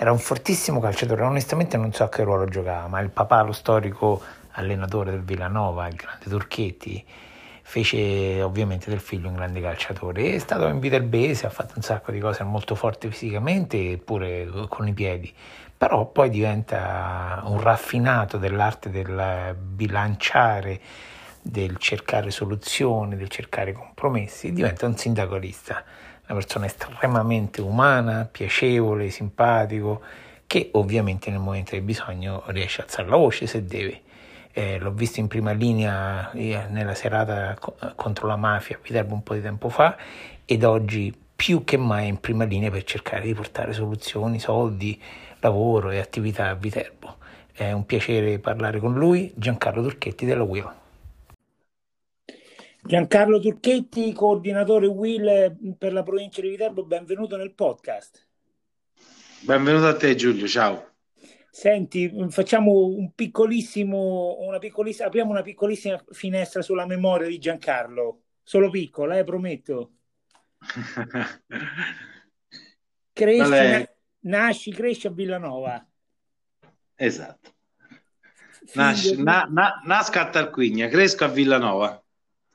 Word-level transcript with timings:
Era 0.00 0.12
un 0.12 0.18
fortissimo 0.18 0.80
calciatore, 0.80 1.20
onestamente 1.24 1.76
non 1.76 1.92
so 1.92 2.04
a 2.04 2.08
che 2.08 2.22
ruolo 2.22 2.46
giocava, 2.46 2.88
ma 2.88 3.00
il 3.00 3.10
papà, 3.10 3.42
lo 3.42 3.52
storico 3.52 4.22
allenatore 4.52 5.10
del 5.10 5.20
Villanova, 5.20 5.86
il 5.88 5.94
grande 5.94 6.24
Turchetti, 6.26 7.04
fece 7.60 8.40
ovviamente 8.40 8.88
del 8.88 9.00
figlio 9.00 9.28
un 9.28 9.34
grande 9.34 9.60
calciatore. 9.60 10.36
È 10.36 10.38
stato 10.38 10.68
in 10.68 10.78
Viterbese, 10.78 11.44
ha 11.44 11.50
fatto 11.50 11.74
un 11.76 11.82
sacco 11.82 12.12
di 12.12 12.18
cose 12.18 12.42
molto 12.44 12.74
forti 12.74 13.10
fisicamente 13.10 13.90
e 13.90 13.98
pure 13.98 14.48
con 14.70 14.88
i 14.88 14.94
piedi, 14.94 15.30
però 15.76 16.06
poi 16.06 16.30
diventa 16.30 17.42
un 17.44 17.60
raffinato 17.60 18.38
dell'arte 18.38 18.88
del 18.88 19.54
bilanciare, 19.54 20.80
del 21.42 21.76
cercare 21.76 22.30
soluzioni, 22.30 23.16
del 23.16 23.28
cercare 23.28 23.74
compromessi, 23.74 24.50
diventa 24.50 24.86
un 24.86 24.96
sindacalista 24.96 25.84
una 26.30 26.38
persona 26.38 26.66
estremamente 26.66 27.60
umana, 27.60 28.28
piacevole, 28.30 29.10
simpatico, 29.10 30.00
che 30.46 30.70
ovviamente 30.72 31.30
nel 31.30 31.40
momento 31.40 31.72
del 31.72 31.82
bisogno 31.82 32.44
riesce 32.46 32.80
a 32.80 32.84
alzare 32.84 33.08
la 33.08 33.16
voce 33.16 33.46
se 33.46 33.64
deve. 33.64 34.02
Eh, 34.52 34.78
l'ho 34.78 34.92
visto 34.92 35.20
in 35.20 35.28
prima 35.28 35.52
linea 35.52 36.30
eh, 36.32 36.66
nella 36.68 36.94
serata 36.94 37.56
co- 37.58 37.76
contro 37.94 38.26
la 38.26 38.36
mafia 38.36 38.76
a 38.76 38.78
Viterbo 38.82 39.14
un 39.14 39.22
po' 39.22 39.34
di 39.34 39.40
tempo 39.40 39.68
fa 39.68 39.96
ed 40.44 40.64
oggi 40.64 41.16
più 41.36 41.62
che 41.62 41.76
mai 41.76 42.08
in 42.08 42.18
prima 42.18 42.44
linea 42.44 42.70
per 42.70 42.82
cercare 42.82 43.22
di 43.22 43.34
portare 43.34 43.72
soluzioni, 43.72 44.40
soldi, 44.40 45.00
lavoro 45.38 45.90
e 45.90 45.98
attività 45.98 46.48
a 46.48 46.54
Viterbo. 46.54 47.16
È 47.52 47.70
un 47.72 47.86
piacere 47.86 48.38
parlare 48.38 48.78
con 48.78 48.94
lui, 48.94 49.32
Giancarlo 49.34 49.82
Turchetti 49.82 50.26
della 50.26 50.42
Will. 50.42 50.79
Giancarlo 52.82 53.40
Turchetti, 53.40 54.10
coordinatore 54.12 54.86
Will 54.86 55.76
per 55.76 55.92
la 55.92 56.02
provincia 56.02 56.40
di 56.40 56.48
Viterbo, 56.48 56.86
benvenuto 56.86 57.36
nel 57.36 57.52
podcast. 57.52 58.26
Benvenuto 59.42 59.86
a 59.86 59.94
te 59.94 60.14
Giulio, 60.14 60.48
ciao. 60.48 60.94
Senti, 61.50 62.10
facciamo 62.30 62.86
un 62.86 63.12
piccolissimo, 63.12 64.38
una 64.40 64.58
piccolissima, 64.58 65.08
apriamo 65.08 65.30
una 65.30 65.42
piccolissima 65.42 66.02
finestra 66.10 66.62
sulla 66.62 66.86
memoria 66.86 67.28
di 67.28 67.38
Giancarlo, 67.38 68.22
solo 68.42 68.70
piccola, 68.70 69.18
eh, 69.18 69.24
prometto. 69.24 69.92
Cresci, 73.12 73.50
na- 73.50 73.88
nasci, 74.20 74.72
cresci 74.72 75.06
a 75.06 75.10
Villanova. 75.10 75.86
Esatto. 76.94 77.50
Nasci, 78.72 79.22
na, 79.22 79.46
na, 79.50 79.82
nasco 79.84 80.18
a 80.18 80.30
Tarquigna, 80.30 80.88
cresco 80.88 81.24
a 81.24 81.28
Villanova 81.28 82.02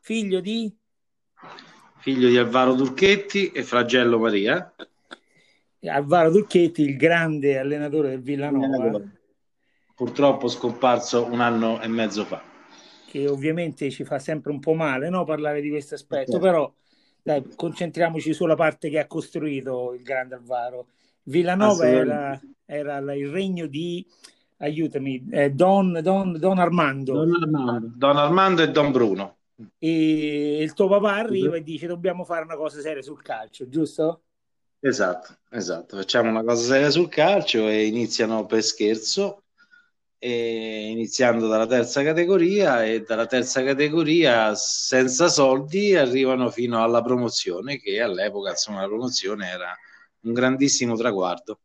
figlio 0.05 0.39
di? 0.39 0.71
Figlio 1.97 2.29
di 2.29 2.37
Alvaro 2.37 2.75
Turchetti 2.75 3.49
e 3.49 3.63
Flagello 3.63 4.19
Maria. 4.19 4.71
Alvaro 5.81 6.29
Turchetti, 6.29 6.83
il 6.83 6.95
grande 6.95 7.57
allenatore 7.57 8.09
del 8.09 8.21
Villanova. 8.21 9.01
Purtroppo 9.95 10.47
scomparso 10.47 11.25
un 11.25 11.39
anno 11.39 11.81
e 11.81 11.87
mezzo 11.87 12.23
fa. 12.23 12.39
Che 13.07 13.27
ovviamente 13.27 13.89
ci 13.89 14.03
fa 14.03 14.19
sempre 14.19 14.51
un 14.51 14.59
po' 14.59 14.75
male 14.75 15.09
no? 15.09 15.23
parlare 15.23 15.59
di 15.59 15.71
questo 15.71 15.95
aspetto, 15.95 16.37
però 16.37 16.71
dai, 17.23 17.43
concentriamoci 17.55 18.31
sulla 18.31 18.55
parte 18.55 18.91
che 18.91 18.99
ha 18.99 19.07
costruito 19.07 19.95
il 19.95 20.03
grande 20.03 20.35
Alvaro. 20.35 20.89
Villanova 21.23 21.87
era, 21.87 22.39
era 22.63 22.97
il 23.13 23.29
regno 23.29 23.65
di 23.65 24.05
aiutami, 24.57 25.25
eh, 25.31 25.49
Don, 25.49 25.99
Don, 26.03 26.37
Don, 26.37 26.59
Armando. 26.59 27.25
Don 27.25 27.41
Armando. 27.41 27.91
Don 27.95 28.17
Armando 28.17 28.61
e 28.61 28.69
Don 28.69 28.91
Bruno 28.91 29.34
e 29.77 30.61
il 30.61 30.73
tuo 30.73 30.87
papà 30.87 31.15
arriva 31.15 31.55
e 31.55 31.63
dice 31.63 31.87
dobbiamo 31.87 32.23
fare 32.23 32.43
una 32.43 32.57
cosa 32.57 32.81
seria 32.81 33.01
sul 33.01 33.21
calcio, 33.21 33.69
giusto? 33.69 34.23
Esatto, 34.79 35.37
esatto, 35.49 35.97
facciamo 35.97 36.29
una 36.29 36.43
cosa 36.43 36.63
seria 36.63 36.89
sul 36.89 37.09
calcio 37.09 37.67
e 37.67 37.85
iniziano 37.85 38.45
per 38.45 38.61
scherzo, 38.61 39.43
iniziando 40.19 41.47
dalla 41.47 41.67
terza 41.67 42.03
categoria 42.03 42.83
e 42.83 43.01
dalla 43.01 43.27
terza 43.27 43.63
categoria 43.63 44.55
senza 44.55 45.27
soldi 45.27 45.95
arrivano 45.95 46.49
fino 46.49 46.83
alla 46.83 47.01
promozione 47.01 47.77
che 47.77 48.01
all'epoca 48.01 48.49
insomma 48.51 48.81
la 48.81 48.87
promozione 48.87 49.47
era 49.47 49.75
un 50.21 50.33
grandissimo 50.33 50.95
traguardo. 50.95 51.59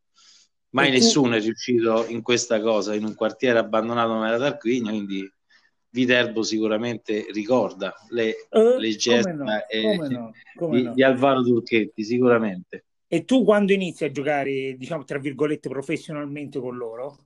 Mai 0.69 0.87
tu... 0.87 0.93
nessuno 0.93 1.35
è 1.35 1.41
riuscito 1.41 2.05
in 2.07 2.21
questa 2.21 2.61
cosa 2.61 2.93
in 2.93 3.03
un 3.03 3.15
quartiere 3.15 3.59
abbandonato 3.59 4.13
come 4.13 4.29
la 4.29 4.37
Tarquinia, 4.37 4.91
quindi 4.91 5.31
Viterbo 5.91 6.41
sicuramente 6.41 7.25
ricorda 7.31 7.93
le, 8.09 8.47
uh, 8.51 8.77
le 8.77 8.95
gesta 8.95 9.33
no, 9.33 9.43
no, 9.43 10.31
di, 10.69 10.83
no. 10.83 10.93
di, 10.93 11.03
Alvaro 11.03 11.43
Turchetti, 11.43 12.03
sicuramente. 12.03 12.85
E 13.07 13.25
tu 13.25 13.43
quando 13.43 13.73
inizi 13.73 14.05
a 14.05 14.11
giocare, 14.11 14.75
diciamo, 14.77 15.03
tra 15.03 15.19
virgolette, 15.19 15.67
professionalmente 15.67 16.59
con 16.59 16.77
loro? 16.77 17.25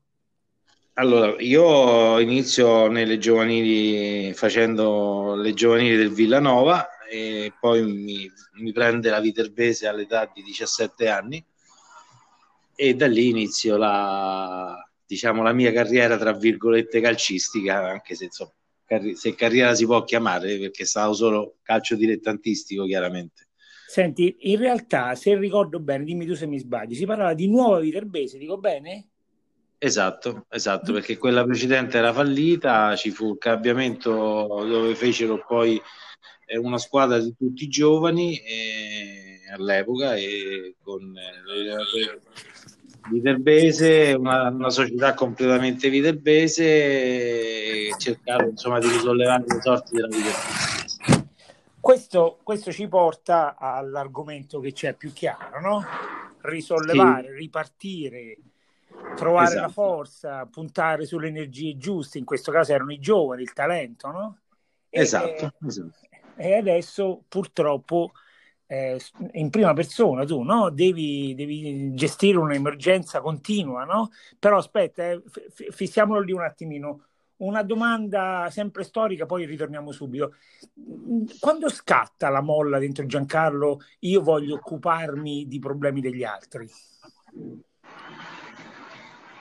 Allora, 0.94 1.36
io 1.40 2.20
inizio 2.20 2.88
nelle 2.88 3.20
giovanili 3.20 4.34
facendo 4.34 5.36
le 5.36 5.54
giovanili 5.54 5.96
del 5.96 6.12
Villanova 6.12 6.88
e 7.08 7.54
poi 7.60 7.84
mi, 7.84 8.32
mi 8.54 8.72
prende 8.72 9.10
la 9.10 9.20
Viterbese 9.20 9.88
all'età 9.88 10.32
di 10.34 10.42
17 10.42 11.08
anni 11.08 11.46
e 12.74 12.96
da 12.96 13.08
lì 13.08 13.30
inizio 13.30 13.78
la, 13.78 14.85
diciamo, 15.06 15.44
la 15.44 15.54
mia 15.54 15.72
carriera, 15.72 16.18
tra 16.18 16.34
virgolette, 16.34 17.02
calcistica, 17.02 17.88
anche 17.88 18.16
se 18.16 18.26
insomma, 18.26 18.54
carri- 18.86 19.16
se 19.16 19.36
carriera 19.36 19.74
si 19.76 19.86
può 19.86 20.04
chiamare, 20.04 20.58
perché 20.58 20.84
è 20.84 20.86
stato 20.86 21.14
solo 21.14 21.58
calcio 21.62 21.96
dilettantistico, 21.96 22.86
chiaramente. 22.86 23.48
Senti, 23.88 24.36
in 24.52 24.58
realtà, 24.58 25.16
se 25.16 25.38
ricordo 25.38 25.80
bene, 25.80 26.04
dimmi 26.04 26.26
tu 26.26 26.34
se 26.34 26.48
mi 26.48 26.60
sbagli, 26.60 26.96
si 26.96 27.06
parlava 27.06 27.34
di 27.34 27.48
nuova 27.48 27.80
Viterbese, 27.80 28.38
dico 28.38 28.58
bene? 28.58 29.10
Esatto, 29.78 30.46
esatto, 30.50 30.94
perché 30.94 31.18
quella 31.18 31.44
precedente 31.44 31.98
era 31.98 32.12
fallita, 32.12 32.96
ci 32.96 33.12
fu 33.12 33.34
il 33.34 33.38
cambiamento 33.38 34.12
dove 34.12 34.96
fecero 34.96 35.44
poi 35.46 35.80
eh, 36.46 36.58
una 36.58 36.78
squadra 36.78 37.20
di 37.20 37.36
tutti 37.38 37.68
giovani 37.68 38.38
eh, 38.38 39.42
all'epoca 39.54 40.16
e 40.16 40.76
con 40.82 41.16
eh, 41.16 42.65
viterbese, 43.10 44.14
una, 44.18 44.50
una, 44.50 44.70
società 44.70 45.14
completamente 45.14 45.90
viterbese 45.90 46.64
e 46.64 47.96
cercare 47.98 48.50
insomma 48.50 48.80
di 48.80 48.88
risollevare 48.88 49.44
le 49.48 49.62
sorti 49.62 49.96
della 49.96 50.08
viterbese. 50.08 51.28
Questo, 51.80 52.40
questo 52.42 52.72
ci 52.72 52.88
porta 52.88 53.56
all'argomento 53.58 54.60
che 54.60 54.72
c'è 54.72 54.94
più 54.94 55.14
chiaro, 55.14 55.62
no? 55.62 55.84
Risollevare, 56.42 57.28
sì. 57.28 57.34
ripartire, 57.34 58.38
trovare 59.16 59.50
esatto. 59.50 59.62
la 59.62 59.70
forza, 59.70 60.46
puntare 60.48 61.06
sulle 61.06 61.28
energie 61.28 61.78
giuste, 61.78 62.18
in 62.18 62.26
questo 62.26 62.52
caso 62.52 62.74
erano 62.74 62.92
i 62.92 63.00
giovani, 63.00 63.44
il 63.44 63.54
talento, 63.54 64.10
no? 64.10 64.38
E, 64.90 65.00
esatto, 65.00 65.54
esatto. 65.66 66.00
E 66.36 66.58
adesso 66.58 67.24
purtroppo 67.28 68.12
eh, 68.68 69.00
in 69.34 69.50
prima 69.50 69.74
persona 69.74 70.26
tu, 70.26 70.42
no? 70.42 70.70
Devi, 70.70 71.34
devi, 71.36 71.94
gestire 71.94 72.38
un'emergenza 72.38 73.22
continua, 73.22 73.84
no? 73.84 74.12
Però 74.40 74.58
aspetta, 74.58 75.04
eh, 75.10 75.22
f- 75.28 75.72
fissiamolo 75.72 76.22
lì 76.22 76.32
un 76.32 76.42
attimino. 76.42 77.06
Una 77.38 77.64
domanda 77.64 78.48
sempre 78.50 78.84
storica, 78.84 79.26
poi 79.26 79.46
ritorniamo 79.46 79.92
subito. 79.92 80.36
Quando 81.40 81.70
scatta 81.70 82.30
la 82.30 82.42
molla 82.42 82.80
dentro 82.80 83.06
Giancarlo, 83.06 83.82
io 84.00 84.22
voglio 84.22 84.56
occuparmi 84.56 85.46
di 85.46 85.60
problemi 85.60 86.00
degli 86.00 86.24
altri? 86.24 86.70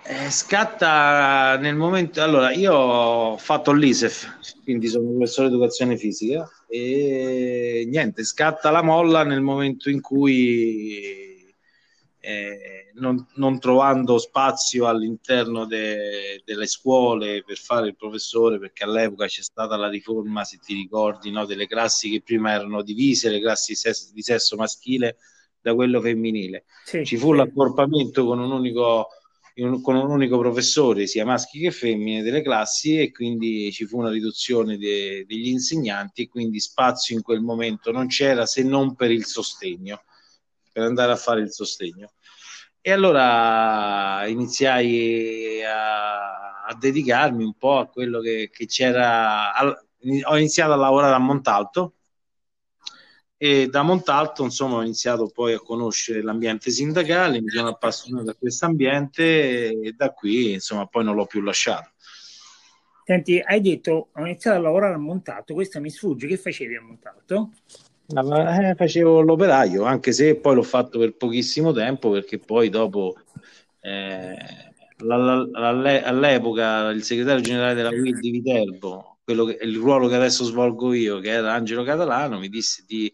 Eh, 0.06 0.30
scatta 0.30 1.56
nel 1.56 1.76
momento. 1.76 2.20
Allora, 2.20 2.52
io 2.52 2.74
ho 2.74 3.36
fatto 3.38 3.72
l'ISEF, 3.72 4.62
quindi 4.62 4.88
sono 4.88 5.08
professore 5.08 5.48
di 5.48 5.54
educazione 5.54 5.96
fisica, 5.96 6.46
e 6.76 7.84
niente, 7.86 8.24
scatta 8.24 8.72
la 8.72 8.82
molla 8.82 9.22
nel 9.22 9.40
momento 9.40 9.88
in 9.90 10.00
cui, 10.00 11.54
eh, 12.18 12.90
non, 12.94 13.24
non, 13.36 13.60
trovando 13.60 14.18
spazio 14.18 14.88
all'interno 14.88 15.66
de, 15.66 16.42
delle 16.44 16.66
scuole 16.66 17.44
per 17.44 17.58
fare 17.58 17.86
il 17.86 17.94
professore, 17.94 18.58
perché 18.58 18.82
all'epoca 18.82 19.26
c'è 19.26 19.42
stata 19.42 19.76
la 19.76 19.88
riforma, 19.88 20.42
se 20.42 20.58
ti 20.58 20.74
ricordi, 20.74 21.30
no, 21.30 21.46
delle 21.46 21.68
classi 21.68 22.10
che 22.10 22.22
prima 22.22 22.50
erano 22.50 22.82
divise, 22.82 23.30
le 23.30 23.40
classi 23.40 23.70
di 23.70 23.78
sesso, 23.78 24.10
di 24.12 24.22
sesso 24.22 24.56
maschile 24.56 25.18
da 25.60 25.76
quello 25.76 26.00
femminile. 26.00 26.64
Sì, 26.84 27.04
Ci 27.04 27.16
fu 27.16 27.30
sì. 27.30 27.36
l'accorpamento 27.36 28.26
con 28.26 28.40
un 28.40 28.50
unico 28.50 29.10
un, 29.56 29.80
con 29.80 29.96
un 29.96 30.10
unico 30.10 30.38
professore, 30.38 31.06
sia 31.06 31.24
maschi 31.24 31.60
che 31.60 31.70
femmine, 31.70 32.22
delle 32.22 32.42
classi 32.42 32.98
e 32.98 33.12
quindi 33.12 33.70
ci 33.72 33.84
fu 33.84 33.98
una 33.98 34.10
riduzione 34.10 34.76
de, 34.76 35.24
degli 35.26 35.48
insegnanti 35.48 36.22
e 36.22 36.28
quindi 36.28 36.58
spazio 36.60 37.14
in 37.16 37.22
quel 37.22 37.40
momento 37.40 37.92
non 37.92 38.08
c'era 38.08 38.46
se 38.46 38.62
non 38.64 38.94
per 38.96 39.10
il 39.10 39.24
sostegno, 39.24 40.02
per 40.72 40.82
andare 40.82 41.12
a 41.12 41.16
fare 41.16 41.40
il 41.40 41.52
sostegno. 41.52 42.12
E 42.80 42.92
allora 42.92 44.26
iniziai 44.26 45.62
a, 45.64 46.64
a 46.66 46.76
dedicarmi 46.78 47.44
un 47.44 47.54
po' 47.54 47.78
a 47.78 47.86
quello 47.86 48.20
che, 48.20 48.50
che 48.52 48.66
c'era. 48.66 49.54
Al, 49.54 49.74
ho 50.24 50.36
iniziato 50.36 50.72
a 50.72 50.76
lavorare 50.76 51.14
a 51.14 51.18
Montalto 51.18 51.94
e 53.44 53.68
da 53.68 53.82
Montalto 53.82 54.42
insomma 54.42 54.76
ho 54.76 54.82
iniziato 54.82 55.26
poi 55.28 55.52
a 55.52 55.58
conoscere 55.58 56.22
l'ambiente 56.22 56.70
sindacale, 56.70 57.42
mi 57.42 57.50
sono 57.50 57.68
appassionato 57.68 58.30
a 58.30 58.34
questo 58.34 58.64
ambiente 58.64 59.68
e 59.68 59.92
da 59.94 60.12
qui 60.12 60.54
insomma 60.54 60.86
poi 60.86 61.04
non 61.04 61.14
l'ho 61.14 61.26
più 61.26 61.42
lasciato. 61.42 61.90
Senti, 63.04 63.38
hai 63.44 63.60
detto 63.60 64.08
ho 64.14 64.20
iniziato 64.24 64.56
a 64.56 64.62
lavorare 64.62 64.94
a 64.94 64.98
Montalto, 64.98 65.52
questo 65.52 65.78
mi 65.78 65.90
sfugge, 65.90 66.26
che 66.26 66.38
facevi 66.38 66.74
a 66.74 66.80
Montalto? 66.80 67.50
Eh, 68.06 68.74
facevo 68.76 69.20
l'operaio, 69.20 69.84
anche 69.84 70.12
se 70.12 70.36
poi 70.36 70.54
l'ho 70.54 70.62
fatto 70.62 70.98
per 70.98 71.14
pochissimo 71.14 71.72
tempo, 71.72 72.08
perché 72.08 72.38
poi 72.38 72.70
dopo, 72.70 73.14
eh, 73.80 74.38
all'epoca, 75.02 76.88
il 76.88 77.02
segretario 77.02 77.42
generale 77.42 77.74
della 77.74 77.90
UIL 77.90 78.18
di 78.18 78.30
Viterbo, 78.30 79.18
quello 79.22 79.44
che, 79.44 79.58
il 79.60 79.76
ruolo 79.76 80.08
che 80.08 80.14
adesso 80.14 80.44
svolgo 80.44 80.94
io, 80.94 81.18
che 81.20 81.28
era 81.28 81.52
Angelo 81.52 81.84
Catalano, 81.84 82.38
mi 82.38 82.48
disse 82.48 82.84
di 82.86 83.12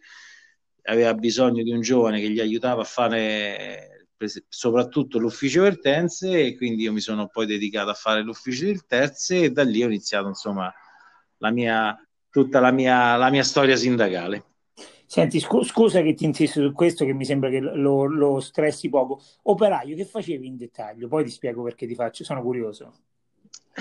aveva 0.85 1.15
bisogno 1.15 1.62
di 1.62 1.71
un 1.71 1.81
giovane 1.81 2.21
che 2.21 2.31
gli 2.31 2.41
aiutava 2.41 2.82
a 2.82 2.85
fare 2.85 4.06
soprattutto 4.49 5.19
l'ufficio 5.19 5.62
per 5.62 5.81
terze 5.81 6.44
e 6.44 6.56
quindi 6.56 6.82
io 6.82 6.93
mi 6.93 7.00
sono 7.00 7.29
poi 7.29 7.47
dedicato 7.47 7.91
a 7.91 7.94
fare 7.94 8.23
l'ufficio 8.23 8.67
del 8.67 8.85
terze 8.85 9.44
e 9.44 9.50
da 9.50 9.62
lì 9.62 9.82
ho 9.82 9.87
iniziato 9.87 10.29
insomma 10.29 10.73
la 11.38 11.50
mia, 11.50 11.97
tutta 12.29 12.61
la 12.61 12.71
mia, 12.71 13.17
la 13.17 13.31
mia 13.31 13.43
storia 13.43 13.77
sindacale. 13.77 14.44
Senti, 15.06 15.41
scu- 15.41 15.65
scusa 15.65 16.03
che 16.03 16.15
ti 16.15 16.25
insisto 16.25 16.61
su 16.61 16.73
questo, 16.73 17.05
che 17.05 17.12
mi 17.12 17.25
sembra 17.25 17.50
che 17.50 17.59
lo, 17.59 18.05
lo, 18.05 18.38
stressi 18.38 18.88
poco. 18.88 19.21
Operaio, 19.43 19.97
che 19.97 20.05
facevi 20.05 20.47
in 20.47 20.56
dettaglio? 20.56 21.09
Poi 21.09 21.25
ti 21.25 21.31
spiego 21.31 21.65
perché 21.65 21.87
ti 21.87 21.97
faccio, 21.97 22.23
sono 22.23 22.43
curioso. 22.43 22.93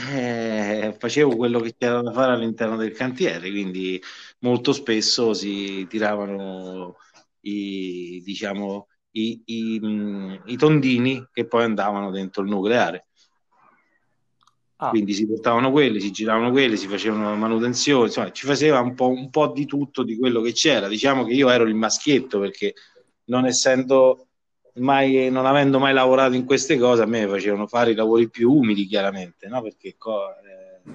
Eh, 0.07 0.95
facevo 0.97 1.35
quello 1.35 1.59
che 1.59 1.75
c'era 1.77 2.01
da 2.01 2.11
fare 2.11 2.31
all'interno 2.31 2.77
del 2.77 2.91
cantiere, 2.93 3.49
quindi 3.49 4.01
molto 4.39 4.71
spesso 4.71 5.33
si 5.33 5.85
tiravano 5.89 6.95
i, 7.41 8.21
diciamo, 8.23 8.87
i, 9.11 9.41
i, 9.45 10.39
i 10.45 10.57
tondini 10.57 11.27
che 11.33 11.45
poi 11.47 11.63
andavano 11.63 12.11
dentro 12.11 12.43
il 12.43 12.49
nucleare. 12.49 13.07
Ah. 14.77 14.89
Quindi 14.89 15.13
si 15.13 15.27
portavano 15.27 15.71
quelli, 15.71 15.99
si 15.99 16.11
giravano 16.11 16.51
quelli, 16.51 16.77
si 16.77 16.87
facevano 16.87 17.35
manutenzione, 17.35 18.05
insomma, 18.05 18.31
ci 18.31 18.45
faceva 18.45 18.79
un 18.79 18.95
po', 18.95 19.09
un 19.09 19.29
po' 19.29 19.47
di 19.47 19.65
tutto 19.65 20.03
di 20.03 20.17
quello 20.17 20.39
che 20.39 20.53
c'era. 20.53 20.87
Diciamo 20.87 21.25
che 21.25 21.33
io 21.33 21.49
ero 21.49 21.65
il 21.65 21.75
maschietto 21.75 22.39
perché 22.39 22.73
non 23.25 23.45
essendo 23.45 24.28
mai, 24.79 25.29
non 25.29 25.45
avendo 25.45 25.79
mai 25.79 25.93
lavorato 25.93 26.35
in 26.35 26.45
queste 26.45 26.77
cose, 26.77 27.01
a 27.01 27.05
me 27.05 27.27
facevano 27.27 27.67
fare 27.67 27.91
i 27.91 27.95
lavori 27.95 28.29
più 28.29 28.51
umili, 28.51 28.85
chiaramente, 28.85 29.47
no? 29.47 29.61
perché 29.61 29.89
eh, 29.89 30.91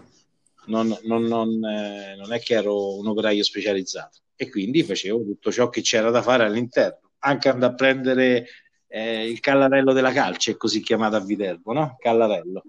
non, 0.67 0.97
non, 1.05 1.25
non, 1.25 1.65
eh, 1.65 2.17
non, 2.17 2.33
è 2.33 2.41
che 2.41 2.55
ero 2.55 2.99
un 2.99 3.07
operaio 3.07 3.43
specializzato 3.43 4.19
e 4.37 4.51
quindi 4.51 4.83
facevo 4.83 5.23
tutto 5.23 5.53
ciò 5.53 5.69
che 5.69 5.81
c'era 5.81 6.11
da 6.11 6.23
fare 6.23 6.45
all'interno, 6.45 7.11
anche 7.21 7.49
andare 7.49 7.73
a 7.73 7.75
prendere 7.77 8.47
eh, 8.89 9.29
il 9.29 9.41
callarello 9.41 9.93
della 9.93 10.13
calce, 10.13 10.57
così 10.57 10.81
chiamato 10.81 11.17
a 11.17 11.21
Viterbo, 11.21 11.73
no? 11.73 11.97
Callarello. 11.99 12.63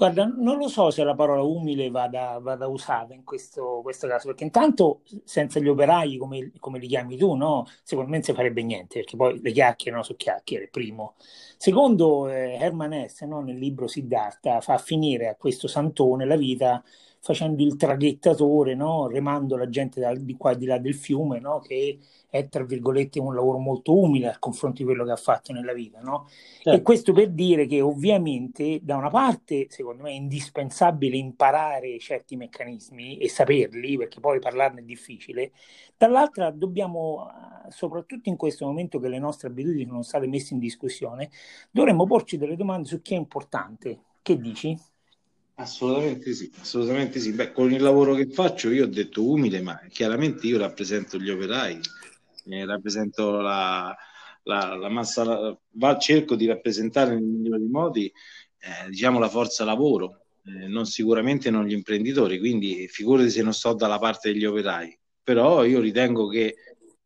Guarda, 0.00 0.32
non 0.34 0.56
lo 0.56 0.66
so 0.68 0.90
se 0.90 1.04
la 1.04 1.14
parola 1.14 1.42
umile 1.42 1.90
vada, 1.90 2.38
vada 2.40 2.66
usata 2.68 3.12
in 3.12 3.22
questo, 3.22 3.80
questo, 3.82 4.06
caso, 4.08 4.28
perché 4.28 4.44
intanto 4.44 5.02
senza 5.24 5.60
gli 5.60 5.68
operai, 5.68 6.16
come, 6.16 6.52
come, 6.58 6.78
li 6.78 6.86
chiami 6.86 7.18
tu, 7.18 7.34
no? 7.34 7.66
secondo 7.82 8.08
me 8.08 8.16
non 8.16 8.24
si 8.24 8.32
farebbe 8.32 8.62
niente, 8.62 9.00
perché 9.00 9.18
poi 9.18 9.38
le 9.42 9.52
chiacchiere 9.52 9.98
no, 9.98 10.02
su 10.02 10.16
chiacchiere, 10.16 10.68
primo. 10.68 11.16
Secondo, 11.58 12.30
eh, 12.30 12.54
Herman 12.54 12.94
Hesse, 12.94 13.26
no, 13.26 13.42
nel 13.42 13.58
libro 13.58 13.86
Siddhartha, 13.86 14.62
fa 14.62 14.78
finire 14.78 15.28
a 15.28 15.34
questo 15.34 15.68
santone 15.68 16.24
la 16.24 16.36
vita 16.36 16.82
facendo 17.22 17.62
il 17.62 17.76
traghettatore, 17.76 18.74
no? 18.74 19.06
remando 19.06 19.56
la 19.56 19.68
gente 19.68 20.00
da, 20.00 20.14
di 20.14 20.36
qua 20.36 20.52
e 20.52 20.56
di 20.56 20.64
là 20.64 20.78
del 20.78 20.94
fiume, 20.94 21.38
no? 21.38 21.60
che 21.60 21.98
è 22.30 22.48
tra 22.48 22.64
virgolette 22.64 23.20
un 23.20 23.34
lavoro 23.34 23.58
molto 23.58 23.98
umile 23.98 24.28
al 24.28 24.38
confronto 24.38 24.78
di 24.78 24.84
quello 24.84 25.04
che 25.04 25.10
ha 25.10 25.16
fatto 25.16 25.52
nella 25.52 25.74
vita. 25.74 26.00
No? 26.00 26.26
Certo. 26.28 26.70
E 26.70 26.82
questo 26.82 27.12
per 27.12 27.30
dire 27.30 27.66
che 27.66 27.82
ovviamente 27.82 28.80
da 28.82 28.96
una 28.96 29.10
parte 29.10 29.66
secondo 29.68 30.04
me 30.04 30.10
è 30.10 30.14
indispensabile 30.14 31.16
imparare 31.16 31.98
certi 31.98 32.36
meccanismi 32.36 33.18
e 33.18 33.28
saperli, 33.28 33.98
perché 33.98 34.18
poi 34.18 34.38
parlarne 34.38 34.80
è 34.80 34.84
difficile, 34.84 35.52
dall'altra 35.98 36.50
dobbiamo, 36.50 37.28
soprattutto 37.68 38.30
in 38.30 38.36
questo 38.36 38.64
momento 38.64 38.98
che 38.98 39.08
le 39.08 39.18
nostre 39.18 39.48
abitudini 39.48 39.86
sono 39.86 40.02
state 40.02 40.26
messe 40.26 40.54
in 40.54 40.60
discussione, 40.60 41.30
dovremmo 41.70 42.06
porci 42.06 42.38
delle 42.38 42.56
domande 42.56 42.88
su 42.88 43.02
chi 43.02 43.12
è 43.12 43.18
importante. 43.18 44.04
Che 44.22 44.38
dici? 44.38 44.78
Assolutamente 45.60 46.32
sì, 46.32 46.50
assolutamente 46.58 47.20
sì. 47.20 47.32
Beh, 47.32 47.52
con 47.52 47.70
il 47.70 47.82
lavoro 47.82 48.14
che 48.14 48.30
faccio 48.30 48.70
io 48.70 48.84
ho 48.84 48.86
detto 48.88 49.28
umile, 49.28 49.60
ma 49.60 49.78
chiaramente 49.90 50.46
io 50.46 50.56
rappresento 50.56 51.18
gli 51.18 51.28
operai, 51.28 51.78
eh, 52.46 52.64
rappresento 52.64 53.40
la, 53.40 53.94
la, 54.44 54.74
la 54.76 54.88
massa, 54.88 55.22
la, 55.24 55.98
cerco 55.98 56.34
di 56.34 56.46
rappresentare 56.46 57.14
nei 57.14 57.22
migliori 57.22 57.66
modi 57.66 58.06
eh, 58.06 58.88
diciamo 58.88 59.18
la 59.18 59.28
forza 59.28 59.64
lavoro, 59.64 60.24
eh, 60.46 60.66
non 60.66 60.86
sicuramente 60.86 61.50
non 61.50 61.66
gli 61.66 61.72
imprenditori, 61.72 62.38
quindi 62.38 62.88
figurati 62.88 63.28
se 63.28 63.42
non 63.42 63.52
sto 63.52 63.74
dalla 63.74 63.98
parte 63.98 64.32
degli 64.32 64.46
operai, 64.46 64.98
però 65.22 65.64
io 65.64 65.80
ritengo 65.80 66.26
che 66.28 66.54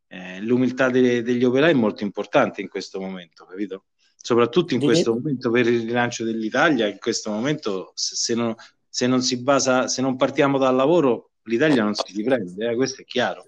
eh, 0.07 0.41
l'umiltà 0.41 0.91
de, 0.91 1.23
degli 1.23 1.43
operai 1.43 1.73
è 1.73 1.75
molto 1.75 2.05
importante 2.05 2.61
in 2.61 2.69
questo 2.69 3.01
momento, 3.01 3.47
capito? 3.47 3.87
Soprattutto 4.25 4.73
in 4.73 4.81
questo 4.81 5.13
momento 5.13 5.51
per 5.51 5.67
il 5.67 5.83
rilancio 5.83 6.25
dell'Italia, 6.25 6.89
in 6.89 6.97
questo 6.99 7.31
momento 7.31 7.93
se, 7.95 8.17
se, 8.17 8.35
non, 8.35 8.55
se 8.89 9.07
non, 9.07 9.21
si 9.21 9.37
basa, 9.37 9.87
se 9.87 10.01
non 10.01 10.17
partiamo 10.17 10.57
dal 10.57 10.75
lavoro, 10.75 11.33
l'Italia 11.43 11.83
non 11.83 11.93
si 11.93 12.15
riprende, 12.17 12.71
eh, 12.71 12.75
questo 12.75 13.03
è 13.03 13.05
chiaro. 13.05 13.47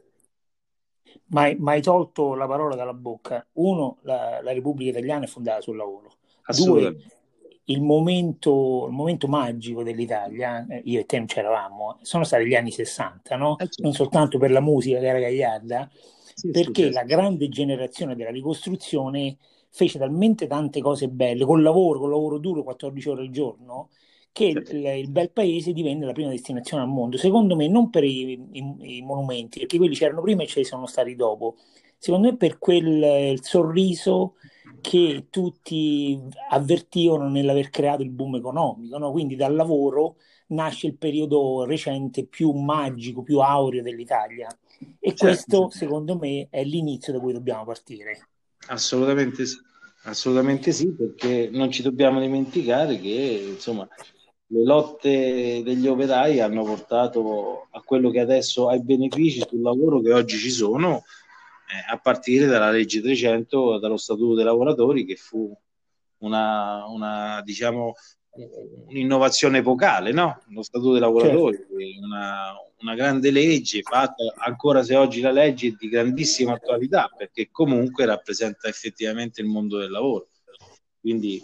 Ma 1.29 1.45
hai 1.45 1.81
tolto 1.81 2.35
la 2.35 2.47
parola 2.47 2.77
dalla 2.77 2.93
bocca. 2.93 3.45
Uno, 3.55 4.01
la, 4.03 4.41
la, 4.43 4.53
Repubblica 4.53 4.91
Italiana 4.91 5.25
è 5.25 5.29
fondata 5.29 5.63
sul 5.63 5.77
lavoro. 5.77 6.13
Due, 6.47 6.95
il 7.65 7.81
momento, 7.81 8.85
il 8.87 8.93
momento 8.93 9.29
magico 9.29 9.83
dell'Italia, 9.83 10.67
eh, 10.69 10.83
io 10.85 11.01
e 11.01 11.07
te 11.07 11.17
non 11.17 11.27
c'eravamo, 11.27 12.01
sono 12.03 12.25
stati 12.25 12.45
gli 12.45 12.55
anni 12.55 12.71
60, 12.71 13.35
no? 13.37 13.55
Eh, 13.55 13.65
certo. 13.65 13.83
non 13.83 13.95
soltanto 13.95 14.37
per 14.37 14.51
la 14.51 14.61
musica 14.61 14.99
che 14.99 15.07
era 15.07 15.21
gagliarda, 15.21 15.91
sì, 16.35 16.51
perché 16.51 16.91
la 16.91 17.05
grande 17.05 17.49
generazione 17.49 18.15
della 18.15 18.31
ricostruzione 18.31 19.39
fece 19.77 19.99
talmente 19.99 20.47
tante 20.47 20.81
cose 20.81 21.07
belle, 21.09 21.45
col 21.45 21.61
lavoro, 21.61 21.99
col 21.99 22.09
lavoro 22.09 22.39
duro, 22.39 22.63
14 22.63 23.09
ore 23.11 23.21
al 23.21 23.31
giorno, 23.31 23.91
che 24.33 24.47
il, 24.47 24.65
il, 24.73 25.11
bel 25.11 25.31
paese 25.31 25.75
divenne 25.75 26.07
la 26.07 26.13
prima 26.13 26.31
destinazione 26.31 26.83
al 26.83 26.89
mondo. 26.89 27.19
Secondo 27.19 27.55
me 27.57 27.69
non 27.69 27.91
per 27.91 28.03
i, 28.05 28.41
i, 28.53 28.97
i, 28.97 29.03
monumenti, 29.03 29.59
perché 29.59 29.77
quelli 29.77 29.95
c'erano 29.95 30.23
prima 30.23 30.43
e 30.43 30.47
ce 30.47 30.61
ne 30.61 30.65
sono 30.65 30.87
stati 30.87 31.15
dopo. 31.15 31.57
Secondo 31.99 32.29
me 32.29 32.37
per 32.39 32.57
quel 32.57 33.39
sorriso 33.43 34.37
che 34.81 35.27
tutti 35.29 36.19
avvertivano 36.49 37.29
nell'aver 37.29 37.69
creato 37.69 38.01
il 38.01 38.11
boom 38.11 38.37
economico. 38.37 38.97
No? 38.97 39.11
Quindi 39.13 39.37
dal 39.37 39.55
lavoro 39.55 40.17
nasce 40.49 40.87
il 40.87 40.97
periodo 40.97 41.67
recente 41.67 42.25
più 42.25 42.51
magico, 42.53 43.23
più 43.23 43.41
aureo 43.41 43.83
dell'Italia. 43.83 44.49
E 44.99 45.15
certo, 45.15 45.25
questo, 45.27 45.69
secondo 45.69 46.17
me, 46.17 46.47
è 46.49 46.65
l'inizio 46.65 47.13
da 47.13 47.21
cui 47.21 47.35
dobbiamo 47.35 47.67
partire. 47.67 48.29
Assolutamente 48.69 49.47
sì, 49.47 49.59
assolutamente 50.05 50.73
sì, 50.73 50.93
perché 50.93 51.49
non 51.53 51.71
ci 51.71 51.83
dobbiamo 51.83 52.21
dimenticare 52.21 52.99
che 52.99 53.49
insomma 53.55 53.89
le 54.49 54.65
lotte 54.65 55.63
degli 55.65 55.87
operai 55.87 56.41
hanno 56.41 56.63
portato 56.63 57.69
a 57.71 57.81
quello 57.83 58.11
che 58.11 58.21
adesso 58.21 58.69
ai 58.69 58.83
benefici 58.83 59.45
sul 59.47 59.61
lavoro 59.61 60.01
che 60.01 60.13
oggi 60.13 60.39
ci 60.39 60.51
sono, 60.51 61.05
eh, 61.69 61.93
a 61.93 61.99
partire 61.99 62.47
dalla 62.47 62.71
legge 62.71 63.01
300, 63.01 63.79
dallo 63.79 63.97
statuto 63.97 64.35
dei 64.35 64.45
lavoratori, 64.45 65.05
che 65.05 65.17
fu 65.17 65.57
una, 66.19 66.87
una 66.87 67.43
diciamo, 67.45 67.95
un'innovazione 68.89 69.59
epocale, 69.59 70.13
no? 70.13 70.43
Lo 70.49 70.63
statuto 70.63 70.93
dei 70.93 71.01
lavoratori, 71.01 71.57
certo. 71.57 71.75
una, 72.05 72.53
una, 72.81 72.95
grande 72.95 73.31
legge 73.31 73.83
fatta, 73.83 74.35
ancora 74.37 74.83
se 74.83 74.95
oggi 74.95 75.21
la 75.21 75.31
legge 75.31 75.69
è 75.69 75.75
di 75.79 75.89
grandissima 75.89 76.55
attualità, 76.55 77.11
perché 77.17 77.49
comunque 77.51 78.05
rappresenta 78.05 78.69
effettivamente 78.69 79.41
il 79.41 79.47
mondo 79.47 79.79
del 79.79 79.91
lavoro. 79.91 80.29
Quindi 81.01 81.43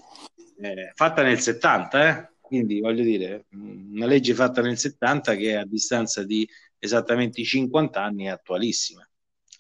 eh, 0.60 0.92
fatta 0.94 1.22
nel 1.22 1.40
70, 1.40 2.08
eh? 2.08 2.30
quindi 2.40 2.80
voglio 2.80 3.02
dire, 3.02 3.46
una 3.52 4.06
legge 4.06 4.34
fatta 4.34 4.60
nel 4.60 4.76
70 4.76 5.34
che 5.36 5.56
a 5.56 5.64
distanza 5.64 6.22
di 6.22 6.46
esattamente 6.78 7.42
50 7.42 8.02
anni 8.02 8.24
è 8.24 8.28
attualissima. 8.28 9.06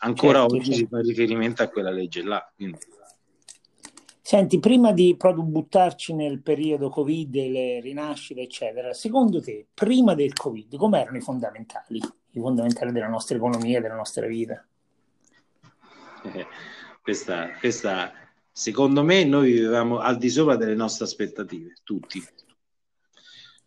Ancora 0.04 0.40
certo, 0.40 0.54
oggi 0.56 0.72
certo. 0.72 0.78
si 0.78 0.86
fa 0.88 1.00
riferimento 1.00 1.62
a 1.62 1.68
quella 1.68 1.90
legge 1.90 2.22
là. 2.22 2.52
Quindi. 2.54 2.78
Senti, 4.24 4.60
prima 4.60 4.92
di 4.92 5.16
proprio 5.16 5.42
buttarci 5.42 6.14
nel 6.14 6.40
periodo 6.42 6.88
Covid, 6.88 7.34
le 7.34 7.80
rinascite, 7.80 8.42
eccetera, 8.42 8.94
secondo 8.94 9.42
te, 9.42 9.66
prima 9.74 10.14
del 10.14 10.32
Covid, 10.32 10.76
come 10.76 11.00
erano 11.00 11.16
i 11.16 11.20
fondamentali, 11.20 11.98
i 12.30 12.40
fondamentali 12.40 12.92
della 12.92 13.08
nostra 13.08 13.36
economia, 13.36 13.80
della 13.80 13.96
nostra 13.96 14.24
vita? 14.28 14.64
Eh, 16.22 16.46
questa, 17.02 17.50
questa, 17.58 18.12
secondo 18.52 19.02
me, 19.02 19.24
noi 19.24 19.54
vivevamo 19.54 19.98
al 19.98 20.16
di 20.18 20.30
sopra 20.30 20.54
delle 20.54 20.76
nostre 20.76 21.04
aspettative, 21.04 21.74
tutti. 21.82 22.24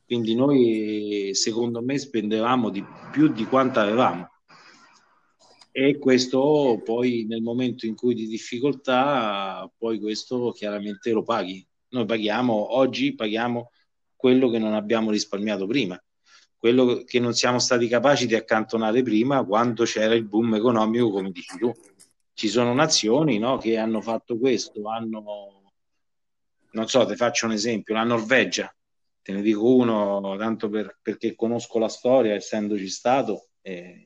Quindi 0.06 0.36
noi, 0.36 1.32
secondo 1.34 1.82
me, 1.82 1.98
spendevamo 1.98 2.70
di 2.70 2.84
più 3.12 3.28
di 3.28 3.44
quanto 3.46 3.82
avevamo 3.82 4.30
e 5.77 5.98
questo 5.98 6.82
poi 6.86 7.25
nel 7.27 7.41
momento 7.41 7.86
in 7.86 7.96
cui 7.96 8.13
di 8.15 8.27
difficoltà, 8.27 9.70
poi 9.77 10.00
questo 10.00 10.53
chiaramente 10.53 11.12
lo 11.12 11.22
paghi. 11.22 11.67
Noi 11.89 12.05
paghiamo, 12.05 12.77
oggi 12.77 13.13
paghiamo 13.13 13.72
quello 14.15 14.50
che 14.50 14.58
non 14.58 14.74
abbiamo 14.74 15.12
risparmiato 15.12 15.67
prima, 15.67 16.01
quello 16.55 17.03
che 17.03 17.20
non 17.20 17.34
siamo 17.34 17.60
stati 17.60 17.89
capaci 17.89 18.25
di 18.25 18.36
accantonare 18.36 19.03
prima 19.03 19.44
quando 19.44 19.84
c'era 19.84 20.13
il 20.13 20.24
boom 20.24 20.55
economico, 20.55 21.10
come 21.12 21.32
dici 21.32 21.58
tu. 21.58 21.74
Ci 22.32 22.48
sono 22.48 22.74
nazioni 22.74 23.38
no, 23.38 23.58
che 23.58 23.77
hanno 23.77 24.00
fatto 24.00 24.39
questo, 24.39 24.88
hanno, 24.88 25.74
non 26.72 26.88
so, 26.88 27.05
ti 27.05 27.17
faccio 27.17 27.48
un 27.48 27.51
esempio, 27.51 27.96
la 27.96 28.03
Norvegia, 28.03 28.74
te 29.22 29.34
ne 29.34 29.41
dico 29.41 29.75
uno 29.75 30.38
tanto 30.38 30.70
per, 30.70 31.00
perché 31.01 31.36
conosco 31.36 31.79
la 31.79 31.89
storia, 31.89 32.34
essendoci 32.34 32.88
stato. 32.88 33.50
Eh, 33.60 34.05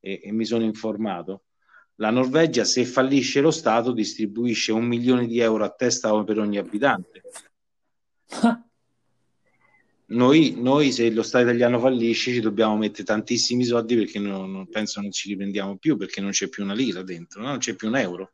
e, 0.00 0.20
e 0.24 0.32
mi 0.32 0.44
sono 0.44 0.64
informato, 0.64 1.44
la 1.96 2.10
Norvegia 2.10 2.64
se 2.64 2.84
fallisce 2.84 3.40
lo 3.40 3.50
Stato 3.50 3.92
distribuisce 3.92 4.72
un 4.72 4.84
milione 4.84 5.26
di 5.26 5.40
euro 5.40 5.64
a 5.64 5.70
testa 5.70 6.22
per 6.24 6.38
ogni 6.38 6.58
abitante. 6.58 7.22
Noi, 10.10 10.54
noi, 10.56 10.90
se 10.90 11.10
lo 11.10 11.22
Stato 11.22 11.44
italiano 11.44 11.78
fallisce 11.78 12.32
ci 12.32 12.40
dobbiamo 12.40 12.78
mettere 12.78 13.04
tantissimi 13.04 13.62
soldi 13.62 13.94
perché 13.94 14.18
non, 14.18 14.50
non, 14.50 14.66
penso 14.66 15.02
non 15.02 15.12
ci 15.12 15.28
riprendiamo 15.28 15.76
più 15.76 15.98
perché 15.98 16.22
non 16.22 16.30
c'è 16.30 16.48
più 16.48 16.64
una 16.64 16.72
lira 16.72 17.02
dentro, 17.02 17.42
no? 17.42 17.48
non 17.48 17.58
c'è 17.58 17.74
più 17.74 17.88
un 17.88 17.96
euro 17.96 18.32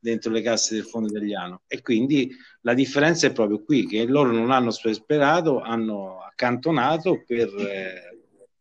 dentro 0.00 0.32
le 0.32 0.42
casse 0.42 0.74
del 0.74 0.84
fondo 0.84 1.08
italiano 1.08 1.62
e 1.68 1.82
quindi 1.82 2.34
la 2.62 2.74
differenza 2.74 3.28
è 3.28 3.32
proprio 3.32 3.62
qui 3.62 3.86
che 3.86 4.04
loro 4.06 4.32
non 4.32 4.50
hanno 4.50 4.72
sperato, 4.72 5.60
hanno 5.60 6.20
accantonato 6.20 7.22
per, 7.24 7.48
eh, 7.62 8.13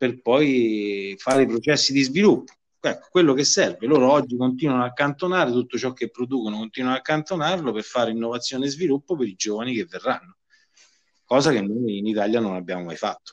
per 0.04 0.22
poi 0.22 1.16
fare 1.18 1.44
i 1.44 1.48
processi 1.48 1.94
di 1.94 2.02
sviluppo. 2.02 2.52
Ecco, 2.82 3.08
quello 3.10 3.34
che 3.34 3.46
serve. 3.46 3.88
Loro 3.88 4.12
oggi 4.12 4.36
continuano 4.36 4.84
a 4.84 4.88
accantonare 4.88 5.50
tutto 5.50 5.78
ciò 5.78 5.94
che 5.94 6.10
producono, 6.10 6.58
continuano 6.58 6.96
a 6.98 7.00
accantonarlo 7.00 7.72
per 7.72 7.84
fare 7.84 8.12
innovazione 8.12 8.66
e 8.66 8.70
sviluppo 8.70 9.16
per 9.16 9.28
i 9.28 9.36
giovani 9.36 9.74
che 9.74 9.86
verranno, 9.86 10.40
cosa 11.24 11.52
che 11.52 11.62
noi 11.62 12.00
in 12.00 12.08
Italia 12.08 12.42
non 12.42 12.56
abbiamo 12.56 12.84
mai 12.84 12.98
fatto. 12.98 13.32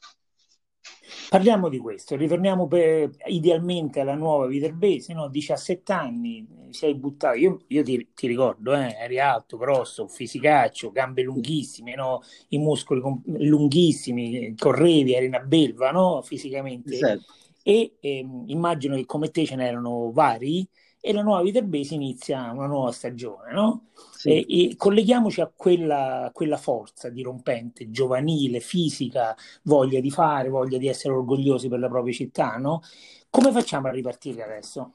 Parliamo 1.28 1.68
di 1.68 1.78
questo, 1.78 2.16
ritorniamo 2.16 2.66
per, 2.66 3.10
idealmente 3.26 4.00
alla 4.00 4.14
nuova 4.14 4.46
Viterbese, 4.46 5.12
no? 5.12 5.28
17 5.28 5.92
anni, 5.92 6.46
sei 6.70 6.94
buttato, 6.94 7.36
io, 7.36 7.60
io 7.68 7.82
ti, 7.82 8.10
ti, 8.14 8.26
ricordo, 8.26 8.74
eh, 8.74 8.96
eri 8.98 9.18
alto, 9.20 9.56
grosso, 9.56 10.08
fisicaccio, 10.08 10.90
gambe 10.90 11.22
lunghissime, 11.22 11.94
no? 11.94 12.22
i 12.48 12.58
muscoli 12.58 13.00
com- 13.00 13.22
lunghissimi, 13.24 14.54
correvi, 14.56 15.14
eri 15.14 15.26
una 15.26 15.40
belva 15.40 15.90
no? 15.90 16.22
fisicamente. 16.22 16.94
Esatto. 16.94 17.34
E 17.62 17.96
ehm, 18.00 18.44
immagino 18.46 18.96
che 18.96 19.04
come 19.04 19.30
te 19.30 19.44
ce 19.44 19.54
n'erano 19.54 20.10
vari, 20.12 20.66
e 21.00 21.12
la 21.14 21.22
nuova 21.22 21.42
Viterbese 21.42 21.94
inizia 21.94 22.50
una 22.52 22.66
nuova 22.66 22.92
stagione, 22.92 23.52
no? 23.52 23.86
Sì. 24.12 24.44
E, 24.44 24.68
e 24.70 24.76
colleghiamoci 24.76 25.40
a 25.40 25.50
quella, 25.54 26.30
quella, 26.32 26.58
forza 26.58 27.08
dirompente, 27.08 27.90
giovanile, 27.90 28.60
fisica, 28.60 29.34
voglia 29.62 30.00
di 30.00 30.10
fare, 30.10 30.50
voglia 30.50 30.76
di 30.76 30.88
essere 30.88 31.14
orgogliosi 31.14 31.68
per 31.68 31.78
la 31.78 31.88
propria 31.88 32.12
città, 32.12 32.56
no? 32.56 32.82
Come 33.30 33.50
facciamo 33.50 33.88
a 33.88 33.92
ripartire 33.92 34.42
adesso? 34.42 34.92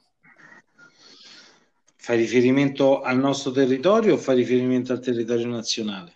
Fai 1.96 2.18
riferimento 2.18 3.00
al 3.00 3.18
nostro 3.18 3.50
territorio 3.50 4.14
o 4.14 4.16
fai 4.16 4.36
riferimento 4.36 4.92
al 4.92 5.00
territorio 5.00 5.48
nazionale? 5.48 6.15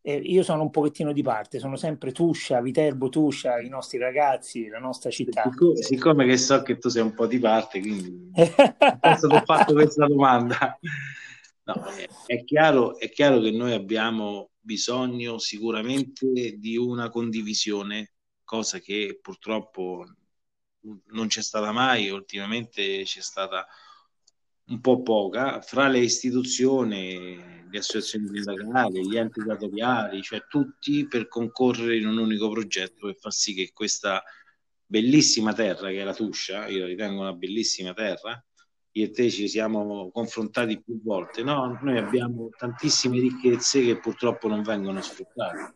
Eh, 0.00 0.16
io 0.16 0.42
sono 0.42 0.62
un 0.62 0.70
pochettino 0.70 1.12
di 1.12 1.22
parte, 1.22 1.58
sono 1.58 1.76
sempre 1.76 2.12
Tuscia, 2.12 2.60
Viterbo, 2.60 3.08
Tuscia, 3.08 3.60
i 3.60 3.68
nostri 3.68 3.98
ragazzi, 3.98 4.68
la 4.68 4.78
nostra 4.78 5.10
città. 5.10 5.42
Siccome, 5.44 5.76
siccome 5.82 6.26
che 6.26 6.36
so 6.36 6.62
che 6.62 6.78
tu 6.78 6.88
sei 6.88 7.02
un 7.02 7.14
po' 7.14 7.26
di 7.26 7.38
parte, 7.38 7.80
quindi 7.80 8.30
penso 9.00 9.28
che 9.28 9.36
ho 9.36 9.42
fatto 9.44 9.72
questa 9.72 10.06
domanda. 10.06 10.78
No, 11.64 11.84
è, 11.84 12.08
è, 12.26 12.44
chiaro, 12.44 12.98
è 12.98 13.10
chiaro 13.10 13.40
che 13.40 13.50
noi 13.50 13.72
abbiamo 13.72 14.50
bisogno 14.58 15.38
sicuramente 15.38 16.56
di 16.58 16.76
una 16.76 17.10
condivisione, 17.10 18.12
cosa 18.44 18.78
che 18.78 19.18
purtroppo 19.20 20.06
non 21.06 21.26
c'è 21.26 21.42
stata 21.42 21.72
mai, 21.72 22.08
ultimamente 22.08 23.02
c'è 23.04 23.20
stata 23.20 23.66
un 24.68 24.80
po' 24.80 25.02
poca, 25.02 25.60
fra 25.60 25.88
le 25.88 25.98
istituzioni, 25.98 27.36
le 27.70 27.78
associazioni 27.78 28.28
sindacali, 28.28 29.08
gli 29.08 29.16
enti 29.16 29.42
datoriali, 29.42 30.22
cioè 30.22 30.44
tutti 30.48 31.06
per 31.06 31.28
concorrere 31.28 31.96
in 31.96 32.06
un 32.06 32.18
unico 32.18 32.50
progetto 32.50 33.06
per 33.06 33.16
far 33.16 33.32
sì 33.32 33.54
che 33.54 33.70
questa 33.72 34.22
bellissima 34.84 35.52
terra 35.52 35.88
che 35.88 36.00
è 36.00 36.04
la 36.04 36.14
Tuscia, 36.14 36.66
io 36.66 36.80
la 36.80 36.86
ritengo 36.86 37.20
una 37.20 37.32
bellissima 37.32 37.92
terra, 37.94 38.42
io 38.92 39.04
e 39.04 39.10
te 39.10 39.30
ci 39.30 39.48
siamo 39.48 40.10
confrontati 40.10 40.82
più 40.82 41.00
volte, 41.02 41.42
no? 41.42 41.78
Noi 41.82 41.98
abbiamo 41.98 42.48
tantissime 42.56 43.20
ricchezze 43.20 43.82
che 43.82 43.98
purtroppo 43.98 44.48
non 44.48 44.62
vengono 44.62 45.00
sfruttate 45.00 45.74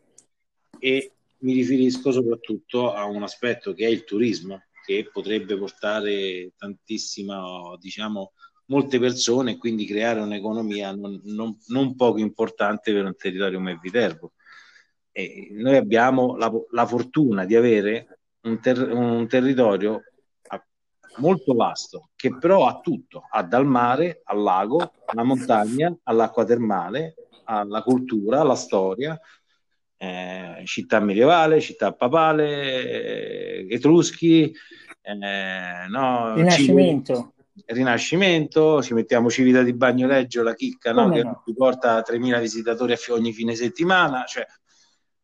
e 0.78 1.12
mi 1.38 1.54
riferisco 1.54 2.10
soprattutto 2.10 2.92
a 2.92 3.04
un 3.04 3.22
aspetto 3.22 3.74
che 3.74 3.86
è 3.86 3.88
il 3.88 4.04
turismo, 4.04 4.62
che 4.84 5.08
potrebbe 5.12 5.56
portare 5.56 6.52
tantissima, 6.56 7.76
diciamo, 7.78 8.32
molte 8.66 8.98
persone 8.98 9.52
e 9.52 9.56
quindi 9.58 9.86
creare 9.86 10.20
un'economia 10.20 10.94
non, 10.94 11.20
non, 11.24 11.56
non 11.68 11.94
poco 11.96 12.18
importante 12.18 12.92
per 12.92 13.04
un 13.04 13.16
territorio 13.16 13.58
come 13.58 13.78
Viterbo. 13.80 14.32
E 15.10 15.48
noi 15.52 15.76
abbiamo 15.76 16.36
la, 16.36 16.50
la, 16.70 16.86
fortuna 16.86 17.44
di 17.44 17.54
avere 17.54 18.20
un, 18.42 18.60
ter- 18.60 18.90
un 18.92 19.26
territorio 19.28 20.02
molto 21.16 21.54
vasto 21.54 22.10
che 22.14 22.36
però 22.36 22.66
ha 22.66 22.80
tutto, 22.80 23.26
ha 23.30 23.42
dal 23.42 23.66
mare 23.66 24.22
al 24.24 24.40
lago, 24.40 24.92
alla 25.06 25.24
montagna, 25.24 25.94
all'acqua 26.04 26.44
termale, 26.44 27.14
alla 27.44 27.82
cultura, 27.82 28.40
alla 28.40 28.54
storia, 28.54 29.18
eh, 29.96 30.62
città 30.64 31.00
medievale, 31.00 31.60
città 31.60 31.92
papale, 31.92 33.66
eh, 33.66 33.66
etruschi, 33.68 34.52
eh, 35.02 35.86
no, 35.88 36.34
Rinascimento. 36.34 37.31
Rinascimento, 37.66 38.82
ci 38.82 38.94
mettiamo 38.94 39.30
Civita 39.30 39.62
di 39.62 39.74
Bagnoleggio, 39.74 40.42
la 40.42 40.54
chicca, 40.54 40.92
no? 40.92 41.10
che 41.10 41.22
no? 41.22 41.42
porta 41.54 42.00
3.000 42.00 42.40
visitatori 42.40 42.94
ogni 43.10 43.32
fine 43.32 43.54
settimana, 43.54 44.24
cioè, 44.24 44.46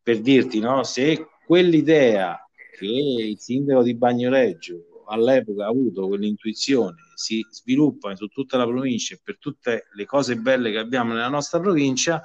per 0.03 0.21
dirti, 0.21 0.59
no? 0.61 0.83
se 0.83 1.27
quell'idea 1.47 2.39
che 2.77 2.85
il 2.87 3.39
sindaco 3.39 3.83
di 3.83 3.95
Bagnoleggio 3.95 5.05
all'epoca 5.07 5.65
ha 5.65 5.69
avuto 5.69 6.07
quell'intuizione 6.07 6.97
si 7.15 7.45
sviluppa 7.51 8.15
su 8.15 8.29
tutta 8.29 8.57
la 8.57 8.67
provincia 8.67 9.15
e 9.15 9.21
per 9.23 9.39
tutte 9.39 9.89
le 9.93 10.05
cose 10.05 10.37
belle 10.37 10.71
che 10.71 10.79
abbiamo 10.79 11.15
nella 11.15 11.29
nostra 11.29 11.59
provincia, 11.59 12.23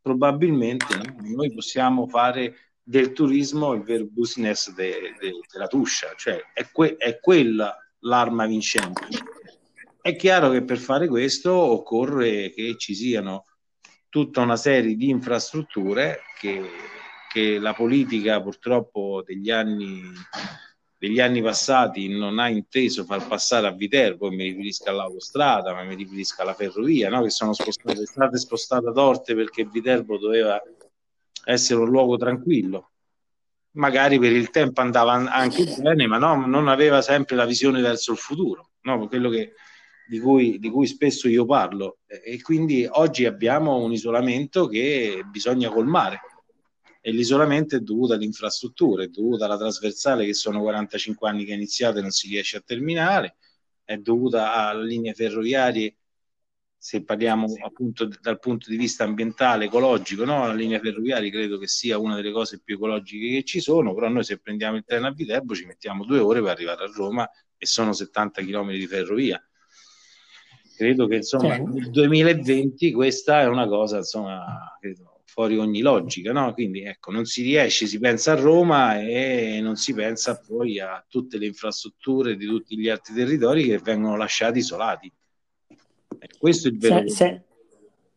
probabilmente 0.00 0.94
no? 0.96 1.16
noi 1.34 1.52
possiamo 1.52 2.06
fare 2.06 2.74
del 2.82 3.12
turismo 3.12 3.72
il 3.72 3.82
vero 3.82 4.06
business 4.06 4.72
de, 4.72 5.14
de, 5.18 5.32
della 5.52 5.66
Tuscia, 5.66 6.14
cioè 6.16 6.40
è, 6.52 6.70
que- 6.70 6.96
è 6.96 7.18
quella 7.18 7.76
l'arma 8.00 8.46
vincente. 8.46 9.06
È 10.00 10.16
chiaro 10.16 10.50
che 10.50 10.64
per 10.64 10.78
fare 10.78 11.08
questo 11.08 11.52
occorre 11.52 12.50
che 12.50 12.76
ci 12.78 12.94
siano 12.94 13.44
tutta 14.08 14.40
una 14.40 14.56
serie 14.56 14.96
di 14.96 15.08
infrastrutture 15.08 16.20
che, 16.38 16.62
che 17.30 17.58
la 17.58 17.74
politica 17.74 18.40
purtroppo 18.40 19.22
degli 19.24 19.50
anni, 19.50 20.02
degli 20.96 21.20
anni 21.20 21.42
passati 21.42 22.08
non 22.08 22.38
ha 22.38 22.48
inteso 22.48 23.04
far 23.04 23.26
passare 23.26 23.66
a 23.66 23.72
Viterbo, 23.72 24.30
mi 24.30 24.44
riferisco 24.44 24.88
all'autostrada, 24.88 25.74
ma 25.74 25.84
mi 25.84 25.94
riferisco 25.94 26.42
alla 26.42 26.54
ferrovia, 26.54 27.10
no? 27.10 27.22
che 27.22 27.30
sono 27.30 27.52
spostate, 27.52 28.06
state 28.06 28.38
spostate 28.38 28.88
a 28.88 28.92
Orte 28.94 29.34
perché 29.34 29.64
Viterbo 29.66 30.18
doveva 30.18 30.60
essere 31.44 31.80
un 31.80 31.88
luogo 31.88 32.16
tranquillo 32.16 32.89
magari 33.72 34.18
per 34.18 34.32
il 34.32 34.50
tempo 34.50 34.80
andava 34.80 35.12
anche 35.12 35.64
bene, 35.80 36.06
ma 36.06 36.18
no, 36.18 36.46
non 36.46 36.68
aveva 36.68 37.02
sempre 37.02 37.36
la 37.36 37.44
visione 37.44 37.80
verso 37.80 38.12
il 38.12 38.18
futuro, 38.18 38.70
no? 38.82 39.06
quello 39.06 39.28
che, 39.28 39.52
di, 40.08 40.18
cui, 40.18 40.58
di, 40.58 40.70
cui, 40.70 40.86
spesso 40.86 41.28
io 41.28 41.44
parlo. 41.44 41.98
E 42.06 42.40
quindi 42.42 42.86
oggi 42.90 43.26
abbiamo 43.26 43.76
un 43.76 43.92
isolamento 43.92 44.66
che 44.66 45.22
bisogna 45.30 45.70
colmare. 45.70 46.20
E 47.02 47.12
l'isolamento 47.12 47.76
è 47.76 47.80
dovuto 47.80 48.12
alle 48.12 48.24
infrastrutture, 48.24 49.04
è 49.04 49.08
dovuto 49.08 49.44
alla 49.44 49.56
trasversale 49.56 50.26
che 50.26 50.34
sono 50.34 50.60
45 50.60 51.28
anni 51.28 51.44
che 51.44 51.52
è 51.52 51.54
iniziata 51.54 51.98
e 51.98 52.02
non 52.02 52.10
si 52.10 52.28
riesce 52.28 52.58
a 52.58 52.62
terminare, 52.64 53.36
è 53.84 53.96
dovuta 53.96 54.54
a 54.54 54.74
linee 54.74 55.14
ferroviarie 55.14 55.96
se 56.82 57.04
parliamo 57.04 57.46
appunto 57.62 58.08
dal 58.22 58.38
punto 58.38 58.70
di 58.70 58.78
vista 58.78 59.04
ambientale, 59.04 59.66
ecologico, 59.66 60.24
no? 60.24 60.46
la 60.46 60.54
linea 60.54 60.80
ferroviaria 60.80 61.30
credo 61.30 61.58
che 61.58 61.66
sia 61.66 61.98
una 61.98 62.14
delle 62.14 62.32
cose 62.32 62.62
più 62.64 62.76
ecologiche 62.76 63.34
che 63.34 63.44
ci 63.44 63.60
sono, 63.60 63.92
però 63.92 64.08
noi 64.08 64.24
se 64.24 64.38
prendiamo 64.38 64.78
il 64.78 64.84
treno 64.86 65.06
a 65.06 65.12
Viterbo 65.12 65.54
ci 65.54 65.66
mettiamo 65.66 66.06
due 66.06 66.20
ore 66.20 66.40
per 66.40 66.52
arrivare 66.52 66.84
a 66.84 66.90
Roma 66.90 67.28
e 67.58 67.66
sono 67.66 67.92
70 67.92 68.40
km 68.40 68.70
di 68.70 68.86
ferrovia. 68.86 69.46
Credo 70.74 71.06
che 71.06 71.16
insomma 71.16 71.56
sì. 71.56 71.64
nel 71.64 71.90
2020 71.90 72.92
questa 72.92 73.42
è 73.42 73.46
una 73.46 73.66
cosa 73.66 73.98
insomma 73.98 74.74
credo, 74.80 75.20
fuori 75.26 75.58
ogni 75.58 75.82
logica, 75.82 76.32
no? 76.32 76.54
quindi 76.54 76.82
ecco 76.84 77.10
non 77.10 77.26
si 77.26 77.42
riesce, 77.42 77.86
si 77.86 77.98
pensa 77.98 78.32
a 78.32 78.36
Roma 78.36 78.98
e 78.98 79.60
non 79.60 79.76
si 79.76 79.92
pensa 79.92 80.40
poi 80.40 80.80
a 80.80 81.04
tutte 81.06 81.36
le 81.36 81.44
infrastrutture 81.44 82.36
di 82.36 82.46
tutti 82.46 82.78
gli 82.78 82.88
altri 82.88 83.12
territori 83.12 83.64
che 83.64 83.76
vengono 83.76 84.16
lasciati 84.16 84.60
isolati 84.60 85.12
questo 86.38 86.68
è 86.68 86.70
il 86.70 86.78
vero. 86.78 87.08
Se, 87.08 87.14
se, 87.14 87.42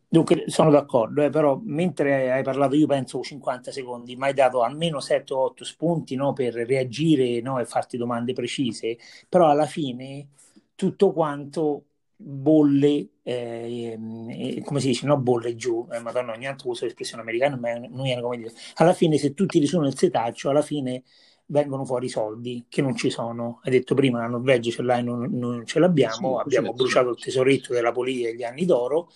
dunque, 0.08 0.44
sono 0.46 0.70
d'accordo, 0.70 1.22
eh, 1.22 1.30
però 1.30 1.60
mentre 1.64 2.30
hai 2.30 2.42
parlato, 2.42 2.74
io 2.74 2.86
penso 2.86 3.20
50 3.20 3.72
secondi, 3.72 4.16
mi 4.16 4.24
hai 4.24 4.34
dato 4.34 4.62
almeno 4.62 4.98
7-8 4.98 5.62
spunti 5.62 6.14
no, 6.14 6.32
per 6.32 6.54
reagire 6.54 7.40
no, 7.40 7.58
e 7.58 7.64
farti 7.64 7.96
domande 7.96 8.32
precise, 8.32 8.96
però 9.28 9.48
alla 9.48 9.66
fine 9.66 10.28
tutto 10.74 11.12
quanto 11.12 11.84
bolle, 12.16 13.08
eh, 13.22 13.98
eh, 14.28 14.62
come 14.64 14.80
si 14.80 14.88
dice, 14.88 15.06
no 15.06 15.18
bolle 15.18 15.56
giù, 15.56 15.86
eh, 15.92 15.98
madonna, 15.98 16.32
ogni 16.32 16.44
tanto 16.44 16.68
uso 16.68 16.84
l'espressione 16.84 17.22
americana, 17.22 17.56
ma 17.56 17.74
non 17.74 18.06
è 18.06 18.20
come 18.20 18.36
dire. 18.36 18.52
Alla 18.74 18.92
fine 18.92 19.18
se 19.18 19.34
tu 19.34 19.46
tiri 19.46 19.66
su 19.66 19.80
nel 19.80 19.96
setaccio, 19.96 20.50
alla 20.50 20.62
fine 20.62 21.02
vengono 21.46 21.84
fuori 21.84 22.06
i 22.06 22.10
soldi 22.10 22.66
che 22.68 22.82
non 22.82 22.96
ci 22.96 23.10
sono. 23.10 23.60
Hai 23.62 23.70
detto 23.70 23.94
prima 23.94 24.20
la 24.20 24.28
Norvegia 24.28 24.70
ce 24.70 24.82
l'hai, 24.82 25.02
non, 25.02 25.28
non 25.32 25.66
ce 25.66 25.78
l'abbiamo, 25.78 26.36
sì, 26.36 26.42
abbiamo 26.42 26.72
bruciato 26.72 27.10
il 27.10 27.18
tesoretto 27.18 27.72
della 27.72 27.92
politica 27.92 28.30
degli 28.30 28.44
anni 28.44 28.64
d'oro 28.64 29.10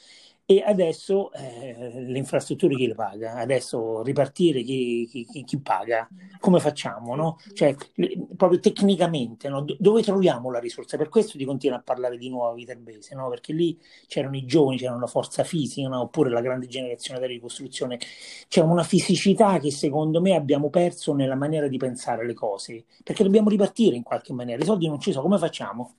e 0.50 0.62
adesso 0.64 1.30
eh, 1.32 2.04
le 2.06 2.16
infrastrutture 2.16 2.74
chi 2.74 2.86
le 2.86 2.94
paga? 2.94 3.34
Adesso 3.34 4.02
ripartire 4.02 4.62
chi, 4.62 5.06
chi, 5.06 5.44
chi 5.44 5.60
paga? 5.60 6.08
Come 6.40 6.58
facciamo? 6.58 7.14
No? 7.14 7.38
Cioè, 7.52 7.76
proprio 8.34 8.58
tecnicamente, 8.58 9.50
no? 9.50 9.62
dove 9.78 10.00
troviamo 10.00 10.50
la 10.50 10.58
risorsa? 10.58 10.96
Per 10.96 11.10
questo 11.10 11.36
ti 11.36 11.44
continuo 11.44 11.76
a 11.76 11.82
parlare 11.82 12.16
di 12.16 12.30
nuovo 12.30 12.54
Viterbese, 12.54 13.14
no? 13.14 13.28
perché 13.28 13.52
lì 13.52 13.78
c'erano 14.06 14.36
i 14.36 14.46
giovani, 14.46 14.78
c'era 14.78 14.96
la 14.96 15.06
forza 15.06 15.44
fisica, 15.44 16.00
oppure 16.00 16.30
la 16.30 16.40
grande 16.40 16.66
generazione 16.66 17.20
della 17.20 17.32
ricostruzione. 17.34 17.98
C'è 18.48 18.62
una 18.62 18.84
fisicità 18.84 19.58
che 19.58 19.70
secondo 19.70 20.22
me 20.22 20.34
abbiamo 20.34 20.70
perso 20.70 21.12
nella 21.12 21.36
maniera 21.36 21.68
di 21.68 21.76
pensare 21.76 22.24
le 22.24 22.32
cose, 22.32 22.86
perché 23.04 23.22
dobbiamo 23.22 23.50
ripartire 23.50 23.96
in 23.96 24.02
qualche 24.02 24.32
maniera. 24.32 24.62
I 24.62 24.64
soldi 24.64 24.88
non 24.88 24.98
ci 24.98 25.10
sono, 25.12 25.24
come 25.24 25.36
facciamo? 25.36 25.96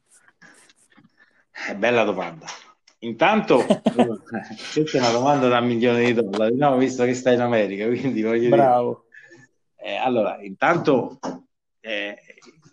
Eh, 1.69 1.75
bella 1.75 2.03
domanda. 2.03 2.47
Intanto, 2.99 3.65
questa 4.73 4.97
è 4.97 4.99
una 4.99 5.11
domanda 5.11 5.47
da 5.47 5.59
un 5.59 5.67
milione 5.67 6.05
di 6.05 6.13
dollari, 6.13 6.55
no? 6.55 6.77
visto 6.77 7.05
che 7.05 7.13
stai 7.13 7.35
in 7.35 7.41
America, 7.41 7.87
quindi 7.87 8.21
voglio 8.21 8.49
Bravo. 8.49 9.05
dire. 9.77 9.91
Eh, 9.91 9.95
allora, 9.95 10.41
intanto 10.41 11.19
eh, 11.79 12.17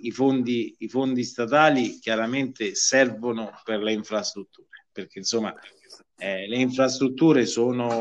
i, 0.00 0.10
fondi, 0.10 0.74
i 0.78 0.88
fondi 0.88 1.22
statali 1.22 1.98
chiaramente 2.00 2.74
servono 2.74 3.52
per 3.62 3.80
le 3.80 3.92
infrastrutture, 3.92 4.86
perché 4.90 5.18
insomma 5.18 5.54
eh, 6.16 6.48
le 6.48 6.56
infrastrutture 6.56 7.46
sono, 7.46 8.00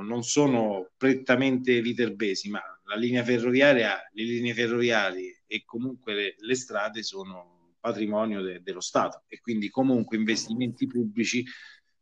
non 0.00 0.24
sono 0.24 0.90
prettamente 0.96 1.80
viterbesi, 1.80 2.50
ma 2.50 2.60
la 2.84 2.96
linea 2.96 3.22
ferroviaria, 3.22 3.96
le 4.12 4.22
linee 4.24 4.54
ferroviarie 4.54 5.42
e 5.46 5.62
comunque 5.64 6.14
le, 6.14 6.34
le 6.36 6.54
strade 6.56 7.04
sono 7.04 7.59
patrimonio 7.80 8.42
de- 8.42 8.60
dello 8.62 8.80
Stato 8.80 9.24
e 9.26 9.40
quindi 9.40 9.70
comunque 9.70 10.16
investimenti 10.16 10.86
pubblici 10.86 11.44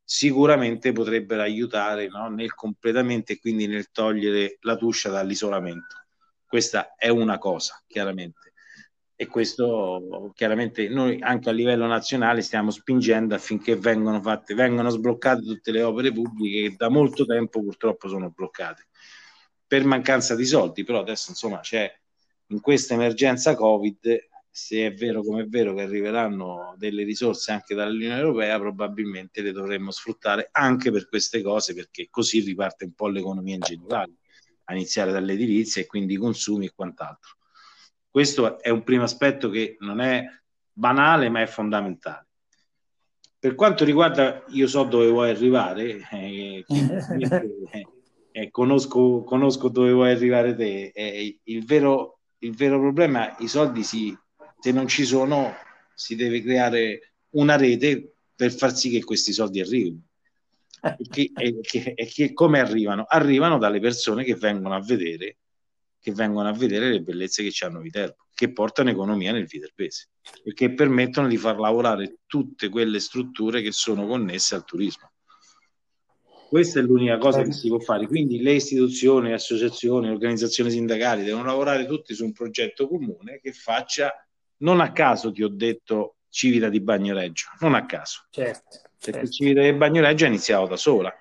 sicuramente 0.03 0.93
potrebbero 0.93 1.43
aiutare 1.43 2.09
no? 2.09 2.29
nel 2.29 2.55
completamento 2.55 3.33
e 3.33 3.39
quindi 3.39 3.67
nel 3.67 3.91
togliere 3.91 4.59
la 4.63 4.77
tuscia 4.77 5.11
dall'isolamento. 5.11 5.97
Questa 6.47 6.95
è 6.97 7.09
una 7.09 7.39
cosa, 7.39 7.83
chiaramente. 7.87 8.53
E 9.15 9.27
questo 9.27 10.33
chiaramente 10.35 10.89
noi 10.89 11.21
anche 11.21 11.51
a 11.51 11.53
livello 11.53 11.87
nazionale 11.87 12.41
stiamo 12.41 12.71
spingendo 12.71 13.35
affinché 13.35 13.77
vengano 13.77 14.23
fatte, 14.23 14.55
vengano 14.55 14.89
sbloccate 14.91 15.43
tutte 15.43 15.73
le 15.73 15.83
opere 15.83 16.13
pubbliche 16.13 16.71
che 16.71 16.77
da 16.77 16.89
molto 16.89 17.27
tempo 17.27 17.61
purtroppo 17.61 18.09
sono 18.09 18.31
bloccate 18.31 18.87
per 19.67 19.85
mancanza 19.85 20.35
di 20.35 20.47
soldi, 20.47 20.85
però 20.85 21.01
adesso 21.01 21.31
insomma 21.31 21.61
c'è 21.61 21.93
in 22.47 22.61
questa 22.61 22.95
emergenza 22.95 23.55
Covid 23.55 24.28
se 24.59 24.87
è 24.87 24.93
vero 24.93 25.23
come 25.23 25.43
è 25.43 25.47
vero 25.47 25.73
che 25.73 25.83
arriveranno 25.83 26.75
delle 26.77 27.05
risorse 27.05 27.53
anche 27.53 27.77
dall'Unione 27.77 28.19
Europea, 28.19 28.59
probabilmente 28.59 29.41
le 29.41 29.53
dovremmo 29.53 29.93
sfruttare 29.93 30.49
anche 30.51 30.91
per 30.91 31.09
queste 31.09 31.43
cose, 31.43 31.75
perché 31.75 32.09
così 32.11 32.41
riparte 32.41 32.85
un 32.85 32.93
po' 32.93 33.07
l'economia 33.07 33.55
in 33.55 33.61
generale, 33.61 34.15
a 34.65 34.75
iniziare 34.75 35.13
dall'edilizia 35.13 35.81
e 35.81 35.87
quindi 35.87 36.15
i 36.15 36.17
consumi 36.17 36.67
e 36.67 36.73
quant'altro. 36.75 37.37
Questo 38.11 38.61
è 38.61 38.69
un 38.71 38.83
primo 38.83 39.05
aspetto 39.05 39.49
che 39.49 39.77
non 39.79 40.01
è 40.01 40.25
banale, 40.73 41.29
ma 41.29 41.41
è 41.41 41.47
fondamentale. 41.47 42.27
Per 43.39 43.55
quanto 43.55 43.85
riguarda, 43.85 44.45
io 44.49 44.67
so 44.67 44.83
dove 44.83 45.09
vuoi 45.09 45.31
arrivare, 45.31 46.05
eh, 46.11 46.65
eh, 46.67 47.87
eh, 48.33 48.51
conosco, 48.51 49.23
conosco, 49.23 49.69
dove 49.69 49.93
vuoi 49.93 50.11
arrivare 50.11 50.57
te. 50.57 51.39
il, 51.45 51.65
vero, 51.65 52.19
il 52.39 52.57
vero 52.57 52.81
problema, 52.81 53.37
i 53.39 53.47
soldi 53.47 53.85
si 53.85 54.19
se 54.61 54.73
non 54.73 54.89
ci 54.89 55.05
sono 55.05 55.55
si 55.95 56.15
deve 56.15 56.43
creare 56.43 57.13
una 57.31 57.57
rete 57.57 58.15
per 58.35 58.53
far 58.53 58.75
sì 58.75 58.91
che 58.91 59.05
questi 59.05 59.33
soldi 59.33 59.61
arrivino. 59.61 60.01
E, 60.81 61.09
che, 61.09 61.33
e, 61.35 61.61
che, 61.61 61.93
e 61.97 62.07
che 62.07 62.33
come 62.33 62.61
arrivano? 62.61 63.05
Arrivano 63.09 63.59
dalle 63.59 63.81
persone 63.81 64.23
che 64.23 64.37
vengono 64.37 64.77
a 64.77 64.81
vedere 64.81 65.39
che 66.01 66.13
vengono 66.13 66.49
a 66.49 66.53
vedere 66.53 66.91
le 66.91 67.01
bellezze 67.01 67.43
che 67.43 67.65
hanno 67.65 67.81
Viterbo, 67.81 68.27
che 68.35 68.53
portano 68.53 68.91
economia 68.91 69.33
nel 69.33 69.47
Viterbese 69.47 70.11
e 70.45 70.53
che 70.55 70.73
permettono 70.73 71.29
di 71.29 71.37
far 71.37 71.59
lavorare 71.59 72.21
tutte 72.27 72.69
quelle 72.69 73.01
strutture 73.01 73.61
che 73.63 73.73
sono 73.73 74.07
connesse 74.07 74.55
al 74.55 74.65
turismo. 74.65 75.11
Questa 76.49 76.79
è 76.79 76.83
l'unica 76.83 77.19
cosa 77.19 77.43
che 77.43 77.53
si 77.53 77.69
può 77.69 77.79
fare. 77.79 78.07
Quindi 78.07 78.41
le 78.41 78.53
istituzioni, 78.53 79.29
le 79.29 79.35
associazioni, 79.35 80.07
le 80.07 80.15
organizzazioni 80.15 80.71
sindacali 80.71 81.23
devono 81.23 81.45
lavorare 81.45 81.85
tutti 81.85 82.15
su 82.15 82.25
un 82.25 82.33
progetto 82.33 82.89
comune 82.89 83.39
che 83.43 83.53
faccia 83.53 84.11
non 84.59 84.81
a 84.81 84.93
caso 84.93 85.33
ti 85.33 85.43
ho 85.43 85.49
detto 85.49 86.17
Civita 86.29 86.69
di 86.69 86.81
Bagnoreggio, 86.81 87.49
non 87.61 87.75
a 87.75 87.87
caso. 87.87 88.27
Certo, 88.31 88.81
perché 88.99 89.13
certo. 89.13 89.31
Civita 89.31 89.63
di 89.63 89.73
Bagnoreggio 89.73 90.25
ha 90.25 90.29
iniziato 90.29 90.67
da 90.67 90.77
sola. 90.77 91.13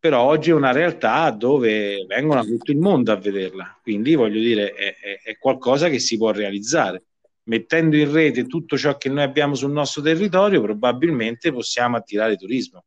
Però 0.00 0.22
oggi 0.22 0.50
è 0.50 0.54
una 0.54 0.70
realtà 0.70 1.28
dove 1.30 2.04
vengono 2.06 2.44
tutto 2.44 2.70
il 2.70 2.78
mondo 2.78 3.10
a 3.10 3.16
vederla, 3.16 3.78
quindi 3.82 4.14
voglio 4.14 4.40
dire 4.40 4.72
è, 4.72 4.96
è, 4.96 5.20
è 5.22 5.38
qualcosa 5.38 5.88
che 5.88 5.98
si 5.98 6.16
può 6.16 6.30
realizzare. 6.30 7.02
Mettendo 7.48 7.96
in 7.96 8.12
rete 8.12 8.46
tutto 8.46 8.76
ciò 8.76 8.96
che 8.96 9.08
noi 9.08 9.22
abbiamo 9.24 9.54
sul 9.54 9.72
nostro 9.72 10.02
territorio, 10.02 10.60
probabilmente 10.60 11.50
possiamo 11.50 11.96
attirare 11.96 12.36
turismo 12.36 12.84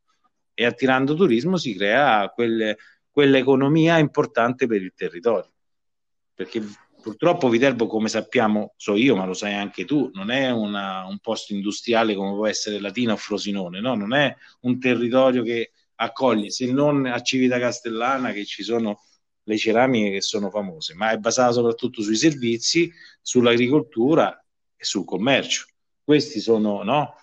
e 0.54 0.66
attirando 0.66 1.16
turismo 1.16 1.58
si 1.58 1.76
crea 1.76 2.30
quelle, 2.30 2.78
quell'economia 3.10 3.98
importante 3.98 4.68
per 4.68 4.82
il 4.82 4.94
territorio. 4.96 5.52
Perché 6.34 6.64
Purtroppo 7.02 7.50
Viterbo, 7.50 7.88
come 7.88 8.10
sappiamo, 8.10 8.74
so 8.78 8.96
io, 8.96 9.16
ma 9.16 9.26
lo 9.26 9.34
sai 9.34 9.54
anche 9.54 9.86
tu, 9.86 10.12
non 10.14 10.30
è 10.30 10.52
una, 10.52 11.06
un 11.06 11.20
posto 11.20 11.54
industriale 11.54 12.16
come 12.16 12.32
può 12.32 12.48
essere 12.48 12.80
Latina 12.80 13.14
o 13.14 13.18
Frosinone, 13.18 13.80
no? 13.80 13.96
non 13.96 14.14
è 14.14 14.36
un 14.62 14.80
territorio 14.80 15.44
che 15.44 15.72
accoglie, 15.96 16.50
se 16.50 16.72
non 16.72 17.06
a 17.06 17.22
Civita 17.22 17.60
Castellana 17.60 18.32
che 18.32 18.46
ci 18.46 18.64
sono 18.64 19.02
le 19.44 19.58
ceramiche 19.58 20.12
che 20.12 20.22
sono 20.22 20.50
famose, 20.50 20.94
ma 20.94 21.12
è 21.12 21.18
basata 21.18 21.52
soprattutto 21.54 22.02
sui 22.02 22.16
servizi, 22.16 22.92
sull'agricoltura 23.22 24.44
e 24.76 24.84
sul 24.84 25.06
commercio. 25.06 25.66
Questi 26.04 26.40
sono 26.40 26.84
no, 26.84 27.16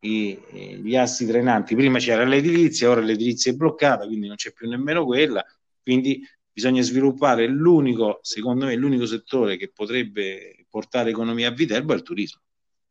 i, 0.00 0.38
gli 0.82 0.96
assi 0.96 1.26
trainanti. 1.26 1.74
Prima 1.74 1.98
c'era 1.98 2.24
l'edilizia, 2.24 2.90
ora 2.90 3.00
l'edilizia 3.00 3.52
è 3.52 3.54
bloccata, 3.54 4.06
quindi 4.06 4.26
non 4.26 4.36
c'è 4.36 4.52
più 4.52 4.68
nemmeno 4.68 5.04
quella. 5.04 5.44
Quindi 5.82 6.20
bisogna 6.52 6.82
sviluppare 6.82 7.46
l'unico, 7.46 8.18
secondo 8.22 8.66
me, 8.66 8.74
l'unico 8.74 9.06
settore 9.06 9.56
che 9.56 9.70
potrebbe 9.72 10.66
portare 10.68 11.10
economia 11.10 11.48
a 11.48 11.52
Viterbo 11.52 11.92
è 11.92 11.96
il 11.96 12.02
turismo. 12.02 12.40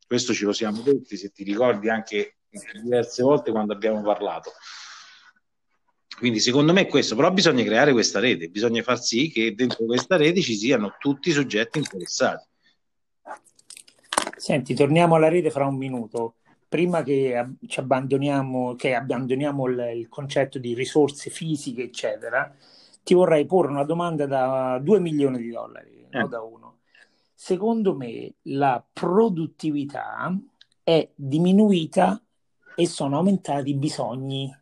Questo 0.05 0.33
ce 0.33 0.45
lo 0.45 0.53
siamo 0.53 0.81
detti, 0.81 1.15
se 1.15 1.29
ti 1.29 1.43
ricordi 1.43 1.89
anche 1.89 2.37
diverse 2.81 3.23
volte 3.23 3.51
quando 3.51 3.73
abbiamo 3.73 4.01
parlato. 4.01 4.51
Quindi 6.17 6.39
secondo 6.39 6.73
me 6.73 6.81
è 6.81 6.87
questo, 6.87 7.15
però 7.15 7.31
bisogna 7.31 7.63
creare 7.63 7.93
questa 7.93 8.19
rete, 8.19 8.49
bisogna 8.49 8.83
far 8.83 8.99
sì 8.99 9.31
che 9.31 9.55
dentro 9.55 9.85
questa 9.85 10.17
rete 10.17 10.41
ci 10.41 10.55
siano 10.55 10.95
tutti 10.99 11.29
i 11.29 11.31
soggetti 11.31 11.79
interessati. 11.79 12.47
Senti, 14.35 14.73
torniamo 14.73 15.15
alla 15.15 15.29
rete 15.29 15.49
fra 15.49 15.65
un 15.65 15.77
minuto. 15.77 16.35
Prima 16.67 17.03
che 17.03 17.55
ci 17.67 17.79
abbandoniamo, 17.79 18.75
che 18.75 18.93
abbandoniamo 18.93 19.67
il, 19.67 19.91
il 19.95 20.09
concetto 20.09 20.57
di 20.57 20.73
risorse 20.73 21.29
fisiche, 21.29 21.83
eccetera, 21.83 22.53
ti 23.03 23.13
vorrei 23.13 23.45
porre 23.45 23.71
una 23.71 23.83
domanda 23.83 24.25
da 24.25 24.79
2 24.81 24.99
milioni 24.99 25.39
di 25.39 25.49
dollari, 25.49 26.07
eh. 26.09 26.19
non 26.19 26.29
da 26.29 26.41
uno. 26.41 26.77
Secondo 27.33 27.95
me 27.95 28.35
la 28.43 28.83
produttività 28.93 30.37
è 30.83 31.09
diminuita 31.15 32.21
e 32.75 32.87
sono 32.87 33.17
aumentati 33.17 33.71
i 33.71 33.75
bisogni. 33.75 34.55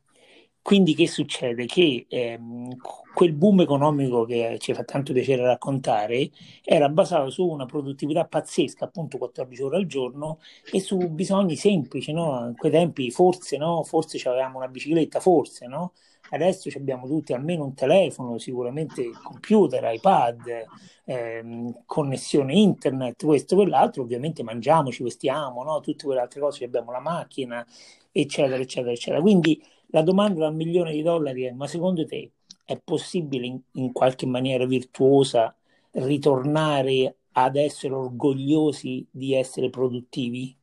Quindi 0.61 0.93
che 0.93 1.07
succede? 1.07 1.65
Che 1.65 2.05
ehm, 2.07 2.75
quel 3.13 3.33
boom 3.33 3.61
economico 3.61 4.23
che 4.25 4.57
ci 4.59 4.73
fa 4.73 4.83
tanto 4.83 5.13
piacere 5.13 5.43
raccontare 5.43 6.29
era 6.63 6.89
basato 6.89 7.29
su 7.29 7.45
una 7.45 7.65
produttività 7.65 8.25
pazzesca, 8.25 8.85
appunto 8.85 9.17
14 9.17 9.61
ore 9.63 9.77
al 9.77 9.85
giorno, 9.85 10.39
e 10.71 10.79
su 10.79 10.97
bisogni 11.09 11.55
semplici, 11.55 12.11
no? 12.13 12.47
In 12.47 12.55
quei 12.55 12.71
tempi 12.71 13.09
forse, 13.09 13.57
no? 13.57 13.83
Forse 13.83 14.19
avevamo 14.29 14.57
una 14.57 14.67
bicicletta, 14.67 15.19
forse, 15.19 15.65
no? 15.65 15.93
Adesso 16.31 16.69
abbiamo 16.75 17.07
tutti 17.07 17.33
almeno 17.33 17.63
un 17.65 17.73
telefono, 17.73 18.37
sicuramente 18.37 19.09
computer, 19.23 19.83
iPad, 19.93 20.65
ehm, 21.05 21.83
connessione 21.85 22.53
internet, 22.53 23.25
questo, 23.25 23.55
quell'altro, 23.55 24.03
ovviamente 24.03 24.43
mangiamo, 24.43 24.91
ci 24.91 25.03
vestiamo, 25.03 25.63
no? 25.63 25.79
tutte 25.79 26.05
quelle 26.05 26.21
altre 26.21 26.39
cose, 26.39 26.65
abbiamo 26.65 26.91
la 26.91 26.99
macchina, 26.99 27.65
eccetera, 28.11 28.61
eccetera, 28.61 28.91
eccetera. 28.91 29.21
Quindi 29.21 29.61
la 29.87 30.01
domanda 30.01 30.41
da 30.41 30.47
un 30.49 30.55
milione 30.55 30.91
di 30.91 31.01
dollari 31.01 31.43
è, 31.43 31.51
ma 31.51 31.67
secondo 31.67 32.05
te 32.05 32.31
è 32.63 32.79
possibile 32.79 33.47
in, 33.47 33.59
in 33.73 33.91
qualche 33.91 34.25
maniera 34.27 34.65
virtuosa 34.65 35.55
ritornare 35.91 37.15
ad 37.31 37.55
essere 37.55 37.93
orgogliosi 37.93 39.07
di 39.09 39.33
essere 39.33 39.69
produttivi? 39.69 40.55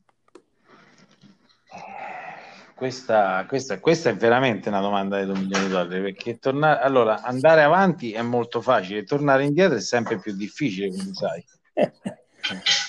Questa, 2.77 3.47
questa, 3.49 3.81
questa, 3.81 4.11
è 4.11 4.17
veramente 4.17 4.69
una 4.69 4.83
domanda 4.83 5.19
di 5.19 5.25
2 5.25 5.39
milioni 5.39 5.65
di 5.65 5.71
dollari 5.71 6.03
perché 6.03 6.39
tornare, 6.39 6.81
allora, 6.83 7.23
andare 7.23 7.63
avanti 7.63 8.13
è 8.13 8.21
molto 8.21 8.61
facile, 8.61 9.05
tornare 9.05 9.45
indietro 9.45 9.79
è 9.79 9.81
sempre 9.81 10.19
più 10.19 10.37
difficile, 10.37 10.91
come 10.91 11.15
sai. 11.15 11.45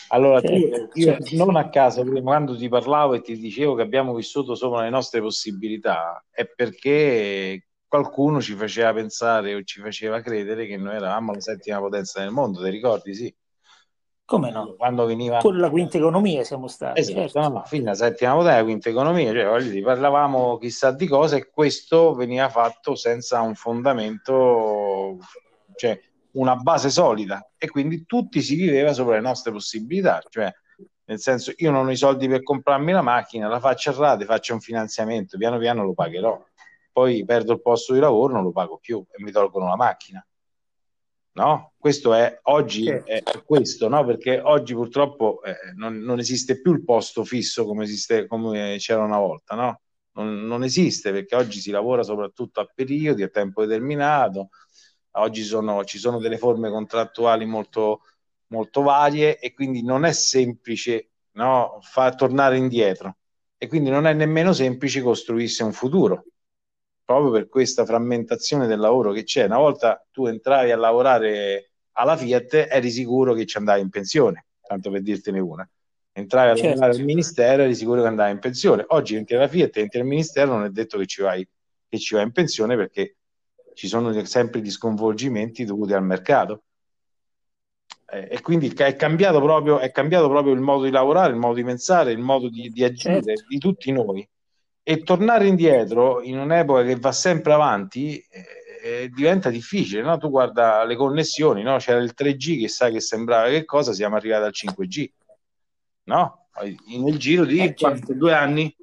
Allora, 0.10 0.41
tu, 0.41 0.54
io 0.93 1.17
non 1.32 1.56
a 1.56 1.69
caso, 1.69 2.04
prima 2.04 2.21
quando 2.21 2.56
ti 2.56 2.69
parlavo 2.69 3.15
e 3.15 3.21
ti 3.21 3.38
dicevo 3.38 3.76
che 3.76 3.82
abbiamo 3.82 4.13
vissuto 4.13 4.56
sopra 4.56 4.84
le 4.84 4.89
nostre 4.89 5.19
possibilità, 5.19 6.23
è 6.30 6.45
perché 6.45 7.67
qualcuno 7.88 8.41
ci 8.41 8.54
faceva 8.54 8.93
pensare 8.93 9.56
o 9.56 9.63
ci 9.63 9.80
faceva 9.80 10.21
credere 10.21 10.67
che 10.67 10.78
noi 10.78 10.95
eravamo 10.95 11.34
la 11.34 11.39
settima 11.39 11.80
potenza 11.80 12.19
del 12.19 12.32
mondo, 12.32 12.62
ti 12.62 12.69
ricordi? 12.69 13.15
Sì. 13.15 13.36
Come 14.28 14.52
no? 14.52 14.76
Quando 14.76 15.06
veniva... 15.06 15.38
Con 15.38 15.58
la 15.58 15.70
quinta 15.70 15.96
economia 15.96 16.44
siamo 16.44 16.68
stati. 16.68 17.00
Esatto, 17.00 17.30
certo. 17.30 17.40
no, 17.40 17.48
no, 17.48 17.63
fino 17.63 17.84
alla 17.84 17.96
settima 17.96 18.34
potenza, 18.34 18.58
la 18.58 18.63
quinta 18.66 18.90
economia, 18.90 19.32
cioè 19.32 19.46
voglio 19.46 19.70
dire, 19.70 19.86
parlavamo 19.86 20.58
chissà 20.58 20.92
di 20.92 21.08
cose 21.08 21.38
e 21.38 21.50
questo 21.50 22.13
veniva 22.13 22.50
fatto 22.50 22.96
senza 22.96 23.40
un 23.40 23.56
fondamento, 23.56 25.18
cioè 25.78 25.98
una 26.32 26.58
base 26.58 26.90
solida 26.90 27.52
e 27.58 27.70
quindi 27.70 28.06
tutti 28.06 28.42
si 28.42 28.56
viveva 28.56 28.92
sopra 28.92 29.13
le 29.13 29.22
nostre 29.22 29.54
possibilità, 29.54 30.22
cioè 30.28 30.54
nel 31.06 31.20
senso 31.20 31.54
io 31.56 31.72
non 31.72 31.88
ho 31.88 31.92
i 31.92 31.96
soldi 31.96 32.28
per 32.28 32.44
comprarmi 32.44 32.92
la 32.92 33.02
macchina, 33.02 33.48
la 33.48 33.62
faccio 33.62 33.92
a 33.92 33.96
rate, 33.98 34.26
faccio 34.26 34.54
un 34.54 34.60
finanziamento, 34.60 35.38
piano 35.38 35.58
piano 35.58 35.86
lo 35.86 35.94
pagherò, 35.94 36.38
poi 36.92 37.24
perdo 37.24 37.54
il 37.54 37.62
posto 37.62 37.94
di 37.94 38.02
lavoro, 38.02 38.34
non 38.34 38.44
lo 38.44 38.52
pago 38.52 38.78
più 38.78 39.02
e 39.10 39.24
mi 39.24 39.32
tolgono 39.32 39.68
la 39.68 39.78
macchina 39.78 40.22
no? 41.38 41.73
Questo 41.78 42.13
è 42.13 42.39
oggi 42.43 42.86
certo. 42.86 43.10
è 43.12 43.43
questo, 43.43 43.88
no? 43.88 44.04
Perché 44.04 44.39
oggi 44.39 44.73
purtroppo 44.73 45.41
eh, 45.43 45.56
non, 45.76 46.00
non, 46.00 46.19
esiste 46.19 46.60
più 46.60 46.73
il 46.73 46.84
posto 46.84 47.23
fisso 47.23 47.63
come, 47.65 47.84
esiste, 47.84 48.26
come 48.28 48.76
c'era 48.80 49.04
una 49.04 49.19
volta, 49.19 49.56
no? 49.56 49.82
Non, 50.13 50.45
non, 50.45 50.63
esiste 50.63 51.12
perché 51.12 51.36
oggi 51.36 51.60
si 51.60 51.69
lavora 51.69 52.02
soprattutto 52.02 52.60
a 52.60 52.69
periodi, 52.73 53.21
a 53.21 53.28
tempo 53.28 53.63
determinato. 53.65 54.50
Oggi 55.12 55.43
sono, 55.43 55.84
ci 55.84 56.00
sono 56.00 56.19
delle 56.19 56.38
forme 56.39 56.71
contrattuali 56.71 57.45
molto, 57.45 58.02
molto 58.47 58.82
varie 58.82 59.38
e 59.39 59.54
quindi 59.54 59.84
non 59.84 60.06
è 60.06 60.12
semplice 60.13 61.10
no, 61.34 61.78
far 61.82 62.15
tornare 62.15 62.58
indietro 62.58 63.17
e 63.58 63.67
quindi 63.67 63.89
non 63.91 64.08
è 64.08 64.13
nemmeno 64.13 64.54
semplice 64.54 65.02
costruirsi 65.02 65.62
un 65.62 65.73
futuro 65.73 66.26
proprio 67.08 67.32
per 67.32 67.48
questa 67.48 67.86
frammentazione 67.86 68.67
del 68.67 68.80
lavoro 68.80 69.13
che 69.13 69.24
c'è. 69.24 69.46
Una 69.46 69.60
volta 69.60 70.06
tu 70.12 70.26
entravi 70.26 70.72
a 70.72 70.76
lavorare 70.76 71.72
alla 71.93 72.17
Fiat, 72.17 72.67
eri 72.70 72.91
sicuro 72.91 73.34
che 73.34 73.46
ci 73.46 73.58
andavi 73.58 73.80
in 73.80 73.89
pensione, 73.89 74.48
tanto 74.62 74.91
per 74.91 75.02
dirtene 75.02 75.39
una. 75.39 75.67
Entravi 76.12 76.50
a 76.50 76.56
certo. 76.56 76.67
lavorare 76.67 76.98
al 76.98 77.06
ministero, 77.06 77.63
eri 77.63 77.76
sicuro 77.76 78.02
che 78.02 78.08
andavi 78.10 78.32
in 78.32 78.39
pensione. 78.39 78.84
Oggi 78.89 79.15
entri 79.15 79.38
alla 79.38 79.48
Fiat, 79.48 79.78
entri 79.78 80.02
al 80.02 80.06
ministero, 80.06 80.52
non 80.52 80.65
è 80.65 80.70
detto 80.70 80.98
che 80.98 81.06
ci 81.06 81.22
vai, 81.22 81.48
che 81.88 81.98
ci 81.98 82.13
vai 82.13 82.24
in 82.24 82.34
pensione 82.34 82.76
perché 82.76 83.15
ci 83.74 83.88
sono 83.88 84.12
sempre 84.26 84.60
gli 84.60 84.70
sconvolgimenti 84.70 85.63
dovuti 85.63 85.93
al 85.93 86.04
mercato. 86.04 86.63
Eh, 88.06 88.28
e 88.32 88.41
quindi 88.41 88.67
è 88.67 88.96
cambiato, 88.98 89.39
proprio, 89.39 89.80
è 89.80 89.91
cambiato 89.91 90.28
proprio 90.28 90.54
il 90.54 90.60
modo 90.60 90.84
di 90.84 90.91
lavorare, 90.91 91.32
il 91.32 91.39
modo 91.39 91.54
di 91.54 91.63
pensare, 91.63 92.12
il 92.12 92.20
modo 92.20 92.50
di, 92.50 92.70
di 92.70 92.84
agire 92.84 93.24
certo. 93.24 93.46
di 93.48 93.58
tutti 93.60 93.93
noi 93.93 94.28
e 94.89 95.04
tornare 95.04 95.47
indietro 95.47 96.21
in 96.21 96.38
un'epoca 96.38 96.82
che 96.84 96.95
va 96.95 97.12
sempre 97.12 97.52
avanti 97.52 98.26
eh, 98.30 99.04
eh, 99.04 99.10
diventa 99.10 99.50
difficile, 99.50 100.02
no? 100.02 100.17
Tu 100.17 100.30
guarda 100.30 100.86
le 100.86 100.95
connessioni, 100.95 101.62
no? 101.62 101.76
C'era 101.76 102.00
il 102.00 102.13
3G 102.17 102.62
che 102.62 102.69
sai 102.69 102.93
che 102.93 103.02
sembrava 103.02 103.50
che 103.50 103.65
cosa, 103.65 103.91
siamo 103.91 104.15
arrivati 104.15 104.45
al 104.45 104.54
5G, 104.54 105.10
no? 106.04 106.47
Nel 107.04 107.17
giro 107.17 107.43
di 107.43 107.60
eh, 107.60 107.76
certo. 107.76 108.13
due 108.13 108.34
anni, 108.34 108.73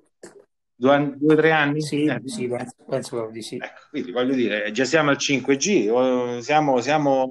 due 0.76 1.16
o 1.20 1.34
tre 1.34 1.52
anni? 1.52 1.80
Sì, 1.80 2.04
eh, 2.04 2.20
sì 2.24 2.48
penso, 2.48 2.74
penso 2.88 3.28
di 3.30 3.42
sì. 3.42 3.56
Ecco, 3.56 3.80
quindi 3.90 4.12
voglio 4.12 4.34
dire, 4.34 4.70
già 4.72 4.84
siamo 4.84 5.10
al 5.10 5.16
5G, 5.16 6.38
siamo, 6.40 6.80
siamo, 6.80 7.28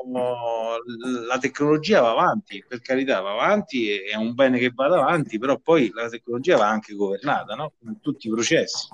la 1.27 1.37
tecnologia 1.37 2.01
va 2.01 2.11
avanti, 2.11 2.63
per 2.67 2.81
carità 2.81 3.19
va 3.19 3.31
avanti, 3.31 3.95
è 3.97 4.15
un 4.15 4.33
bene 4.33 4.57
che 4.59 4.71
vada 4.73 4.95
avanti, 4.95 5.37
però 5.37 5.57
poi 5.59 5.91
la 5.93 6.09
tecnologia 6.09 6.57
va 6.57 6.69
anche 6.69 6.93
governata, 6.93 7.55
no? 7.55 7.73
Come 7.79 7.97
tutti 8.01 8.27
i 8.27 8.31
processi. 8.31 8.87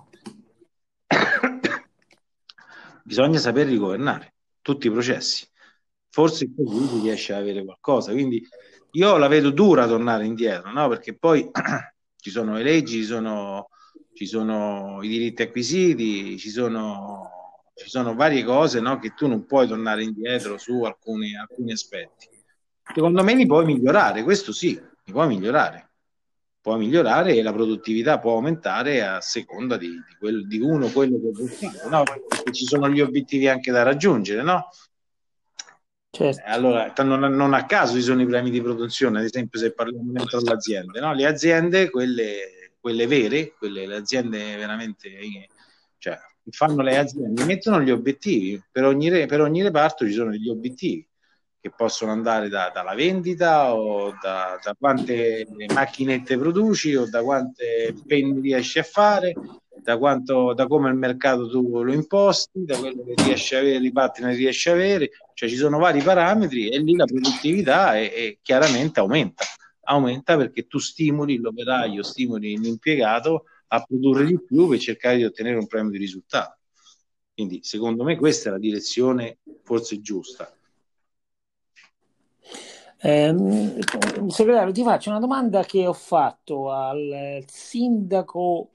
Bisogna 3.03 3.39
saper 3.39 3.67
rigovernare 3.67 4.33
tutti 4.61 4.87
i 4.87 4.91
processi. 4.91 5.47
Forse 6.11 6.49
così 6.55 6.87
si 6.87 6.99
riesce 7.01 7.33
ad 7.33 7.41
avere 7.41 7.63
qualcosa. 7.63 8.11
Quindi 8.11 8.45
io 8.91 9.17
la 9.17 9.27
vedo 9.27 9.51
dura 9.51 9.87
tornare 9.87 10.25
indietro, 10.25 10.71
no? 10.71 10.87
Perché 10.87 11.15
poi 11.15 11.49
ci 12.17 12.31
sono 12.31 12.55
le 12.55 12.63
leggi, 12.63 12.97
ci 12.97 13.05
sono 13.05 13.69
ci 14.19 14.25
sono 14.25 14.99
i 15.01 15.07
diritti 15.07 15.43
acquisiti, 15.43 16.37
ci 16.37 16.49
sono, 16.49 17.63
ci 17.73 17.87
sono 17.87 18.15
varie 18.15 18.43
cose 18.43 18.81
no, 18.81 18.99
che 18.99 19.13
tu 19.13 19.27
non 19.27 19.45
puoi 19.45 19.65
tornare 19.65 20.03
indietro 20.03 20.57
su 20.57 20.83
alcuni, 20.83 21.37
alcuni 21.37 21.71
aspetti. 21.71 22.27
Secondo 22.93 23.23
me 23.23 23.33
li 23.33 23.45
puoi 23.45 23.63
migliorare, 23.63 24.23
questo 24.23 24.51
sì, 24.51 24.71
li 24.73 25.11
puoi 25.13 25.29
migliorare. 25.29 25.91
Puoi 26.59 26.79
migliorare 26.79 27.33
e 27.33 27.41
la 27.41 27.53
produttività 27.53 28.19
può 28.19 28.33
aumentare 28.33 29.03
a 29.03 29.21
seconda 29.21 29.77
di, 29.77 29.87
di, 29.87 30.15
quel, 30.19 30.47
di 30.47 30.59
uno 30.59 30.89
quello 30.89 31.17
che 31.17 31.31
vuoi 31.31 31.47
fare, 31.47 31.89
no? 31.89 32.03
Perché 32.03 32.51
ci 32.51 32.65
sono 32.65 32.89
gli 32.89 32.99
obiettivi 32.99 33.47
anche 33.47 33.71
da 33.71 33.83
raggiungere, 33.83 34.41
no? 34.41 34.67
Certo. 36.09 36.41
Allora, 36.43 36.91
non, 37.03 37.21
non, 37.21 37.53
a 37.53 37.65
caso 37.65 37.95
ci 37.95 38.01
sono 38.01 38.21
i 38.21 38.25
premi 38.25 38.49
di 38.49 38.61
produzione, 38.61 39.19
ad 39.19 39.23
esempio 39.23 39.57
se 39.57 39.71
parliamo 39.71 40.11
dentro 40.11 40.41
le 40.41 40.51
aziende, 40.51 40.99
no? 40.99 41.13
Le 41.13 41.25
aziende, 41.25 41.89
quelle 41.89 42.58
quelle 42.79 43.07
vere, 43.07 43.53
quelle 43.57 43.85
le 43.85 43.95
aziende 43.95 44.55
veramente, 44.55 45.09
cioè, 45.97 46.17
fanno 46.49 46.81
le 46.81 46.97
aziende, 46.97 47.45
mettono 47.45 47.81
gli 47.81 47.91
obiettivi, 47.91 48.61
per 48.71 48.85
ogni, 48.85 49.09
per 49.25 49.41
ogni 49.41 49.61
reparto 49.63 50.05
ci 50.05 50.13
sono 50.13 50.31
degli 50.31 50.49
obiettivi 50.49 51.07
che 51.61 51.71
possono 51.75 52.11
andare 52.11 52.47
da, 52.47 52.71
dalla 52.73 52.95
vendita 52.95 53.75
o 53.75 54.11
da, 54.21 54.57
da, 54.63 54.75
quante 54.79 55.45
macchinette 55.73 56.37
produci 56.37 56.95
o 56.95 57.09
da 57.09 57.21
quante 57.21 57.93
penne 58.07 58.39
riesci 58.39 58.79
a 58.79 58.83
fare, 58.83 59.33
da, 59.81 59.97
quanto, 59.97 60.53
da 60.53 60.67
come 60.67 60.89
il 60.89 60.95
mercato 60.95 61.49
tu 61.49 61.83
lo 61.83 61.91
imposti, 61.91 62.63
da 62.63 62.77
quello 62.77 63.03
che 63.03 63.21
riesci 63.23 63.55
a 63.55 63.59
avere, 63.59 63.83
i 63.83 63.91
partner 63.91 64.33
riesci 64.33 64.69
a 64.69 64.73
avere, 64.73 65.09
cioè 65.33 65.49
ci 65.49 65.57
sono 65.57 65.79
vari 65.79 66.01
parametri 66.01 66.69
e 66.69 66.79
lì 66.79 66.95
la 66.95 67.05
produttività 67.05 67.97
è, 67.97 68.13
è 68.13 68.37
chiaramente 68.41 69.01
aumenta 69.01 69.43
aumenta 69.89 70.37
perché 70.37 70.67
tu 70.67 70.77
stimoli 70.77 71.37
l'operaio, 71.37 72.03
stimoli 72.03 72.57
l'impiegato 72.57 73.45
a 73.67 73.81
produrre 73.81 74.25
di 74.25 74.41
più 74.41 74.67
per 74.67 74.79
cercare 74.79 75.17
di 75.17 75.25
ottenere 75.25 75.57
un 75.57 75.67
premio 75.67 75.91
di 75.91 75.97
risultato. 75.97 76.57
Quindi 77.33 77.59
secondo 77.63 78.03
me 78.03 78.15
questa 78.17 78.49
è 78.49 78.51
la 78.51 78.59
direzione 78.59 79.39
forse 79.63 79.99
giusta. 80.01 80.53
Eh, 83.01 83.33
segretario, 84.27 84.73
ti 84.73 84.83
faccio 84.83 85.09
una 85.09 85.19
domanda 85.19 85.63
che 85.63 85.87
ho 85.87 85.93
fatto 85.93 86.71
al 86.71 87.43
sindaco 87.47 88.71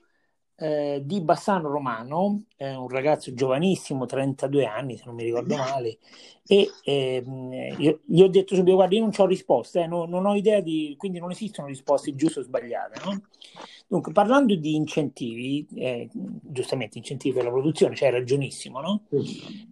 eh, 0.56 1.02
di 1.04 1.20
Bassano 1.20 1.68
Romano, 1.68 2.44
eh, 2.56 2.74
un 2.74 2.88
ragazzo 2.88 3.34
giovanissimo, 3.34 4.06
32 4.06 4.66
anni 4.66 4.96
se 4.96 5.04
non 5.06 5.14
mi 5.14 5.24
ricordo 5.24 5.56
male, 5.56 5.98
e 6.46 6.70
ehm, 6.84 7.52
io, 7.78 8.00
gli 8.04 8.22
ho 8.22 8.28
detto 8.28 8.54
subito, 8.54 8.76
guarda, 8.76 8.94
io 8.94 9.00
non 9.00 9.12
ho 9.16 9.26
risposte, 9.26 9.82
eh, 9.82 9.86
no, 9.86 10.04
non 10.04 10.26
ho 10.26 10.34
idea 10.34 10.60
di, 10.60 10.94
quindi 10.98 11.18
non 11.18 11.30
esistono 11.30 11.68
risposte 11.68 12.14
giuste 12.14 12.40
o 12.40 12.42
sbagliate, 12.42 13.00
no? 13.04 13.22
Dunque, 13.94 14.10
parlando 14.10 14.56
di 14.56 14.74
incentivi, 14.74 15.64
eh, 15.76 16.08
giustamente 16.12 16.98
incentivi 16.98 17.32
per 17.32 17.44
la 17.44 17.50
produzione, 17.50 17.94
c'hai 17.94 18.10
ragionissimo, 18.10 18.80
no? 18.80 19.02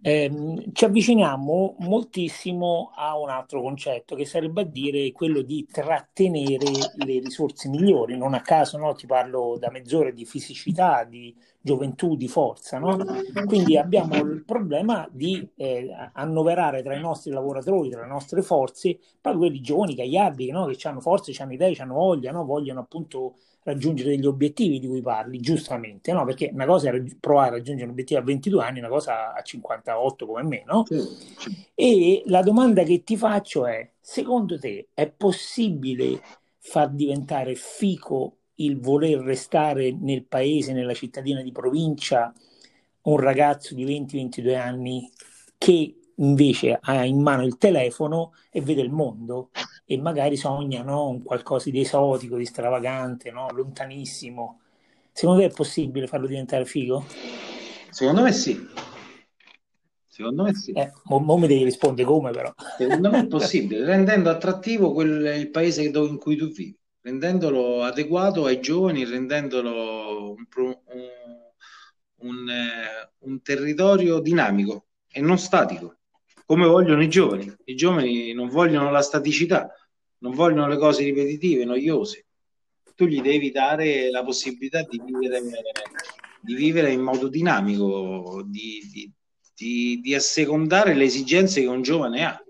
Eh, 0.01 0.31
ci 0.71 0.85
avviciniamo 0.85 1.75
moltissimo 1.79 2.93
a 2.95 3.19
un 3.19 3.29
altro 3.29 3.61
concetto 3.61 4.15
che 4.15 4.23
sarebbe 4.23 4.61
a 4.61 4.63
dire 4.63 5.11
quello 5.11 5.41
di 5.41 5.67
trattenere 5.69 6.71
le 7.03 7.19
risorse 7.19 7.67
migliori. 7.67 8.15
Non 8.15 8.33
a 8.33 8.39
caso 8.39 8.77
no? 8.77 8.93
ti 8.93 9.07
parlo 9.07 9.57
da 9.59 9.69
mezz'ora 9.69 10.09
di 10.09 10.23
fisicità, 10.23 11.03
di 11.03 11.35
gioventù, 11.59 12.15
di 12.15 12.29
forza. 12.29 12.79
No? 12.79 12.97
Quindi 13.45 13.75
abbiamo 13.75 14.15
il 14.15 14.45
problema 14.45 15.05
di 15.11 15.45
eh, 15.57 15.89
annoverare 16.13 16.81
tra 16.81 16.95
i 16.95 17.01
nostri 17.01 17.31
lavoratori, 17.31 17.89
tra 17.89 18.03
le 18.03 18.07
nostre 18.07 18.41
forze, 18.41 18.99
proprio 19.19 19.47
quelli 19.47 19.59
giovani, 19.59 19.95
gagliardi, 19.95 20.49
no? 20.49 20.65
che 20.67 20.87
hanno 20.87 21.01
forze, 21.01 21.33
hanno 21.43 21.51
idee, 21.51 21.75
hanno 21.79 21.95
voglia, 21.95 22.31
no? 22.31 22.45
vogliono 22.45 22.79
appunto 22.79 23.35
raggiungere 23.63 24.09
degli 24.09 24.25
obiettivi 24.25 24.79
di 24.79 24.87
cui 24.87 25.01
parli, 25.01 25.39
giustamente, 25.39 26.11
no? 26.11 26.25
Perché 26.25 26.49
una 26.53 26.65
cosa 26.65 26.91
è 26.91 27.03
provare 27.19 27.49
a 27.49 27.51
raggiungere 27.53 27.85
un 27.85 27.91
obiettivo 27.91 28.19
a 28.19 28.23
22 28.23 28.63
anni, 28.63 28.79
una 28.79 28.89
cosa 28.89 29.33
a 29.33 29.41
58 29.41 30.25
come 30.25 30.43
me, 30.43 30.63
no? 30.65 30.85
Sì. 30.85 31.67
E 31.73 32.23
la 32.27 32.41
domanda 32.41 32.83
che 32.83 33.03
ti 33.03 33.17
faccio 33.17 33.65
è, 33.65 33.89
secondo 33.99 34.59
te 34.59 34.89
è 34.93 35.09
possibile 35.09 36.21
far 36.59 36.91
diventare 36.91 37.55
fico 37.55 38.37
il 38.55 38.79
voler 38.79 39.19
restare 39.19 39.91
nel 39.91 40.23
paese, 40.25 40.73
nella 40.73 40.93
cittadina 40.93 41.41
di 41.41 41.51
provincia, 41.51 42.33
un 43.03 43.17
ragazzo 43.17 43.73
di 43.75 43.85
20-22 43.85 44.55
anni 44.55 45.09
che 45.57 45.95
invece 46.15 46.77
ha 46.79 47.03
in 47.05 47.21
mano 47.21 47.43
il 47.43 47.57
telefono 47.57 48.33
e 48.51 48.61
vede 48.61 48.81
il 48.81 48.91
mondo 48.91 49.49
e 49.85 49.97
magari 49.97 50.37
sogna 50.37 50.81
no, 50.83 51.09
un 51.09 51.23
qualcosa 51.23 51.69
di 51.69 51.81
esotico, 51.81 52.37
di 52.37 52.45
stravagante, 52.45 53.31
no, 53.31 53.49
lontanissimo. 53.51 54.59
Secondo 55.11 55.41
te 55.41 55.47
è 55.47 55.53
possibile 55.53 56.07
farlo 56.07 56.27
diventare 56.27 56.65
figo? 56.65 57.05
Secondo 57.89 58.23
me 58.23 58.31
sì. 58.31 58.67
Secondo 60.07 60.43
me 60.43 60.53
sì. 60.53 60.71
Eh, 60.71 60.91
mo, 61.05 61.19
mo 61.19 61.37
mi 61.37 61.47
devi 61.47 61.63
rispondere 61.63 62.07
come 62.07 62.31
però. 62.31 62.53
Secondo 62.77 63.09
me 63.09 63.19
è 63.19 63.27
possibile, 63.27 63.85
rendendo 63.85 64.29
attrattivo 64.29 64.93
quel, 64.93 65.25
il 65.37 65.49
paese 65.49 65.89
dove, 65.91 66.09
in 66.09 66.17
cui 66.17 66.35
tu 66.35 66.47
vivi, 66.47 66.77
rendendolo 67.01 67.83
adeguato 67.83 68.45
ai 68.45 68.61
giovani, 68.61 69.05
rendendolo 69.05 70.31
un, 70.31 70.45
un, 70.55 70.77
un, 72.17 72.49
eh, 72.49 73.11
un 73.19 73.41
territorio 73.41 74.19
dinamico 74.19 74.85
e 75.07 75.21
non 75.21 75.37
statico 75.37 75.97
come 76.45 76.67
vogliono 76.67 77.03
i 77.03 77.09
giovani. 77.09 77.53
I 77.65 77.75
giovani 77.75 78.33
non 78.33 78.47
vogliono 78.49 78.91
la 78.91 79.01
staticità, 79.01 79.73
non 80.19 80.33
vogliono 80.33 80.67
le 80.67 80.77
cose 80.77 81.03
ripetitive, 81.03 81.65
noiose. 81.65 82.25
Tu 82.95 83.05
gli 83.05 83.21
devi 83.21 83.51
dare 83.51 84.09
la 84.11 84.23
possibilità 84.23 84.83
di 84.83 85.01
vivere, 85.03 85.41
di 86.41 86.53
vivere 86.53 86.91
in 86.91 87.01
modo 87.01 87.27
dinamico, 87.27 88.43
di, 88.45 89.11
di, 89.55 89.99
di, 89.99 90.13
assecondare 90.13 90.93
le 90.93 91.05
esigenze 91.05 91.61
che 91.61 91.67
un 91.67 91.81
giovane 91.81 92.25
ha 92.25 92.43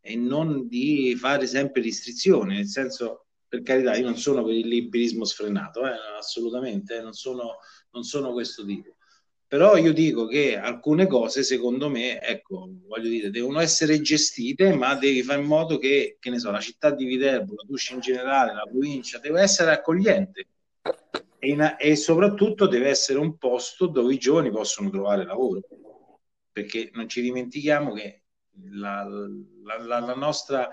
e 0.00 0.16
non 0.16 0.66
di 0.66 1.14
fare 1.16 1.46
sempre 1.46 1.82
restrizioni, 1.82 2.56
nel 2.56 2.66
senso, 2.66 3.26
per 3.46 3.62
carità, 3.62 3.94
io 3.94 4.04
non 4.04 4.16
sono 4.16 4.42
per 4.42 4.54
il 4.54 4.66
liberismo 4.66 5.24
sfrenato, 5.24 5.86
eh, 5.86 5.94
assolutamente, 6.18 6.96
eh, 6.96 7.02
non, 7.02 7.12
sono, 7.12 7.58
non 7.92 8.02
sono 8.02 8.32
questo 8.32 8.64
tipo 8.64 8.96
però 9.48 9.76
io 9.78 9.94
dico 9.94 10.26
che 10.26 10.58
alcune 10.58 11.06
cose, 11.06 11.42
secondo 11.42 11.88
me, 11.88 12.20
ecco, 12.20 12.68
voglio 12.86 13.08
dire, 13.08 13.30
devono 13.30 13.60
essere 13.60 14.02
gestite, 14.02 14.74
ma 14.74 14.94
devi 14.94 15.22
fare 15.22 15.40
in 15.40 15.46
modo 15.46 15.78
che, 15.78 16.18
che 16.20 16.28
ne 16.28 16.38
so, 16.38 16.50
la 16.50 16.60
città 16.60 16.90
di 16.90 17.06
Viterbo, 17.06 17.54
la 17.54 17.64
Tuscia 17.66 17.94
in 17.94 18.00
generale, 18.00 18.52
la 18.52 18.68
provincia, 18.70 19.18
deve 19.18 19.40
essere 19.40 19.70
accogliente. 19.70 20.48
E, 21.38 21.48
in, 21.48 21.76
e 21.78 21.96
soprattutto 21.96 22.66
deve 22.66 22.90
essere 22.90 23.18
un 23.18 23.38
posto 23.38 23.86
dove 23.86 24.12
i 24.12 24.18
giovani 24.18 24.50
possono 24.50 24.90
trovare 24.90 25.24
lavoro, 25.24 25.62
perché 26.52 26.90
non 26.92 27.08
ci 27.08 27.22
dimentichiamo 27.22 27.94
che 27.94 28.24
la, 28.72 29.02
la, 29.64 29.78
la, 29.82 29.98
la 30.00 30.14
nostra 30.14 30.68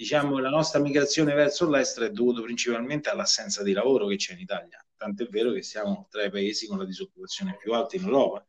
diciamo, 0.00 0.38
la 0.38 0.48
nostra 0.48 0.80
migrazione 0.80 1.34
verso 1.34 1.68
l'estero 1.68 2.06
è 2.06 2.10
dovuta 2.10 2.40
principalmente 2.40 3.10
all'assenza 3.10 3.62
di 3.62 3.72
lavoro 3.72 4.06
che 4.06 4.16
c'è 4.16 4.32
in 4.32 4.40
Italia 4.40 4.82
tant'è 5.00 5.26
vero 5.28 5.52
che 5.52 5.62
siamo 5.62 6.06
tra 6.10 6.24
i 6.24 6.30
paesi 6.30 6.66
con 6.66 6.76
la 6.76 6.84
disoccupazione 6.84 7.56
più 7.58 7.72
alta 7.72 7.96
in 7.96 8.04
Europa 8.04 8.46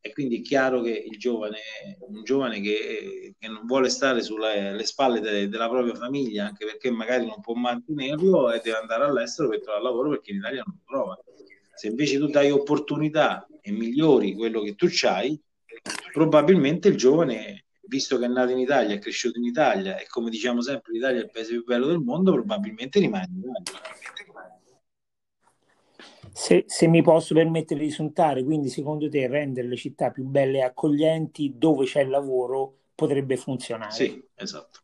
e 0.00 0.12
quindi 0.12 0.38
è 0.38 0.40
chiaro 0.40 0.80
che 0.80 0.92
il 0.92 1.18
giovane, 1.18 1.58
un 2.08 2.22
giovane 2.24 2.62
che, 2.62 3.34
che 3.38 3.48
non 3.48 3.66
vuole 3.66 3.90
stare 3.90 4.22
sulle 4.22 4.80
spalle 4.84 5.20
de, 5.20 5.46
della 5.48 5.68
propria 5.68 5.94
famiglia, 5.94 6.46
anche 6.46 6.64
perché 6.64 6.90
magari 6.90 7.26
non 7.26 7.42
può 7.42 7.52
mantenerlo 7.52 8.50
e 8.50 8.62
deve 8.64 8.78
andare 8.78 9.04
all'estero 9.04 9.50
per 9.50 9.60
trovare 9.60 9.84
lavoro 9.84 10.08
perché 10.08 10.30
in 10.30 10.38
Italia 10.38 10.62
non 10.64 10.78
lo 10.78 10.82
trova. 10.86 11.18
Se 11.74 11.88
invece 11.88 12.16
tu 12.16 12.28
dai 12.28 12.50
opportunità 12.50 13.46
e 13.60 13.70
migliori 13.72 14.34
quello 14.34 14.62
che 14.62 14.74
tu 14.74 14.88
hai, 15.02 15.38
probabilmente 16.12 16.88
il 16.88 16.96
giovane, 16.96 17.66
visto 17.90 18.18
che 18.18 18.24
è 18.24 18.28
nato 18.28 18.52
in 18.52 18.58
Italia, 18.58 18.94
è 18.94 18.98
cresciuto 18.98 19.38
in 19.38 19.44
Italia 19.44 19.98
e 19.98 20.06
come 20.06 20.30
diciamo 20.30 20.62
sempre 20.62 20.92
l'Italia 20.92 21.20
è 21.20 21.24
il 21.24 21.30
paese 21.30 21.50
più 21.50 21.64
bello 21.64 21.86
del 21.86 21.98
mondo, 21.98 22.32
probabilmente 22.32 23.00
rimane 23.00 23.28
in 23.30 23.38
Italia 23.38 23.60
se, 26.32 26.64
se, 26.68 26.86
mi 26.86 27.02
posso 27.02 27.34
permettere 27.34 27.80
di 27.80 27.90
suntare, 27.90 28.44
quindi 28.44 28.68
secondo 28.68 29.08
te 29.08 29.26
rendere 29.26 29.66
le 29.66 29.76
città 29.76 30.10
più 30.10 30.24
belle 30.24 30.58
e 30.58 30.62
accoglienti 30.62 31.54
dove 31.56 31.84
c'è 31.84 32.02
il 32.02 32.08
lavoro 32.08 32.76
potrebbe 32.94 33.36
funzionare? 33.36 33.92
Sì, 33.92 34.24
esatto. 34.36 34.80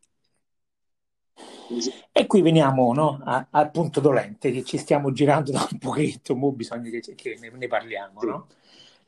E 2.12 2.26
qui 2.26 2.42
veniamo 2.42 2.92
no, 2.92 3.20
a, 3.24 3.46
al 3.50 3.70
punto 3.70 4.00
dolente 4.00 4.50
che 4.50 4.64
ci 4.64 4.78
stiamo 4.78 5.12
girando 5.12 5.52
da 5.52 5.66
un 5.70 5.78
pochetto, 5.78 6.34
mo 6.34 6.52
bisogna 6.52 6.90
che, 6.90 7.14
che 7.14 7.38
ne, 7.40 7.50
ne, 7.50 7.66
parliamo. 7.68 8.20
Sì. 8.20 8.26
No? 8.26 8.46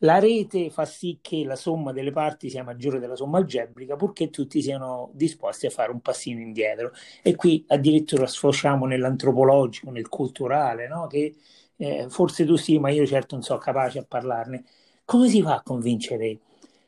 La 0.02 0.18
rete 0.20 0.70
fa 0.70 0.84
sì 0.84 1.18
che 1.20 1.44
la 1.44 1.56
somma 1.56 1.92
delle 1.92 2.12
parti 2.12 2.48
sia 2.50 2.62
maggiore 2.62 3.00
della 3.00 3.16
somma 3.16 3.38
algebrica 3.38 3.96
purché 3.96 4.30
tutti 4.30 4.62
siano 4.62 5.10
disposti 5.12 5.66
a 5.66 5.70
fare 5.70 5.90
un 5.90 6.00
passino 6.00 6.40
indietro. 6.40 6.92
E 7.22 7.34
qui 7.34 7.64
addirittura 7.68 8.26
sfociamo 8.26 8.86
nell'antropologico, 8.86 9.90
nel 9.90 10.08
culturale, 10.08 10.86
no? 10.86 11.06
che 11.08 11.34
eh, 11.76 12.06
forse 12.08 12.44
tu 12.44 12.56
sì, 12.56 12.78
ma 12.78 12.90
io 12.90 13.04
certo 13.06 13.34
non 13.34 13.42
sono 13.44 13.58
capace 13.58 13.98
a 13.98 14.04
parlarne. 14.06 14.64
Come 15.04 15.28
si 15.28 15.42
fa 15.42 15.56
a 15.56 15.62
convincere 15.62 16.38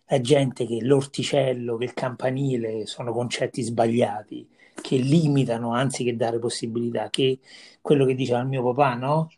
la 0.06 0.20
gente 0.20 0.66
che 0.66 0.78
l'orticello, 0.80 1.76
che 1.76 1.84
il 1.84 1.94
campanile 1.94 2.86
sono 2.86 3.12
concetti 3.12 3.62
sbagliati, 3.62 4.48
che 4.80 4.96
limitano 4.96 5.72
anziché 5.74 6.14
dare 6.16 6.38
possibilità, 6.38 7.10
che 7.10 7.38
quello 7.80 8.04
che 8.04 8.14
diceva 8.14 8.40
il 8.40 8.46
mio 8.48 8.62
papà, 8.72 8.94
no? 8.94 9.30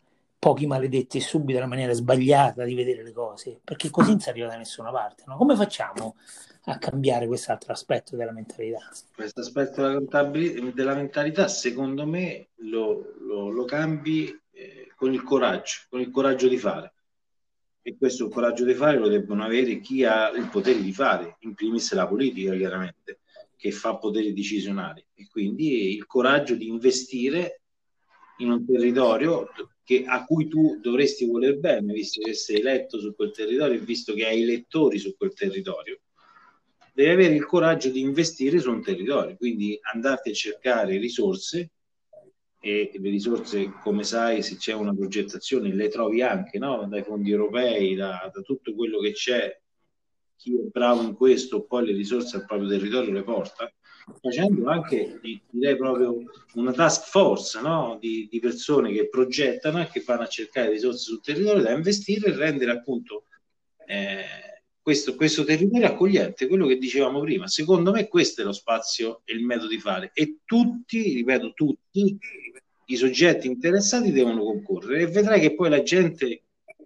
Pochi 0.43 0.67
maledetti 0.67 1.19
e 1.19 1.21
subito 1.21 1.57
la 1.59 1.67
maniera 1.67 1.93
sbagliata 1.93 2.65
di 2.65 2.75
vedere 2.75 3.01
le 3.01 3.13
cose, 3.13 3.61
perché 3.63 3.89
così 3.89 4.09
non 4.09 4.19
si 4.19 4.27
arriva 4.27 4.47
da 4.47 4.57
nessuna 4.57 4.91
parte, 4.91 5.23
no? 5.25 5.37
Come 5.37 5.55
facciamo 5.55 6.17
a 6.65 6.77
cambiare 6.77 7.27
quest'altro 7.27 7.71
aspetto 7.71 8.17
della 8.17 8.33
mentalità? 8.33 8.79
Questo 9.15 9.39
aspetto 9.39 9.87
della, 9.87 10.31
della 10.73 10.95
mentalità, 10.95 11.47
secondo 11.47 12.05
me, 12.05 12.49
lo, 12.55 13.13
lo, 13.19 13.51
lo 13.51 13.63
cambi 13.63 14.37
con 14.97 15.13
il 15.13 15.23
coraggio, 15.23 15.81
con 15.89 16.01
il 16.01 16.09
coraggio 16.11 16.49
di 16.49 16.57
fare. 16.57 16.93
E 17.81 17.95
questo 17.97 18.27
coraggio 18.27 18.65
di 18.65 18.73
fare 18.73 18.97
lo 18.97 19.07
debbono 19.07 19.45
avere 19.45 19.79
chi 19.79 20.03
ha 20.03 20.29
il 20.29 20.49
potere 20.49 20.81
di 20.81 20.91
fare, 20.91 21.37
in 21.39 21.53
primis 21.53 21.93
la 21.93 22.05
politica 22.05 22.53
chiaramente, 22.53 23.19
che 23.55 23.71
fa 23.71 23.95
poteri 23.95 24.33
decisionali. 24.33 25.05
E 25.13 25.27
quindi 25.29 25.95
il 25.95 26.05
coraggio 26.05 26.55
di 26.55 26.67
investire 26.67 27.61
in 28.39 28.51
un 28.51 28.65
territorio 28.65 29.47
che, 29.83 30.03
a 30.05 30.23
cui 30.25 30.47
tu 30.47 30.79
dovresti 30.81 31.25
voler 31.25 31.57
bene, 31.57 31.93
visto 31.93 32.21
che 32.21 32.33
sei 32.33 32.59
eletto 32.59 32.99
su 32.99 33.13
quel 33.15 33.31
territorio 33.31 33.79
e 33.79 33.83
visto 33.83 34.13
che 34.13 34.25
hai 34.25 34.43
elettori 34.43 34.97
su 34.97 35.15
quel 35.15 35.33
territorio. 35.33 35.99
Devi 36.93 37.09
avere 37.09 37.35
il 37.35 37.45
coraggio 37.45 37.89
di 37.89 37.99
investire 37.99 38.59
su 38.59 38.69
un 38.69 38.81
territorio, 38.81 39.35
quindi 39.35 39.77
andarti 39.93 40.29
a 40.29 40.33
cercare 40.33 40.97
risorse 40.97 41.71
e 42.65 42.91
le 42.93 43.09
risorse, 43.09 43.73
come 43.81 44.03
sai, 44.03 44.41
se 44.41 44.55
c'è 44.55 44.73
una 44.73 44.93
progettazione, 44.93 45.73
le 45.73 45.89
trovi 45.89 46.21
anche 46.21 46.59
no? 46.59 46.87
dai 46.87 47.03
fondi 47.03 47.29
europei, 47.29 47.93
da, 47.93 48.31
da, 48.33 48.41
tutto 48.41 48.73
quello 48.73 48.99
che 48.99 49.11
c'è. 49.11 49.59
Chi 50.37 50.57
è 50.57 50.61
bravo 50.71 51.01
in 51.01 51.13
questo, 51.13 51.65
poi 51.65 51.87
le 51.87 51.91
risorse 51.91 52.37
al 52.37 52.45
proprio 52.45 52.69
territorio 52.69 53.11
le 53.11 53.23
porta, 53.23 53.69
facendo 54.21 54.69
anche, 54.69 55.19
direi 55.49 55.75
proprio, 55.77 56.23
una 56.55 56.73
task 56.73 57.07
force 57.07 57.59
no? 57.61 57.97
di, 57.99 58.27
di, 58.29 58.39
persone 58.39 58.91
che 58.91 59.09
progettano 59.09 59.81
e 59.81 59.87
che 59.87 60.03
vanno 60.05 60.23
a 60.23 60.27
cercare 60.27 60.69
risorse 60.69 61.03
sul 61.03 61.21
territorio 61.21 61.61
da 61.61 61.71
investire 61.71 62.27
e 62.27 62.35
rendere 62.35 62.71
appunto 62.71 63.25
eh, 63.85 64.25
questo, 64.81 65.15
questo 65.15 65.45
territorio 65.45 65.87
accogliente, 65.87 66.47
quello 66.47 66.67
che 66.67 66.77
dicevamo 66.77 67.21
prima. 67.21 67.47
Secondo 67.47 67.91
me 67.91 68.07
questo 68.07 68.41
è 68.41 68.43
lo 68.43 68.51
spazio 68.51 69.21
e 69.23 69.33
il 69.33 69.45
metodo 69.45 69.69
di 69.69 69.79
fare. 69.79 70.11
E 70.13 70.39
tutti, 70.43 71.13
ripeto, 71.13 71.53
tutti 71.53 72.17
i 72.85 72.95
soggetti 72.97 73.47
interessati 73.47 74.11
devono 74.11 74.43
concorrere 74.43 75.03
e 75.03 75.07
vedrai 75.07 75.39
che 75.39 75.55
poi 75.55 75.69
la 75.69 75.81
gente 75.81 76.43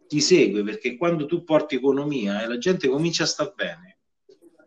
ti 0.08 0.22
segue 0.22 0.64
perché 0.64 0.96
quando 0.96 1.26
tu 1.26 1.44
porti 1.44 1.76
economia 1.76 2.44
e 2.44 2.48
la 2.48 2.58
gente 2.58 2.88
comincia 2.88 3.24
a 3.24 3.28
star 3.28 3.54
bene, 3.56 3.97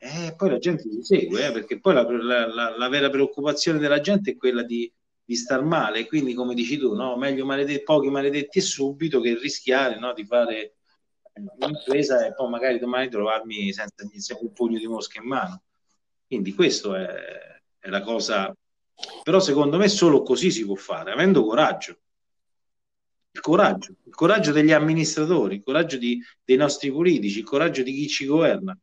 eh, 0.03 0.35
poi 0.35 0.49
la 0.49 0.59
gente 0.59 0.89
ti 0.89 1.03
segue 1.03 1.47
eh, 1.47 1.53
perché 1.53 1.79
poi 1.79 1.93
la, 1.93 2.03
la, 2.11 2.47
la, 2.47 2.77
la, 2.77 2.89
vera 2.89 3.11
preoccupazione 3.11 3.79
della 3.79 4.01
gente 4.01 4.31
è 4.31 4.37
quella 4.37 4.63
di, 4.63 4.91
di 5.23 5.37
star 5.37 5.63
male, 5.63 6.07
quindi 6.07 6.33
come 6.33 6.55
dici 6.55 6.79
tu, 6.79 6.95
no? 6.95 7.17
meglio 7.19 7.45
maledetti, 7.45 7.83
pochi 7.83 8.09
maledetti 8.09 8.63
subito 8.63 9.21
che 9.21 9.39
rischiare 9.39 9.99
no? 9.99 10.15
di 10.15 10.25
fare 10.25 10.77
un'impresa 11.35 12.27
e 12.27 12.33
poi 12.33 12.49
magari 12.49 12.79
domani 12.79 13.11
trovarmi 13.11 13.73
senza 13.75 14.39
un 14.41 14.53
pugno 14.53 14.79
di 14.79 14.87
mosche 14.87 15.19
in 15.19 15.27
mano. 15.27 15.63
Quindi 16.27 16.55
questo 16.55 16.95
è, 16.95 17.61
è 17.79 17.89
la 17.91 18.01
cosa, 18.01 18.57
però 19.23 19.39
secondo 19.39 19.77
me 19.77 19.89
solo 19.89 20.23
così 20.23 20.51
si 20.51 20.65
può 20.65 20.77
fare, 20.77 21.13
avendo 21.13 21.45
coraggio. 21.45 21.99
Il 23.33 23.41
coraggio, 23.41 23.95
il 24.07 24.15
coraggio 24.15 24.51
degli 24.51 24.73
amministratori, 24.73 25.57
il 25.57 25.63
coraggio 25.63 25.99
di, 25.99 26.21
dei 26.43 26.57
nostri 26.57 26.91
politici, 26.91 27.41
il 27.41 27.45
coraggio 27.45 27.83
di 27.83 27.93
chi 27.93 28.09
ci 28.09 28.25
governa. 28.25 28.77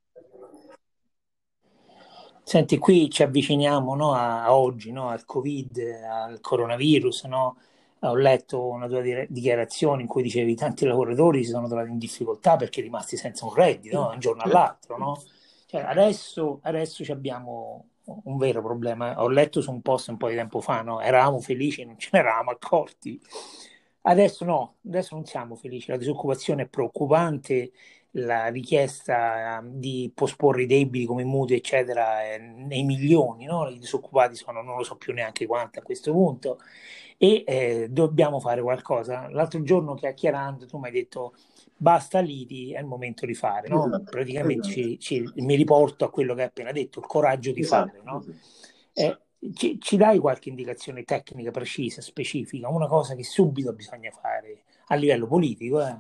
Senti, 2.48 2.78
qui 2.78 3.10
ci 3.10 3.24
avviciniamo 3.24 3.94
no, 3.94 4.14
a, 4.14 4.46
a, 4.46 4.56
oggi, 4.56 4.94
no, 4.94 5.10
al 5.10 5.26
Covid, 5.26 5.80
al 6.10 6.40
coronavirus. 6.40 7.26
No? 7.26 7.58
Ho 8.00 8.16
letto 8.16 8.66
una 8.68 8.88
tua 8.88 9.02
dichiarazione 9.28 10.04
in 10.04 10.08
cui 10.08 10.24
dicevi 10.24 10.54
che 10.54 10.62
tanti 10.62 10.86
lavoratori 10.86 11.44
si 11.44 11.50
sono 11.50 11.68
trovati 11.68 11.90
in 11.90 11.98
difficoltà 11.98 12.56
perché 12.56 12.80
rimasti 12.80 13.18
senza 13.18 13.44
un 13.44 13.54
reddito 13.54 14.00
da 14.00 14.14
un 14.14 14.20
giorno 14.20 14.44
all'altro. 14.44 15.22
Cioè, 15.66 15.82
adesso, 15.82 16.60
adesso 16.62 17.04
abbiamo 17.12 17.90
un 18.06 18.38
vero 18.38 18.62
problema. 18.62 19.22
Ho 19.22 19.28
letto 19.28 19.60
su 19.60 19.70
un 19.70 19.82
post 19.82 20.08
un 20.08 20.16
po' 20.16 20.30
di 20.30 20.36
tempo 20.36 20.62
fa, 20.62 20.86
eravamo 21.02 21.42
felici, 21.42 21.84
non 21.84 22.00
ce 22.00 22.12
ne 22.14 22.20
eravamo 22.20 22.52
accorti. 22.52 23.20
Adesso 24.04 24.46
no, 24.46 24.76
adesso 24.88 25.16
non 25.16 25.26
siamo 25.26 25.56
felici, 25.56 25.92
la 25.92 25.98
disoccupazione 25.98 26.62
è 26.62 26.68
preoccupante, 26.68 27.74
la 28.12 28.48
richiesta 28.48 29.58
ehm, 29.58 29.74
di 29.74 30.12
posporre 30.14 30.64
i 30.64 30.66
debiti 30.66 31.06
come 31.06 31.24
mutui, 31.24 31.58
eccetera, 31.58 32.24
è 32.24 32.38
nei 32.40 32.84
milioni, 32.84 33.46
no? 33.46 33.68
i 33.68 33.78
disoccupati 33.78 34.36
sono 34.36 34.62
non 34.62 34.78
lo 34.78 34.84
so 34.84 34.96
più 34.96 35.14
neanche 35.14 35.46
quanti 35.46 35.80
a 35.80 35.82
questo 35.82 36.12
punto 36.12 36.60
e 37.18 37.44
eh, 37.46 37.88
dobbiamo 37.90 38.40
fare 38.40 38.62
qualcosa. 38.62 39.28
L'altro 39.30 39.62
giorno 39.64 39.96
chiacchierando 39.96 40.66
tu 40.66 40.78
mi 40.78 40.88
hai 40.88 40.94
detto 40.94 41.34
basta 41.76 42.20
liti, 42.20 42.74
è 42.74 42.80
il 42.80 42.86
momento 42.86 43.26
di 43.26 43.36
fare, 43.36 43.68
no? 43.68 43.86
esatto, 43.86 44.04
praticamente 44.10 44.68
esatto. 44.68 44.98
Ci, 44.98 45.00
ci, 45.00 45.32
mi 45.36 45.56
riporto 45.56 46.06
a 46.06 46.10
quello 46.10 46.34
che 46.34 46.42
hai 46.42 46.48
appena 46.48 46.72
detto, 46.72 47.00
il 47.00 47.06
coraggio 47.06 47.52
di 47.52 47.62
esatto, 47.62 47.90
fare. 47.90 48.02
No? 48.04 48.26
Eh, 48.94 49.18
ci, 49.54 49.80
ci, 49.80 49.98
dai 49.98 50.18
qualche 50.18 50.50
indicazione 50.50 51.04
tecnica 51.04 51.52
precisa, 51.52 52.02
specifica, 52.02 52.68
una 52.70 52.88
cosa 52.88 53.14
che 53.16 53.24
subito 53.24 53.74
bisogna 53.74 54.10
fare 54.12 54.64
a 54.88 54.96
livello 54.96 55.28
politico? 55.28 55.86
Eh? 55.86 55.98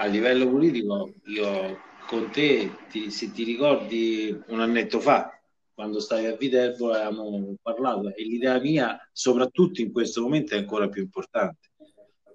A 0.00 0.06
livello 0.06 0.48
politico, 0.48 1.12
io 1.24 1.80
con 2.06 2.30
te, 2.30 2.70
ti, 2.88 3.10
se 3.10 3.32
ti 3.32 3.42
ricordi 3.42 4.36
un 4.46 4.60
annetto 4.60 5.00
fa, 5.00 5.32
quando 5.74 6.00
stavi 6.00 6.26
a 6.26 6.36
Viterbo, 6.36 6.92
avevamo 6.92 7.54
parlato 7.60 8.14
e 8.14 8.22
l'idea 8.22 8.58
mia, 8.60 8.96
soprattutto 9.12 9.80
in 9.80 9.92
questo 9.92 10.22
momento, 10.22 10.54
è 10.54 10.58
ancora 10.58 10.88
più 10.88 11.02
importante. 11.02 11.70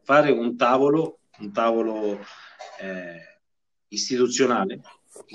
Fare 0.03 0.31
un 0.31 0.57
tavolo, 0.57 1.19
un 1.39 1.51
tavolo 1.51 2.19
eh, 2.79 3.39
istituzionale 3.89 4.81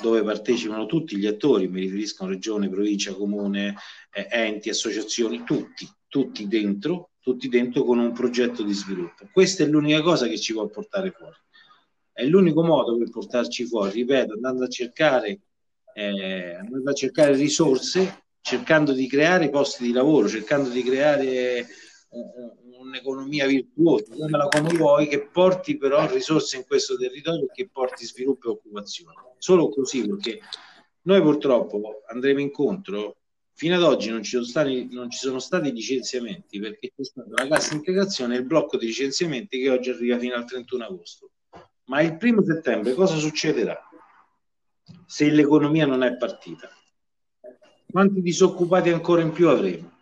dove 0.00 0.22
partecipano 0.22 0.86
tutti 0.86 1.16
gli 1.16 1.26
attori, 1.26 1.68
mi 1.68 1.80
riferisco 1.80 2.24
a 2.24 2.28
regione, 2.28 2.68
provincia, 2.68 3.14
comune, 3.14 3.76
eh, 4.12 4.26
enti, 4.30 4.68
associazioni, 4.68 5.44
tutti, 5.44 5.88
tutti 6.08 6.46
dentro, 6.46 7.10
tutti 7.20 7.48
dentro 7.48 7.84
con 7.84 7.98
un 7.98 8.12
progetto 8.12 8.62
di 8.62 8.72
sviluppo. 8.72 9.28
Questa 9.32 9.64
è 9.64 9.66
l'unica 9.66 10.02
cosa 10.02 10.26
che 10.26 10.38
ci 10.38 10.52
può 10.52 10.66
portare 10.66 11.10
fuori 11.10 11.36
è 12.18 12.24
l'unico 12.24 12.64
modo 12.64 12.98
per 12.98 13.11
portarci 13.11 13.64
fuori, 13.64 13.92
ripeto, 13.92 14.33
andando 14.33 14.64
a 14.64 14.68
cercare, 14.68 15.38
eh, 15.94 16.57
andando 16.57 16.90
a 16.90 16.92
cercare 16.92 17.37
risorse, 17.37 18.24
cercando 18.40 18.90
di 18.90 19.07
creare 19.07 19.50
posti 19.50 19.85
di 19.85 19.92
lavoro, 19.92 20.26
cercando 20.26 20.68
di 20.68 20.83
creare 20.83 21.64
uh, 22.09 22.81
un'economia 22.81 23.46
virtuosa, 23.46 24.12
chiamala 24.12 24.48
come 24.48 24.76
vuoi, 24.76 25.07
che 25.07 25.28
porti 25.28 25.76
però 25.76 26.12
risorse 26.12 26.57
in 26.57 26.64
questo 26.66 26.96
territorio 26.96 27.44
e 27.44 27.52
che 27.52 27.68
porti 27.70 28.04
sviluppo 28.04 28.48
e 28.48 28.50
occupazione. 28.50 29.14
Solo 29.38 29.68
così, 29.68 30.04
perché 30.04 30.40
noi 31.02 31.22
purtroppo 31.22 32.02
andremo 32.09 32.40
incontro 32.40 33.18
fino 33.52 33.76
ad 33.76 33.85
oggi 33.85 34.11
non 34.11 34.24
ci, 34.24 34.31
sono 34.31 34.44
stati, 34.44 34.88
non 34.90 35.09
ci 35.09 35.18
sono 35.18 35.38
stati 35.38 35.70
licenziamenti 35.70 36.59
perché 36.59 36.92
c'è 36.96 37.04
stata 37.04 37.28
la 37.31 37.46
cassa 37.46 37.74
integrazione 37.74 38.35
e 38.35 38.38
il 38.38 38.44
blocco 38.44 38.76
di 38.76 38.87
licenziamenti 38.87 39.61
che 39.61 39.70
oggi 39.70 39.90
arriva 39.90 40.18
fino 40.18 40.35
al 40.35 40.46
31 40.46 40.85
agosto. 40.85 41.31
Ma 41.88 42.03
il 42.03 42.16
primo 42.16 42.42
settembre 42.44 42.94
cosa 42.94 43.16
succederà 43.16 43.79
se 45.07 45.31
l'economia 45.31 45.87
non 45.87 46.03
è 46.03 46.16
partita? 46.16 46.70
Quanti 47.90 48.20
disoccupati 48.20 48.90
ancora 48.90 49.22
in 49.22 49.33
più 49.33 49.48
avremo? 49.48 49.96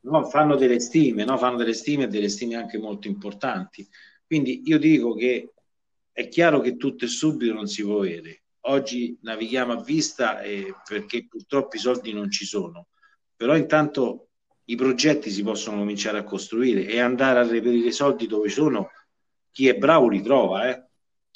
No, 0.00 0.24
fanno 0.24 0.56
delle 0.56 0.80
stime, 0.80 1.24
no? 1.24 1.38
fanno 1.38 1.56
delle 1.56 1.74
stime 1.74 2.04
e 2.04 2.08
delle 2.08 2.28
stime 2.28 2.56
anche 2.56 2.78
molto 2.78 3.06
importanti. 3.06 3.86
Quindi 4.26 4.62
io 4.64 4.78
dico 4.78 5.14
che 5.14 5.52
è 6.10 6.28
chiaro 6.28 6.60
che 6.60 6.76
tutto 6.76 7.04
e 7.04 7.08
subito 7.08 7.52
non 7.52 7.68
si 7.68 7.82
può 7.82 7.98
avere. 7.98 8.42
Oggi 8.66 9.16
navighiamo 9.22 9.72
a 9.74 9.82
vista 9.82 10.40
eh, 10.40 10.74
perché 10.88 11.26
purtroppo 11.28 11.76
i 11.76 11.80
soldi 11.80 12.12
non 12.12 12.30
ci 12.32 12.44
sono, 12.44 12.88
però 13.36 13.56
intanto 13.56 14.30
i 14.64 14.74
progetti 14.74 15.30
si 15.30 15.44
possono 15.44 15.78
cominciare 15.78 16.18
a 16.18 16.24
costruire 16.24 16.84
e 16.86 16.98
andare 16.98 17.38
a 17.38 17.46
reperire 17.46 17.92
soldi 17.92 18.26
dove 18.26 18.48
sono 18.48 18.90
chi 19.56 19.68
è 19.68 19.74
bravo 19.74 20.10
li 20.10 20.20
trova, 20.20 20.68
eh? 20.68 20.84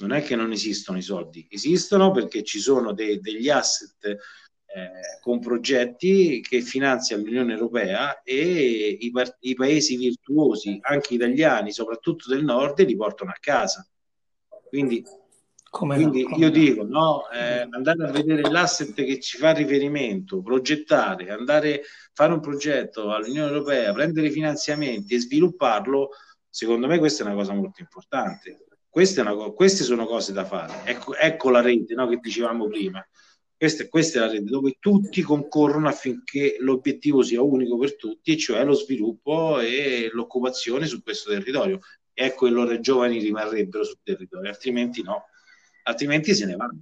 non 0.01 0.13
è 0.13 0.23
che 0.23 0.37
non 0.37 0.53
esistono 0.53 0.99
i 0.99 1.03
soldi, 1.03 1.47
esistono 1.49 2.11
perché 2.11 2.43
ci 2.43 2.59
sono 2.59 2.93
de- 2.93 3.19
degli 3.19 3.49
asset 3.49 4.05
eh, 4.05 4.19
con 5.23 5.41
progetti 5.41 6.43
che 6.43 6.61
finanzia 6.61 7.17
l'Unione 7.17 7.55
Europea 7.55 8.21
e 8.21 8.99
i, 9.01 9.11
i, 9.41 9.55
paesi 9.55 9.97
virtuosi, 9.97 10.79
anche 10.83 11.15
italiani, 11.15 11.73
soprattutto 11.73 12.29
del 12.29 12.45
nord, 12.45 12.85
li 12.85 12.95
portano 12.95 13.31
a 13.31 13.39
casa. 13.41 13.89
Quindi, 14.69 15.03
quindi 15.71 16.23
no, 16.29 16.37
io 16.37 16.51
dico, 16.51 16.85
no, 16.85 17.27
eh, 17.31 17.67
andare 17.71 18.07
a 18.07 18.11
vedere 18.11 18.43
l'asset 18.51 18.93
che 18.93 19.19
ci 19.19 19.39
fa 19.39 19.53
riferimento, 19.53 20.43
progettare, 20.43 21.31
andare 21.31 21.77
a 21.77 21.81
fare 22.13 22.35
un 22.35 22.41
progetto 22.41 23.13
all'Unione 23.13 23.51
Europea, 23.51 23.95
prendere 23.95 24.31
finanziamenti 24.31 25.15
e 25.15 25.21
svilupparlo 25.21 26.11
Secondo 26.51 26.89
me 26.89 26.99
questa 26.99 27.23
è 27.23 27.27
una 27.27 27.37
cosa 27.37 27.55
molto 27.55 27.81
importante. 27.81 28.67
Queste, 28.89 29.21
una, 29.21 29.35
queste 29.53 29.85
sono 29.85 30.05
cose 30.05 30.33
da 30.33 30.45
fare. 30.45 30.83
Ecco, 30.85 31.15
ecco 31.15 31.51
la 31.51 31.61
rete 31.61 31.95
no, 31.95 32.09
che 32.09 32.17
dicevamo 32.17 32.67
prima. 32.67 33.07
Questa, 33.57 33.87
questa, 33.89 34.19
è 34.19 34.23
la 34.23 34.33
rete 34.33 34.45
dove 34.45 34.77
tutti 34.81 35.23
concorrono 35.23 35.87
affinché 35.87 36.57
l'obiettivo 36.59 37.23
sia 37.23 37.41
unico 37.41 37.79
per 37.79 37.97
tutti, 37.97 38.37
cioè 38.37 38.65
lo 38.65 38.73
sviluppo 38.73 39.61
e 39.61 40.11
l'occupazione 40.13 40.87
su 40.87 41.03
questo 41.03 41.31
territorio. 41.31 41.79
Ecco 42.13 42.47
che 42.47 42.53
loro 42.53 42.81
giovani 42.81 43.19
rimarrebbero 43.19 43.85
sul 43.85 44.01
territorio, 44.03 44.51
altrimenti 44.51 45.03
no, 45.03 45.27
altrimenti 45.85 46.35
se 46.35 46.47
ne 46.47 46.57
vanno. 46.57 46.81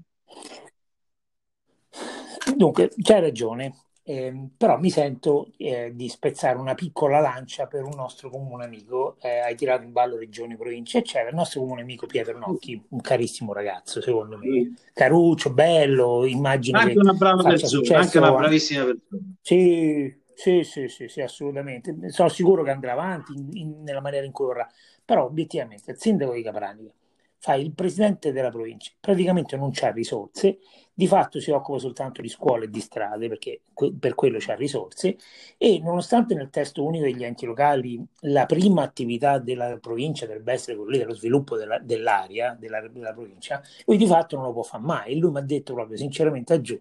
Dunque, 2.57 2.91
c'hai 3.03 3.21
ragione. 3.21 3.88
Eh, 4.09 4.33
però 4.57 4.79
mi 4.79 4.89
sento 4.89 5.51
eh, 5.59 5.93
di 5.95 6.09
spezzare 6.09 6.57
una 6.57 6.73
piccola 6.73 7.21
lancia 7.21 7.67
per 7.67 7.85
un 7.85 7.93
nostro 7.95 8.31
comune 8.31 8.65
amico, 8.65 9.17
eh, 9.21 9.41
hai 9.41 9.55
tirato 9.55 9.83
in 9.83 9.93
ballo 9.93 10.17
regioni, 10.17 10.57
province, 10.57 10.97
eccetera, 10.97 11.29
il 11.29 11.35
nostro 11.35 11.61
comune 11.61 11.83
amico 11.83 12.07
Pietro 12.07 12.39
Nocchi, 12.39 12.83
un 12.89 13.03
carissimo 13.03 13.53
ragazzo 13.53 14.01
secondo 14.01 14.39
me, 14.39 14.73
caruccio, 14.95 15.53
bello, 15.53 16.25
immagino 16.25 16.79
anche 16.79 16.99
una 16.99 17.13
brava 17.13 17.43
persona, 17.43 17.99
anche 17.99 18.17
una 18.17 18.33
bravissima 18.33 18.85
persona. 18.87 19.21
Sì, 19.43 20.17
sì, 20.33 20.63
sì, 20.65 20.89
sì, 20.89 21.09
sì, 21.09 21.21
assolutamente, 21.21 21.95
sono 22.09 22.31
sicuro 22.31 22.63
che 22.63 22.71
andrà 22.71 22.93
avanti 22.93 23.35
in, 23.35 23.49
in, 23.53 23.83
nella 23.83 24.01
maniera 24.01 24.25
in 24.25 24.33
cui 24.33 24.47
vorrà, 24.47 24.67
però 25.05 25.25
obiettivamente 25.27 25.91
il 25.91 25.99
sindaco 25.99 26.33
di 26.33 26.43
Capranica 26.43 26.93
fa 27.39 27.55
il 27.55 27.73
presidente 27.73 28.33
della 28.33 28.51
provincia, 28.51 28.93
praticamente 28.99 29.57
non 29.57 29.71
c'ha 29.73 29.91
risorse, 29.91 30.59
di 30.99 31.07
fatto 31.07 31.39
si 31.39 31.53
occupa 31.53 31.79
soltanto 31.79 32.21
di 32.21 32.29
scuole 32.29 32.65
e 32.65 32.71
di 32.71 32.81
strade 32.81 33.29
perché 33.29 33.61
per 34.01 34.17
quello 34.17 34.39
c'ha 34.41 34.57
risorse 34.57 35.17
e 35.57 35.79
nonostante 35.79 36.35
nel 36.35 36.51
testo 36.51 36.85
unico 36.85 37.05
degli 37.05 37.23
enti 37.23 37.47
locali 37.47 38.05
la 38.23 38.47
prima 38.47 38.83
attività 38.83 39.39
della 39.39 39.79
provincia 39.81 40.27
dovrebbe 40.27 40.53
essere 40.53 40.77
quella 40.77 40.99
dello 40.99 41.15
sviluppo 41.15 41.57
della, 41.57 41.79
dell'area 41.79 42.57
della, 42.59 42.81
della, 42.89 43.13
provincia, 43.13 43.63
lui 43.87 43.97
di 43.97 44.07
fatto 44.07 44.35
non 44.35 44.47
lo 44.47 44.53
può 44.53 44.65
fare 44.65 44.83
mai. 44.83 45.13
E 45.13 45.17
lui 45.19 45.31
mi 45.31 45.39
ha 45.39 45.43
detto 45.43 45.73
proprio 45.73 45.97
sinceramente 45.97 46.55
a 46.55 46.61
giù, 46.61 46.77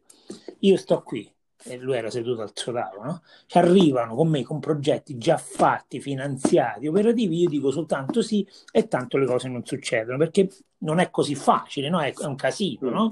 io 0.61 0.77
sto 0.77 1.03
qui 1.03 1.31
e 1.63 1.77
lui 1.77 1.95
era 1.97 2.09
seduto 2.09 2.41
al 2.41 2.51
suo 2.53 2.71
tavolo, 2.71 3.03
no? 3.03 3.21
ci 3.45 3.57
arrivano 3.57 4.15
con 4.15 4.27
me 4.27 4.43
con 4.43 4.59
progetti 4.59 5.17
già 5.17 5.37
fatti, 5.37 5.99
finanziati, 5.99 6.87
operativi, 6.87 7.41
io 7.41 7.49
dico 7.49 7.71
soltanto 7.71 8.21
sì 8.21 8.47
e 8.71 8.87
tanto 8.87 9.17
le 9.17 9.25
cose 9.25 9.49
non 9.49 9.65
succedono 9.65 10.17
perché 10.17 10.49
non 10.79 10.99
è 10.99 11.09
così 11.09 11.35
facile, 11.35 11.89
no? 11.89 11.99
è, 12.01 12.13
un 12.21 12.35
casino. 12.35 12.89
No? 12.89 13.11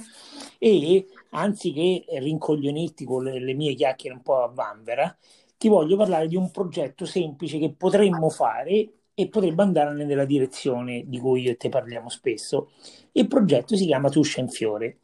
E 0.60 1.08
anziché 1.32 2.06
rincoglionirti 2.08 3.06
con 3.06 3.24
le, 3.24 3.40
le 3.40 3.54
mie 3.54 3.74
chiacchiere 3.74 4.16
un 4.16 4.22
po' 4.22 4.44
a 4.44 4.48
vanvera, 4.48 5.16
ti 5.58 5.68
voglio 5.68 5.98
parlare 5.98 6.28
di 6.28 6.36
un 6.36 6.52
progetto 6.52 7.06
semplice 7.06 7.58
che 7.58 7.74
potremmo 7.74 8.30
fare 8.30 8.90
e 9.14 9.30
potrebbe 9.30 9.64
andare 9.64 9.94
nella 9.94 10.26
direzione 10.26 11.04
di 11.08 11.20
cui 11.20 11.42
io 11.44 11.52
e 11.52 11.58
te 11.58 11.70
parliamo 11.70 12.10
spesso. 12.10 12.72
Il 13.14 13.28
progetto 13.28 13.76
si 13.76 13.86
chiama 13.86 14.10
Tuscia 14.10 14.42
in 14.42 14.50
Fiore 14.50 15.00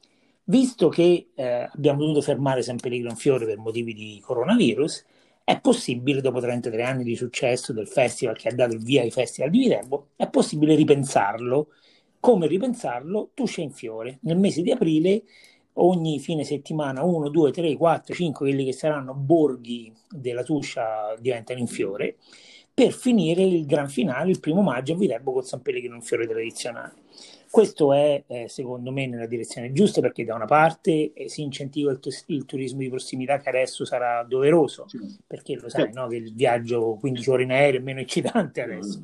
Visto 0.52 0.90
che 0.90 1.30
eh, 1.34 1.70
abbiamo 1.72 2.02
dovuto 2.02 2.20
fermare 2.20 2.62
San 2.62 2.76
Pellegrino 2.76 3.16
Fiore 3.16 3.46
per 3.46 3.58
motivi 3.58 3.94
di 3.94 4.22
coronavirus, 4.22 5.06
è 5.46 5.62
possibile, 5.62 6.20
dopo 6.20 6.42
33 6.42 6.84
anni 6.84 7.06
di 7.06 7.16
successo 7.16 7.72
del 7.72 7.88
festival 7.88 8.36
che 8.36 8.50
ha 8.50 8.54
dato 8.54 8.74
il 8.74 8.84
via 8.84 9.02
ai 9.02 9.12
festival 9.12 9.50
di 9.50 9.60
Viterbo, 9.60 10.10
è 10.18 10.28
possibile 10.30 10.76
ripensarlo. 10.76 11.70
Come 12.20 12.48
ripensarlo? 12.48 13.32
Tuscia 13.34 13.62
in 13.62 13.72
fiore. 13.72 14.20
Nel 14.24 14.38
mese 14.38 14.62
di 14.62 14.72
aprile, 14.72 15.24
ogni 15.76 16.20
fine 16.20 16.44
settimana, 16.44 17.02
1, 17.02 17.30
2, 17.30 17.52
3, 17.52 17.78
4, 17.78 18.14
5, 18.14 18.46
quelli 18.46 18.66
che 18.66 18.74
saranno 18.74 19.14
borghi 19.14 19.94
della 20.10 20.44
Tuscia 20.44 21.16
diventano 21.18 21.60
in 21.60 21.68
fiore, 21.68 22.18
per 22.74 22.92
finire 22.92 23.42
il 23.42 23.66
gran 23.66 23.88
finale, 23.88 24.32
il 24.32 24.42
primo 24.42 24.62
maggio 24.62 24.92
a 24.92 24.98
Viterbo 24.98 25.32
con 25.32 25.44
San 25.44 25.62
Pellegrino 25.62 25.96
in 25.96 26.02
fiore 26.02 26.28
tradizionale. 26.28 27.01
Questo 27.52 27.92
è 27.92 28.24
eh, 28.28 28.48
secondo 28.48 28.94
me 28.94 29.08
nella 29.08 29.26
direzione 29.26 29.74
giusta 29.74 30.00
perché 30.00 30.24
da 30.24 30.36
una 30.36 30.46
parte 30.46 31.12
eh, 31.12 31.28
si 31.28 31.42
incentiva 31.42 31.92
il, 31.92 32.00
t- 32.00 32.24
il, 32.28 32.46
turismo 32.46 32.80
di 32.80 32.88
prossimità 32.88 33.40
che 33.40 33.50
adesso 33.50 33.84
sarà 33.84 34.24
doveroso, 34.24 34.88
sì. 34.88 34.98
perché 35.28 35.58
lo 35.58 35.68
sai 35.68 35.90
sì. 35.92 35.94
no, 35.94 36.08
che 36.08 36.16
il 36.16 36.34
viaggio 36.34 36.96
15 36.98 37.30
ore 37.30 37.44
in 37.44 37.52
aereo 37.52 37.82
è 37.82 37.84
meno 37.84 38.00
eccitante 38.00 38.62
adesso. 38.64 39.04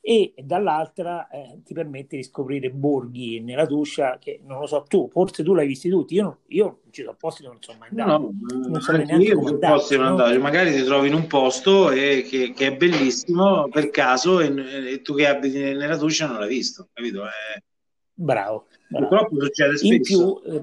E 0.00 0.32
dall'altra 0.42 1.28
eh, 1.28 1.60
ti 1.62 1.74
permette 1.74 2.16
di 2.16 2.22
scoprire 2.22 2.70
borghi 2.70 3.40
nella 3.40 3.66
Tuscia 3.66 4.16
che 4.18 4.40
non 4.46 4.60
lo 4.60 4.66
so 4.66 4.86
tu, 4.88 5.10
forse 5.12 5.42
tu 5.42 5.52
l'hai 5.52 5.66
visti 5.66 5.90
tutti, 5.90 6.14
io, 6.14 6.22
non, 6.22 6.36
io 6.48 6.80
ci 6.90 7.02
sono 7.02 7.16
posti 7.20 7.42
dove 7.42 7.54
non 7.54 7.62
sono 7.62 7.78
mai 7.78 7.88
andato, 7.90 8.32
no, 8.32 8.66
non 8.66 8.80
so 8.80 8.92
neanche 8.92 9.14
io 9.14 9.36
come 9.36 9.50
andarci, 9.50 9.96
no? 9.98 10.06
andare. 10.06 10.38
magari 10.38 10.72
ti 10.72 10.84
trovi 10.84 11.08
in 11.08 11.14
un 11.14 11.26
posto 11.26 11.90
e, 11.90 12.24
che, 12.26 12.54
che, 12.54 12.66
è 12.68 12.76
bellissimo 12.76 13.68
per 13.68 13.90
caso 13.90 14.40
e, 14.40 14.92
e, 14.92 15.02
tu 15.02 15.14
che 15.14 15.26
abiti 15.26 15.58
nella 15.58 15.98
Tuscia 15.98 16.26
non 16.26 16.38
l'hai 16.38 16.48
visto, 16.48 16.88
capito? 16.94 17.24
È... 17.26 17.62
Bravo, 18.14 18.66
bravo. 18.88 19.08
Purtroppo 19.08 19.40
succede 19.40 19.76
spesso. 19.76 19.92
In 19.92 20.02
più, 20.02 20.40
eh, 20.52 20.62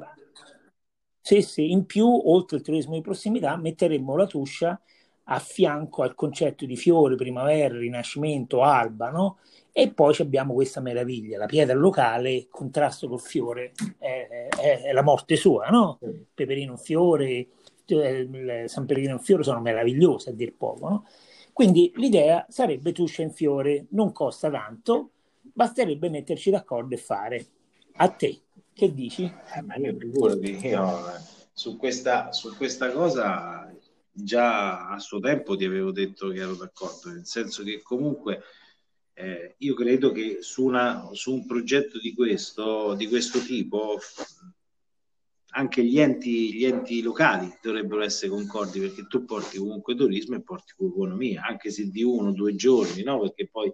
sì, 1.22 1.42
sì, 1.42 1.72
in 1.72 1.86
più, 1.86 2.08
oltre 2.08 2.58
al 2.58 2.64
turismo 2.64 2.94
di 2.96 3.02
prossimità, 3.02 3.56
metteremmo 3.58 4.16
la 4.16 4.26
Tuscia 4.26 4.82
a 5.26 5.40
fianco 5.40 6.02
al 6.02 6.16
concetto 6.16 6.66
di 6.66 6.76
fiore, 6.76 7.16
primavera, 7.16 7.78
rinascimento, 7.78 8.64
alba, 8.64 9.10
no? 9.10 9.38
E 9.72 9.92
poi 9.92 10.14
abbiamo 10.20 10.54
questa 10.54 10.82
meraviglia, 10.82 11.38
la 11.38 11.46
pietra 11.46 11.76
locale, 11.76 12.48
contrasto 12.50 13.08
col 13.08 13.22
fiore, 13.22 13.72
è, 13.98 14.50
è, 14.50 14.82
è 14.82 14.92
la 14.92 15.04
morte 15.04 15.36
sua, 15.36 15.68
no? 15.70 16.00
Peperino 16.34 16.76
fiore, 16.76 17.48
eh, 17.86 18.64
San 18.66 18.86
Pellegrino 18.86 19.20
fiore 19.20 19.44
sono 19.44 19.62
meravigliose 19.62 20.32
a 20.32 20.34
dir 20.34 20.54
poco, 20.56 20.90
no? 20.90 21.06
Quindi 21.54 21.92
l'idea 21.96 22.46
sarebbe 22.50 22.92
tuscia 22.92 23.22
in 23.22 23.32
fiore, 23.32 23.86
non 23.92 24.12
costa 24.12 24.50
tanto, 24.50 25.12
basterebbe 25.54 26.10
metterci 26.10 26.50
d'accordo 26.50 26.96
e 26.96 26.98
fare. 26.98 27.46
A 27.94 28.10
te, 28.10 28.42
che 28.74 28.94
dici? 28.94 29.24
Eh, 29.24 29.62
ma 29.62 29.76
io 29.76 29.96
figurati, 29.98 30.68
io 30.68 31.40
su 31.54 31.78
questa, 31.78 32.32
su 32.32 32.56
questa 32.56 32.92
cosa 32.92 33.72
già 34.12 34.90
a 34.90 35.00
suo 35.00 35.20
tempo 35.20 35.56
ti 35.56 35.66
avevo 35.66 35.92
detto 35.92 36.30
che 36.30 36.40
ero 36.40 36.56
d'accordo, 36.56 37.10
nel 37.10 37.26
senso 37.26 37.64
che 37.64 37.82
comunque 37.82 38.42
eh, 39.14 39.56
io 39.58 39.74
credo 39.74 40.12
che 40.12 40.38
su, 40.42 40.66
una, 40.66 41.10
su 41.14 41.34
un 41.34 41.46
progetto 41.46 42.00
di 42.00 42.14
questo, 42.14 42.96
di 42.96 43.08
questo 43.08 43.40
tipo 43.40 44.00
anche 45.54 45.84
gli 45.84 46.00
enti, 46.00 46.54
gli 46.54 46.66
enti 46.66 47.02
locali 47.02 47.54
dovrebbero 47.62 48.02
essere 48.02 48.30
concordi 48.32 48.80
perché 48.80 49.06
tu 49.08 49.26
porti 49.26 49.58
comunque 49.58 49.96
turismo 49.96 50.36
e 50.36 50.42
porti 50.42 50.74
economia, 50.80 51.44
anche 51.46 51.72
se 51.72 51.90
di 51.90 52.04
uno 52.04 52.30
o 52.30 52.34
due 52.34 52.56
giorni, 52.56 53.04
no? 53.04 53.20
perché 53.20 53.48
poi 53.50 53.72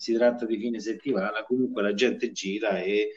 si 0.00 0.14
tratta 0.14 0.46
di 0.46 0.58
fine 0.58 0.80
settimana, 0.80 1.44
comunque 1.44 1.82
la 1.82 1.92
gente 1.92 2.32
gira 2.32 2.80
e, 2.80 3.10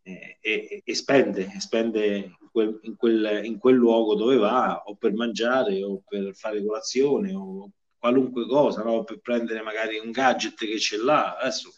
e, 0.00 0.38
e, 0.40 0.82
e 0.82 0.94
spende, 0.94 1.46
spende 1.58 2.38
quel, 2.50 2.78
in, 2.84 2.96
quel, 2.96 3.44
in 3.44 3.58
quel 3.58 3.74
luogo 3.74 4.14
dove 4.14 4.36
va 4.36 4.82
o 4.86 4.96
per 4.96 5.12
mangiare 5.12 5.82
o 5.84 6.02
per 6.08 6.34
fare 6.34 6.64
colazione 6.64 7.34
o 7.34 7.70
qualunque 7.98 8.46
cosa, 8.46 8.82
no? 8.82 9.04
per 9.04 9.20
prendere 9.20 9.60
magari 9.60 9.98
un 9.98 10.10
gadget 10.10 10.54
che 10.54 10.78
ce 10.78 10.96
l'ha 10.96 11.36
adesso. 11.36 11.70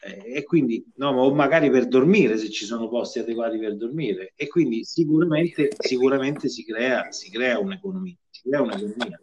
Eh, 0.00 0.34
e 0.36 0.44
quindi, 0.44 0.84
no, 0.96 1.08
o 1.08 1.34
magari 1.34 1.70
per 1.70 1.88
dormire 1.88 2.36
se 2.36 2.50
ci 2.50 2.66
sono 2.66 2.86
posti 2.86 3.20
adeguati 3.20 3.58
per 3.58 3.76
dormire. 3.76 4.34
E 4.36 4.46
quindi 4.46 4.84
sicuramente, 4.84 5.70
sicuramente 5.78 6.50
si, 6.50 6.66
crea, 6.66 7.10
si 7.12 7.30
crea 7.30 7.58
un'economia. 7.58 8.14
Si 8.28 8.42
crea 8.42 8.60
un'economia. 8.60 9.18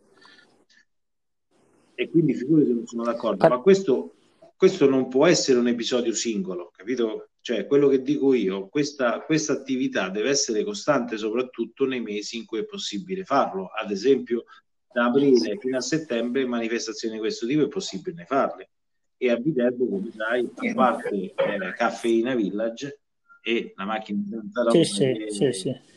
E 1.97 2.09
quindi 2.09 2.33
figurati 2.33 2.73
non 2.73 2.85
sono 2.85 3.03
d'accordo, 3.03 3.47
ma 3.47 3.59
questo, 3.59 4.14
questo 4.55 4.89
non 4.89 5.07
può 5.07 5.25
essere 5.25 5.59
un 5.59 5.67
episodio 5.67 6.13
singolo, 6.13 6.71
capito? 6.75 7.29
Cioè, 7.41 7.67
quello 7.67 7.87
che 7.87 8.01
dico 8.01 8.33
io, 8.33 8.67
questa, 8.69 9.21
questa 9.21 9.53
attività 9.53 10.09
deve 10.09 10.29
essere 10.29 10.63
costante 10.63 11.17
soprattutto 11.17 11.85
nei 11.85 12.01
mesi 12.01 12.37
in 12.37 12.45
cui 12.45 12.59
è 12.59 12.65
possibile 12.65 13.23
farlo. 13.23 13.67
Ad 13.67 13.91
esempio, 13.91 14.45
da 14.91 15.05
aprile 15.05 15.57
fino 15.59 15.77
a 15.77 15.81
settembre 15.81 16.45
manifestazioni 16.45 17.15
di 17.15 17.19
questo 17.19 17.45
tipo 17.45 17.63
è 17.63 17.67
possibile 17.67 18.25
farle. 18.25 18.69
E 19.17 19.29
a 19.29 19.35
Viterbo, 19.35 19.87
come 19.87 20.11
sai, 20.15 20.49
a 20.55 20.73
parte 20.73 21.09
eh, 21.09 21.33
Caffeina 21.75 22.33
Village 22.33 23.01
e 23.43 23.73
la 23.75 23.85
macchina 23.85 24.21
di 24.23 24.29
Santa 24.29 24.71
sì, 24.71 24.83
sì, 24.83 25.25
sì, 25.29 25.51
sì 25.51 25.93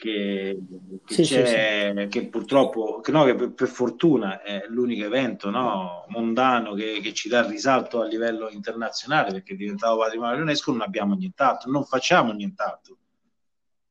che, 0.00 0.58
che, 1.04 1.14
sì, 1.14 1.24
sì, 1.24 1.44
sì. 1.44 2.06
che 2.08 2.28
purtroppo, 2.30 3.00
che 3.00 3.12
no, 3.12 3.24
che 3.24 3.34
per, 3.34 3.52
per, 3.52 3.68
fortuna 3.68 4.40
è 4.40 4.64
l'unico 4.68 5.04
evento 5.04 5.50
no, 5.50 6.06
mondano 6.08 6.72
che, 6.72 7.00
che, 7.02 7.12
ci 7.12 7.28
dà 7.28 7.46
risalto 7.46 8.00
a 8.00 8.06
livello 8.06 8.48
internazionale 8.48 9.30
perché 9.30 9.52
è 9.52 9.56
diventato 9.56 9.98
patrimonio 9.98 10.36
dell'UNESCO, 10.36 10.72
non 10.72 10.80
abbiamo 10.80 11.14
nient'altro, 11.14 11.70
non 11.70 11.84
facciamo 11.84 12.32
nient'altro. 12.32 12.96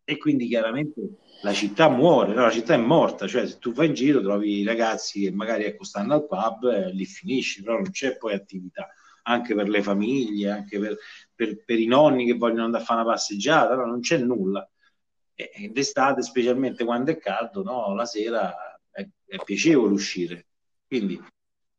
E 0.04 0.18
quindi 0.18 0.48
chiaramente 0.48 1.18
la 1.44 1.54
città 1.54 1.90
muore, 1.90 2.34
no? 2.34 2.42
la 2.42 2.52
città 2.52 2.74
è 2.74 2.78
morta, 2.78 3.28
cioè 3.28 3.46
se 3.46 3.60
tu 3.60 3.72
vai 3.72 3.86
in 3.86 3.94
giro 3.94 4.20
trovi 4.20 4.62
i 4.62 4.66
ragazzi 4.66 5.22
che 5.22 5.32
magari 5.32 5.66
ecco, 5.66 5.84
stanno 5.84 6.16
al 6.16 6.26
pub, 6.26 6.72
eh, 6.72 6.92
lì 6.92 7.06
finisci, 7.06 7.62
però 7.62 7.76
non 7.76 7.92
c'è 7.92 8.18
poi 8.18 8.34
attività 8.34 8.90
anche 9.24 9.54
per 9.54 9.70
le 9.70 9.84
famiglie, 9.84 10.50
anche 10.50 10.80
per, 10.80 10.98
per, 11.36 11.64
per 11.64 11.78
i 11.78 11.86
nonni 11.86 12.26
che 12.26 12.34
vogliono 12.34 12.64
andare 12.64 12.82
a 12.82 12.86
fare 12.88 13.02
una 13.02 13.12
passeggiata, 13.12 13.76
no? 13.76 13.86
non 13.86 14.00
c'è 14.00 14.18
nulla 14.18 14.68
e 15.40 15.70
d'estate, 15.70 16.22
specialmente 16.22 16.84
quando 16.84 17.12
è 17.12 17.18
caldo, 17.18 17.64
no? 17.64 17.94
la 17.96 18.06
sera 18.06 18.54
è, 18.92 19.08
è 19.26 19.38
piacevole 19.42 19.94
uscire. 19.94 20.48
Quindi, 20.86 21.18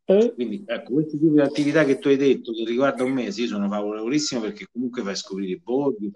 eh? 0.06 0.32
quindi 0.32 0.64
ecco, 0.66 0.94
questi 0.94 1.18
tipi 1.18 1.32
di 1.32 1.40
attività 1.40 1.84
che 1.84 1.98
tu 1.98 2.08
hai 2.08 2.16
detto 2.16 2.52
che 2.52 2.64
riguardano 2.64 3.12
me, 3.12 3.30
sì, 3.30 3.46
sono 3.46 3.68
favorevolissime 3.68 4.40
perché 4.40 4.66
comunque 4.72 5.02
fai 5.02 5.14
scoprire 5.14 5.52
i 5.52 5.60
borghi, 5.62 6.10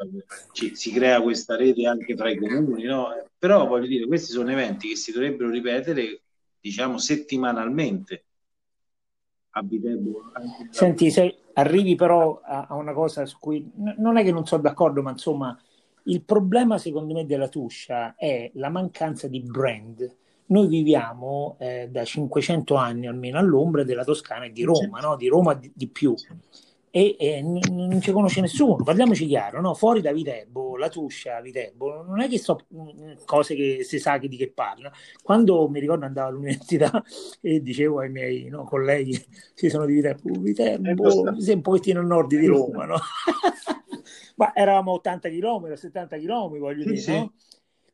ci, 0.52 0.74
si 0.74 0.90
crea 0.90 1.20
questa 1.20 1.54
rete 1.56 1.86
anche 1.86 2.14
tra 2.14 2.30
i 2.30 2.38
comuni, 2.38 2.84
no? 2.84 3.08
però 3.38 3.66
voglio 3.66 3.88
dire, 3.88 4.06
questi 4.06 4.32
sono 4.32 4.50
eventi 4.50 4.88
che 4.88 4.96
si 4.96 5.12
dovrebbero 5.12 5.50
ripetere, 5.50 6.22
diciamo, 6.58 6.96
settimanalmente. 6.96 8.24
Senti, 10.70 11.10
se 11.10 11.40
arrivi 11.52 11.94
però 11.94 12.40
a, 12.42 12.68
a 12.70 12.74
una 12.74 12.94
cosa 12.94 13.26
su 13.26 13.36
cui 13.38 13.70
non 13.98 14.16
è 14.16 14.24
che 14.24 14.32
non 14.32 14.46
sono 14.46 14.62
d'accordo, 14.62 15.02
ma 15.02 15.10
insomma 15.10 15.56
il 16.04 16.22
problema, 16.22 16.78
secondo 16.78 17.14
me, 17.14 17.26
della 17.26 17.48
Tuscia 17.48 18.14
è 18.16 18.50
la 18.54 18.68
mancanza 18.68 19.28
di 19.28 19.40
brand. 19.40 20.16
Noi 20.46 20.66
viviamo 20.66 21.56
eh, 21.58 21.88
da 21.90 22.04
500 22.04 22.74
anni 22.74 23.06
almeno 23.06 23.38
all'ombra 23.38 23.84
della 23.84 24.04
Toscana 24.04 24.44
e 24.44 24.52
di 24.52 24.62
Roma, 24.62 25.00
no? 25.00 25.16
di 25.16 25.28
Roma 25.28 25.54
di, 25.54 25.70
di 25.74 25.88
più. 25.88 26.14
E, 26.96 27.16
e 27.18 27.42
n- 27.42 27.58
non 27.72 28.00
ci 28.00 28.12
conosce 28.12 28.40
nessuno, 28.40 28.84
parliamoci 28.84 29.26
chiaro, 29.26 29.60
no? 29.60 29.74
fuori 29.74 30.00
da 30.00 30.12
Viterbo, 30.12 30.76
la 30.76 30.88
Tuscia, 30.88 31.40
Viterbo, 31.40 32.04
non 32.04 32.20
è 32.20 32.28
che 32.28 32.38
so 32.38 32.56
mm, 32.72 33.14
cose 33.24 33.56
che 33.56 33.82
si 33.82 33.98
sa 33.98 34.18
che 34.18 34.28
di 34.28 34.36
che 34.36 34.52
parla. 34.52 34.92
Quando 35.20 35.68
mi 35.68 35.80
ricordo 35.80 36.04
andavo 36.04 36.28
all'università 36.28 37.02
e 37.42 37.60
dicevo 37.60 37.98
ai 37.98 38.10
miei 38.10 38.48
no, 38.48 38.62
colleghi, 38.62 39.12
si 39.54 39.68
sono 39.68 39.86
di 39.86 39.94
Viterbo, 39.94 40.38
Viterbo, 40.38 41.40
sei 41.40 41.54
un 41.54 41.62
pochettino 41.62 41.98
a 41.98 42.04
nord 42.04 42.28
di 42.28 42.46
Roma, 42.46 42.84
no? 42.84 42.98
ma 44.36 44.54
eravamo 44.54 44.92
80 44.92 45.30
km, 45.30 45.72
70 45.74 46.16
km, 46.18 46.58
voglio 46.58 46.84
dire, 46.84 46.96
sì. 46.96 47.10
No? 47.10 47.32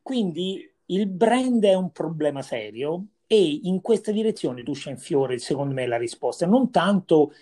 Quindi 0.03 0.70
il 0.84 1.07
brand 1.07 1.64
è 1.64 1.72
un 1.72 1.90
problema 1.90 2.42
serio 2.42 3.07
e 3.26 3.61
in 3.62 3.80
questa 3.80 4.12
direzione 4.12 4.62
tu 4.62 4.74
in 4.84 4.98
fiore, 4.98 5.38
secondo 5.38 5.72
me, 5.72 5.86
la 5.86 5.96
risposta. 5.96 6.44
Non 6.44 6.70
tanto 6.70 7.32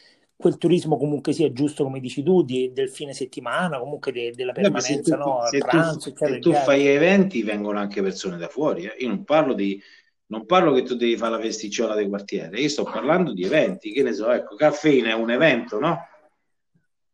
quel 0.40 0.56
turismo 0.56 0.96
comunque 0.96 1.32
sia 1.32 1.52
giusto, 1.52 1.82
come 1.82 1.98
dici 1.98 2.22
tu, 2.22 2.44
di, 2.44 2.72
del 2.72 2.90
fine 2.90 3.12
settimana, 3.12 3.80
comunque 3.80 4.12
de, 4.12 4.30
della 4.30 4.52
permanenza, 4.52 5.16
tu, 5.16 5.24
no, 5.24 5.40
se 5.50 5.58
pranzo, 5.58 6.12
tu, 6.12 6.24
se 6.24 6.38
tu 6.38 6.52
fai 6.52 6.86
eventi 6.86 7.42
vengono 7.42 7.80
anche 7.80 8.00
persone 8.02 8.36
da 8.36 8.46
fuori. 8.46 8.84
Eh. 8.84 8.94
Io 9.00 9.08
non 9.08 9.24
parlo 9.24 9.52
di 9.52 9.82
non 10.26 10.46
parlo 10.46 10.72
che 10.74 10.82
tu 10.82 10.94
devi 10.94 11.16
fare 11.16 11.32
la 11.32 11.40
festicciola 11.40 11.94
del 11.94 12.08
quartiere, 12.08 12.60
io 12.60 12.68
sto 12.68 12.84
parlando 12.84 13.32
di 13.32 13.44
eventi, 13.44 13.92
che 13.92 14.02
ne 14.02 14.12
so, 14.12 14.30
ecco, 14.30 14.54
caffeina 14.54 15.08
è 15.08 15.14
un 15.14 15.30
evento, 15.30 15.80
no? 15.80 16.06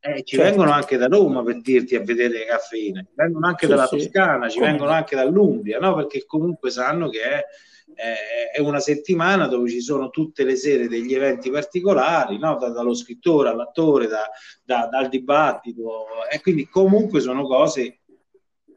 Eh, 0.01 0.23
ci 0.25 0.37
certo. 0.37 0.51
vengono 0.51 0.73
anche 0.73 0.97
da 0.99 1.07
Roma 1.07 1.43
per 1.43 1.63
dirti 1.63 1.95
a 1.95 2.03
vedere 2.03 2.39
le 2.41 2.45
caffeine, 2.45 3.07
ci 3.09 3.13
vengono 3.15 3.47
anche 3.47 3.67
sì, 3.67 3.73
dalla 3.73 3.87
sì. 3.87 3.97
Toscana, 3.97 4.49
ci 4.49 4.59
Come? 4.59 4.71
vengono 4.71 4.91
anche 4.91 5.17
dall'Umbria, 5.17 5.79
no? 5.79 5.95
perché 5.95 6.27
comunque 6.27 6.71
sanno 6.71 7.09
che 7.09 7.23
è, 7.23 7.45
è, 7.93 8.61
una 8.61 8.81
settimana 8.81 9.47
dove 9.47 9.69
ci 9.69 9.81
sono 9.81 10.11
tutte 10.11 10.45
le 10.45 10.57
sere 10.57 10.89
degli 10.89 11.15
eventi 11.15 11.51
particolari, 11.51 12.39
no? 12.39 12.57
da, 12.57 12.71
dallo 12.71 12.95
scrittore 12.95 13.49
all'attore, 13.49 14.07
da, 14.07 14.29
da, 14.63 14.89
dal 14.91 15.09
dibattito, 15.09 16.07
e 16.31 16.41
quindi 16.41 16.69
comunque 16.69 17.21
sono 17.21 17.47
cose, 17.47 18.01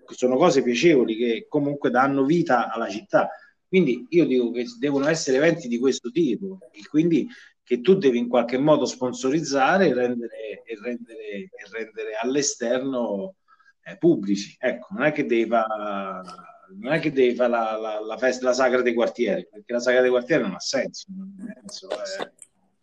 sono 0.05 0.35
cose 0.35 0.63
piacevoli 0.63 1.15
che 1.15 1.45
comunque 1.47 1.89
danno 1.89 2.25
vita 2.25 2.71
alla 2.71 2.89
città. 2.89 3.29
Quindi 3.67 4.05
io 4.09 4.25
dico 4.25 4.51
che 4.51 4.65
devono 4.79 5.07
essere 5.07 5.37
eventi 5.37 5.67
di 5.67 5.77
questo 5.77 6.09
tipo, 6.09 6.59
e 6.71 6.87
quindi 6.87 7.27
che 7.63 7.81
tu 7.81 7.95
devi 7.95 8.17
in 8.17 8.29
qualche 8.29 8.57
modo 8.57 8.85
sponsorizzare 8.85 9.87
e 9.87 9.93
rendere, 9.93 10.63
e 10.63 10.79
rendere, 10.81 11.19
e 11.19 11.49
rendere 11.71 12.15
all'esterno 12.21 13.35
eh, 13.83 13.97
pubblici. 13.97 14.55
Ecco, 14.57 14.87
non 14.91 15.03
è 15.03 15.11
che 15.11 15.25
devi 15.25 15.49
fare 15.49 16.55
non 16.79 16.93
è 16.93 16.99
che 16.99 17.11
devi 17.11 17.35
fare 17.35 17.49
la, 17.49 17.77
la, 17.77 17.99
la, 17.99 18.17
festa, 18.17 18.45
la 18.45 18.53
sagra 18.53 18.81
dei 18.81 18.93
quartieri, 18.93 19.47
perché 19.49 19.73
la 19.73 19.79
sagra 19.79 20.01
dei 20.01 20.09
quartieri 20.09 20.43
non 20.43 20.53
ha 20.53 20.59
senso. 20.59 21.05
Non 21.15 21.35
senso 21.37 21.89
eh. 21.89 22.31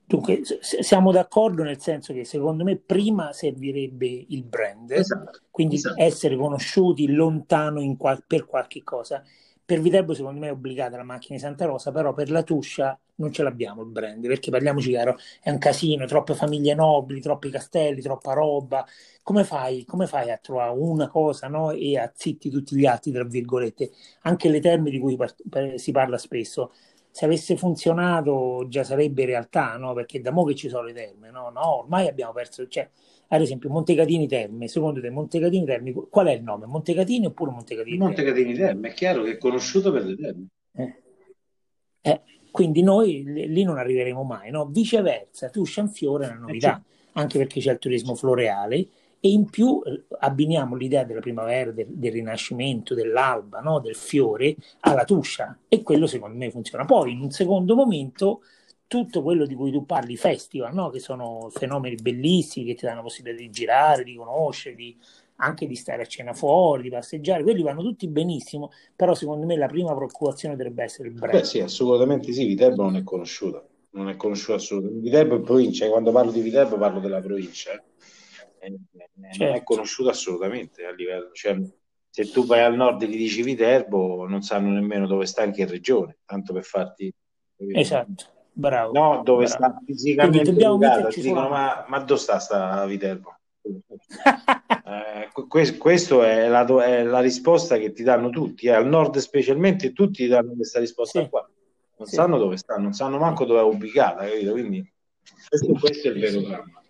Dunque, 0.06 0.42
siamo 0.60 1.12
d'accordo 1.12 1.62
nel 1.62 1.80
senso 1.80 2.12
che 2.12 2.24
secondo 2.24 2.62
me 2.62 2.76
prima 2.76 3.32
servirebbe 3.32 4.26
il 4.28 4.44
brand, 4.44 4.90
esatto, 4.90 5.40
quindi 5.50 5.76
esatto. 5.76 6.00
essere 6.00 6.36
conosciuti 6.36 7.10
lontano 7.10 7.80
qual- 7.96 8.22
per 8.26 8.44
qualche 8.44 8.82
cosa. 8.82 9.22
Per 9.64 9.80
Viterbo 9.80 10.12
secondo 10.12 10.40
me 10.40 10.48
è 10.48 10.52
obbligata 10.52 10.98
la 10.98 11.04
macchina 11.04 11.36
di 11.36 11.42
Santa 11.42 11.64
Rosa, 11.64 11.90
però 11.90 12.12
per 12.12 12.30
la 12.30 12.42
Tuscia 12.42 12.98
non 13.16 13.32
ce 13.32 13.42
l'abbiamo 13.42 13.82
il 13.82 13.88
brand, 13.88 14.26
perché 14.26 14.50
parliamoci 14.50 14.90
chiaro, 14.90 15.16
è 15.40 15.50
un 15.50 15.58
casino, 15.58 16.06
troppe 16.06 16.34
famiglie 16.34 16.74
nobili, 16.74 17.20
troppi 17.20 17.50
castelli, 17.50 18.00
troppa 18.00 18.32
roba. 18.32 18.86
Come 19.22 19.44
fai, 19.44 19.84
come 19.84 20.06
fai 20.06 20.30
a 20.30 20.36
trovare 20.36 20.72
una 20.76 21.08
cosa 21.08 21.48
no? 21.48 21.70
e 21.70 21.98
a 21.98 22.10
zitti 22.14 22.50
tutti 22.50 22.76
gli 22.76 22.86
altri, 22.86 23.12
tra 23.12 23.24
virgolette? 23.24 23.90
Anche 24.22 24.48
le 24.48 24.60
terme 24.60 24.90
di 24.90 24.98
cui 24.98 25.16
par- 25.16 25.34
si 25.76 25.92
parla 25.92 26.18
spesso 26.18 26.72
se 27.14 27.26
avesse 27.26 27.56
funzionato 27.56 28.66
già 28.66 28.82
sarebbe 28.82 29.24
realtà, 29.24 29.76
no? 29.76 29.92
Perché 29.94 30.20
da 30.20 30.32
mo' 30.32 30.42
che 30.42 30.56
ci 30.56 30.68
sono 30.68 30.82
le 30.82 30.92
terme, 30.92 31.30
no? 31.30 31.48
No, 31.48 31.78
ormai 31.78 32.08
abbiamo 32.08 32.32
perso, 32.32 32.66
cioè, 32.66 32.90
ad 33.28 33.40
esempio 33.40 33.70
Montecatini 33.70 34.26
Terme, 34.26 34.66
secondo 34.66 35.00
te 35.00 35.10
Montecatini 35.10 35.64
Terme, 35.64 35.92
qual 35.92 36.26
è 36.26 36.32
il 36.32 36.42
nome? 36.42 36.66
Montecatini 36.66 37.26
oppure 37.26 37.52
Montecatini? 37.52 37.98
Montecatini 37.98 38.54
Terme, 38.54 38.88
è 38.88 38.92
chiaro 38.94 39.22
che 39.22 39.30
è 39.30 39.38
conosciuto 39.38 39.92
per 39.92 40.04
le 40.04 40.16
terme. 40.16 40.46
Eh. 40.72 41.02
Eh, 42.00 42.20
quindi 42.54 42.82
noi 42.82 43.24
lì 43.24 43.64
non 43.64 43.78
arriveremo 43.78 44.22
mai, 44.22 44.52
no? 44.52 44.66
Viceversa, 44.66 45.50
tu 45.50 45.64
Scianfiore 45.64 46.26
è 46.26 46.30
una 46.30 46.38
novità, 46.38 46.80
eh, 46.80 47.08
anche 47.14 47.36
perché 47.36 47.58
c'è 47.58 47.72
il 47.72 47.78
turismo 47.80 48.14
floreale 48.14 48.76
e 49.18 49.28
in 49.30 49.50
più 49.50 49.82
eh, 49.84 50.04
abbiniamo 50.20 50.76
l'idea 50.76 51.02
della 51.02 51.18
primavera, 51.18 51.72
del, 51.72 51.88
del 51.88 52.12
rinascimento, 52.12 52.94
dell'alba, 52.94 53.58
no? 53.58 53.80
del 53.80 53.96
fiore 53.96 54.54
alla 54.82 55.02
tuscia 55.02 55.58
e 55.66 55.82
quello 55.82 56.06
secondo 56.06 56.36
me 56.36 56.48
funziona. 56.52 56.84
Poi 56.84 57.10
in 57.10 57.22
un 57.22 57.32
secondo 57.32 57.74
momento 57.74 58.42
tutto 58.86 59.24
quello 59.24 59.46
di 59.46 59.56
cui 59.56 59.72
tu 59.72 59.84
parli, 59.84 60.16
festival, 60.16 60.72
no? 60.74 60.90
che 60.90 61.00
sono 61.00 61.48
fenomeni 61.50 61.96
bellissimi 61.96 62.66
che 62.66 62.74
ti 62.74 62.84
danno 62.84 62.98
la 62.98 63.02
possibilità 63.02 63.42
di 63.42 63.50
girare, 63.50 64.04
di 64.04 64.14
conoscere, 64.14 64.76
di, 64.76 64.96
anche 65.36 65.66
di 65.66 65.74
stare 65.74 66.02
a 66.02 66.06
cena 66.06 66.32
fuori, 66.32 66.82
di 66.82 66.90
passeggiare, 66.90 67.42
quelli 67.42 67.62
vanno 67.62 67.82
tutti 67.82 68.06
benissimo, 68.08 68.70
però 68.94 69.14
secondo 69.14 69.46
me 69.46 69.56
la 69.56 69.66
prima 69.66 69.94
preoccupazione 69.94 70.56
dovrebbe 70.56 70.84
essere 70.84 71.08
il 71.08 71.14
brand. 71.14 71.32
Beh 71.32 71.44
sì, 71.44 71.60
assolutamente 71.60 72.32
sì, 72.32 72.44
Viterbo 72.44 72.82
non 72.82 72.96
è 72.96 73.02
conosciuta, 73.02 73.64
non 73.90 74.08
è 74.08 74.16
conosciuta 74.16 74.54
assolutamente. 74.54 75.02
Viterbo 75.02 75.36
è 75.36 75.40
provincia, 75.40 75.88
quando 75.88 76.12
parlo 76.12 76.30
di 76.30 76.40
Viterbo 76.40 76.76
parlo 76.76 77.00
della 77.00 77.20
provincia. 77.20 77.72
Eh 77.72 78.78
certo. 78.90 79.44
non 79.44 79.54
è 79.54 79.62
conosciuto 79.62 80.08
assolutamente 80.08 80.84
a 80.86 80.92
livello. 80.92 81.30
Cioè, 81.32 81.60
se 82.08 82.30
tu 82.30 82.46
vai 82.46 82.60
al 82.60 82.76
nord 82.76 83.02
e 83.02 83.08
gli 83.08 83.16
dici 83.16 83.42
Viterbo, 83.42 84.26
non 84.26 84.42
sanno 84.42 84.70
nemmeno 84.70 85.06
dove 85.06 85.26
sta 85.26 85.42
in 85.42 85.52
che 85.52 85.66
regione, 85.66 86.18
tanto 86.24 86.52
per 86.52 86.62
farti. 86.62 87.12
Esatto, 87.56 88.24
bravo. 88.52 88.92
No, 88.92 89.22
dove 89.22 89.44
bravo. 89.44 89.64
sta 89.64 89.82
fisicamente 89.84 90.50
ubicata, 90.50 91.08
dicono 91.08 91.48
ma, 91.48 91.84
ma 91.88 91.98
dove 91.98 92.20
sta 92.20 92.38
sta 92.38 92.86
Viterbo? 92.86 93.36
eh, 95.02 95.30
que- 95.32 95.76
questa 95.76 96.28
è 96.28 96.48
la, 96.48 96.64
è 96.84 97.02
la, 97.02 97.20
risposta 97.20 97.76
che 97.78 97.92
ti 97.92 98.02
danno 98.02 98.30
tutti, 98.30 98.66
eh. 98.66 98.72
al 98.72 98.86
nord 98.86 99.16
specialmente 99.18 99.92
tutti 99.92 100.24
ti 100.24 100.28
danno 100.28 100.54
questa 100.54 100.78
risposta 100.78 101.22
sì. 101.22 101.28
qua. 101.28 101.48
Non 101.96 102.08
sì. 102.08 102.14
sanno 102.14 102.38
dove 102.38 102.56
sta, 102.56 102.76
non 102.76 102.92
sanno 102.92 103.18
manco 103.18 103.44
dove 103.44 103.60
è 103.60 103.62
ubicata, 103.62 104.24
capito? 104.24 104.52
Quindi 104.52 104.92
questo, 105.48 105.72
questo 105.74 106.08
è 106.08 106.10
il 106.10 106.20
vero 106.20 106.40
dramma. 106.40 106.82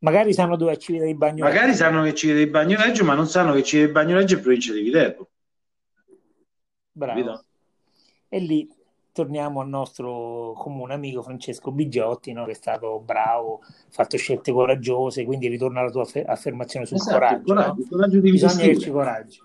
Magari 0.00 0.32
sanno 0.32 0.56
dove 0.56 0.72
è 0.72 0.76
Civita 0.76 1.04
di 1.04 1.14
Bagnoregio. 1.14 1.44
Magari 1.44 1.74
sanno 1.74 2.02
che 2.04 2.10
è 2.10 2.12
Civita 2.12 2.38
di 2.38 2.46
Bagnoregio, 2.46 3.04
ma 3.04 3.14
non 3.14 3.26
sanno 3.26 3.52
che 3.52 3.62
Civita 3.64 3.86
di 3.86 3.92
Bagnoregio 3.92 4.36
è 4.36 4.40
provincia 4.40 4.72
di 4.72 4.82
Viterbo. 4.82 5.28
Bravo. 6.92 7.20
Capito? 7.20 7.44
E 8.28 8.38
lì 8.38 8.68
torniamo 9.22 9.60
al 9.60 9.68
nostro 9.68 10.52
comune 10.56 10.94
amico 10.94 11.22
Francesco 11.22 11.70
Bigiotti, 11.70 12.32
no? 12.32 12.44
che 12.44 12.52
è 12.52 12.54
stato 12.54 13.00
bravo, 13.00 13.60
ha 13.62 13.90
fatto 13.90 14.16
scelte 14.16 14.52
coraggiose, 14.52 15.24
quindi 15.24 15.48
ritorna 15.48 15.80
alla 15.80 15.90
tua 15.90 16.06
affermazione 16.26 16.86
sul 16.86 16.96
esatto, 16.96 17.18
coraggio. 17.18 17.54
coraggio, 17.54 17.80
no? 17.80 17.88
coraggio 17.90 18.20
Bisogna 18.20 18.62
averci 18.62 18.90
coraggio. 18.90 19.42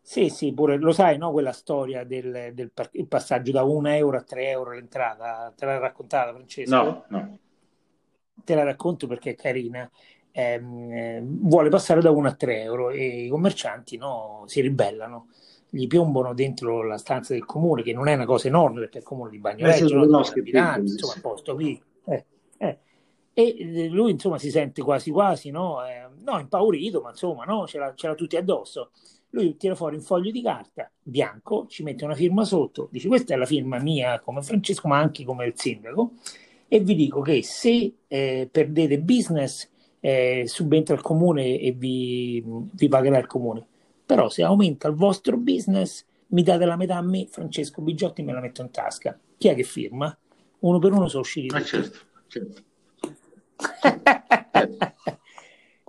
Sì, 0.00 0.28
sì, 0.28 0.52
pure 0.52 0.76
lo 0.76 0.92
sai, 0.92 1.16
no? 1.16 1.32
Quella 1.32 1.52
storia 1.52 2.04
del, 2.04 2.50
del 2.52 2.70
passaggio 3.08 3.52
da 3.52 3.62
1 3.62 3.88
euro 3.88 4.18
a 4.18 4.22
3 4.22 4.48
euro 4.48 4.72
l'entrata, 4.72 5.52
te 5.56 5.64
l'hai 5.64 5.78
raccontata 5.78 6.32
Francesco? 6.32 6.74
No, 6.74 7.04
no 7.08 7.38
te 8.44 8.54
la 8.54 8.62
racconto 8.62 9.06
perché 9.06 9.30
è 9.30 9.34
carina. 9.34 9.90
Eh, 10.36 10.60
vuole 11.22 11.68
passare 11.68 12.00
da 12.00 12.10
1 12.10 12.28
a 12.28 12.34
3 12.34 12.62
euro 12.62 12.90
e 12.90 13.24
i 13.24 13.28
commercianti 13.28 13.96
no, 13.96 14.42
si 14.46 14.60
ribellano, 14.60 15.28
gli 15.74 15.86
piombono 15.88 16.34
dentro 16.34 16.82
la 16.82 16.98
stanza 16.98 17.32
del 17.32 17.44
comune, 17.44 17.82
che 17.82 17.92
non 17.92 18.06
è 18.06 18.14
una 18.14 18.26
cosa 18.26 18.46
enorme 18.46 18.80
perché 18.80 18.98
è 18.98 19.00
il 19.00 19.06
comune 19.06 19.30
di 19.30 19.38
Bagnoregio, 19.38 20.02
eh, 20.02 20.06
no, 20.06 20.18
abitanti, 20.20 20.92
insomma, 20.92 21.14
posto 21.20 21.54
qui. 21.54 21.82
Eh, 22.06 22.24
eh. 22.58 22.78
E 23.34 23.88
lui 23.90 24.12
insomma 24.12 24.38
si 24.38 24.50
sente 24.50 24.82
quasi 24.82 25.10
quasi, 25.10 25.50
no, 25.50 25.84
eh, 25.84 26.06
no 26.22 26.38
impaurito, 26.38 27.00
ma 27.00 27.10
insomma, 27.10 27.44
no, 27.44 27.66
ce 27.66 27.78
l'ha, 27.78 27.92
ce 27.94 28.06
l'ha 28.06 28.14
tutti 28.14 28.36
addosso. 28.36 28.90
Lui 29.30 29.56
tira 29.56 29.74
fuori 29.74 29.96
un 29.96 30.02
foglio 30.02 30.30
di 30.30 30.40
carta 30.40 30.88
bianco, 31.02 31.66
ci 31.66 31.82
mette 31.82 32.04
una 32.04 32.14
firma 32.14 32.44
sotto, 32.44 32.86
dice 32.92 33.08
questa 33.08 33.34
è 33.34 33.36
la 33.36 33.46
firma 33.46 33.80
mia 33.80 34.20
come 34.20 34.42
Francesco, 34.42 34.86
ma 34.86 34.98
anche 34.98 35.24
come 35.24 35.46
il 35.46 35.54
sindaco 35.56 36.12
e 36.68 36.80
vi 36.80 36.94
dico 36.94 37.20
che 37.20 37.42
se 37.42 37.94
eh, 38.06 38.48
perdete 38.50 39.00
business 39.00 39.68
eh, 39.98 40.44
subentra 40.46 40.94
il 40.94 41.02
comune 41.02 41.58
e 41.58 41.72
vi, 41.72 42.42
vi 42.44 42.88
pagherà 42.88 43.18
il 43.18 43.26
comune. 43.26 43.66
Però 44.06 44.28
se 44.28 44.42
aumenta 44.42 44.88
il 44.88 44.94
vostro 44.94 45.36
business 45.36 46.04
mi 46.28 46.42
date 46.42 46.64
la 46.64 46.76
metà 46.76 46.96
a 46.96 47.02
me, 47.02 47.26
Francesco 47.28 47.80
Bigiotti 47.80 48.22
me 48.22 48.32
la 48.32 48.40
metto 48.40 48.62
in 48.62 48.70
tasca. 48.70 49.18
Chi 49.36 49.48
è 49.48 49.54
che 49.54 49.62
firma? 49.62 50.16
Uno 50.60 50.78
per 50.78 50.92
uno 50.92 51.08
sono 51.08 51.22
usciti. 51.22 51.54
Ah, 51.54 51.62
certo, 51.62 51.98
certo. 52.26 52.62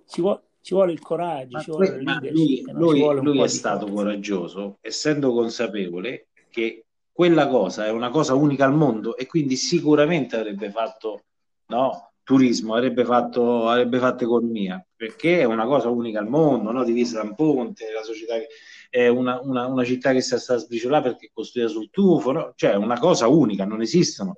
ci, 0.05 0.21
vuole, 0.21 0.41
ci, 0.61 0.73
vuole, 0.73 0.91
il 0.91 0.99
coraggio, 0.99 1.59
ci 1.59 1.71
vuole 1.71 2.01
ma 2.01 2.19
lui, 2.21 2.63
lui, 2.71 2.99
vuole 2.99 3.21
lui 3.21 3.41
è 3.41 3.47
stato 3.47 3.87
coraggioso, 3.87 4.77
essendo 4.81 5.33
consapevole 5.33 6.27
che 6.49 6.85
quella 7.11 7.47
cosa 7.47 7.85
è 7.85 7.91
una 7.91 8.09
cosa 8.09 8.33
unica 8.33 8.65
al 8.65 8.75
mondo 8.75 9.17
e 9.17 9.25
quindi 9.25 9.55
sicuramente 9.55 10.35
avrebbe 10.35 10.69
fatto 10.69 11.23
no, 11.67 12.11
turismo, 12.25 12.73
avrebbe 12.73 13.05
fatto, 13.05 13.69
avrebbe 13.69 13.99
fatto 13.99 14.23
economia, 14.23 14.83
perché 14.95 15.41
è 15.41 15.43
una 15.43 15.65
cosa 15.65 15.89
unica 15.89 16.19
al 16.19 16.27
mondo, 16.27 16.71
no? 16.71 16.83
divisa 16.83 17.21
da 17.21 17.29
un 17.29 17.35
ponte, 17.35 17.91
la 17.93 18.01
società 18.01 18.33
che, 18.35 18.47
è 18.89 19.07
una, 19.07 19.39
una, 19.41 19.67
una, 19.67 19.83
città 19.83 20.11
che 20.11 20.21
si 20.21 20.37
sta 20.37 20.57
sbriciolata 20.57 21.09
perché 21.09 21.27
è 21.27 21.31
costruita 21.31 21.69
sul 21.69 21.89
tufo, 21.91 22.31
no? 22.31 22.53
cioè 22.55 22.71
è 22.71 22.75
una 22.75 22.97
cosa 22.97 23.27
unica, 23.27 23.63
non 23.63 23.81
esistono. 23.81 24.35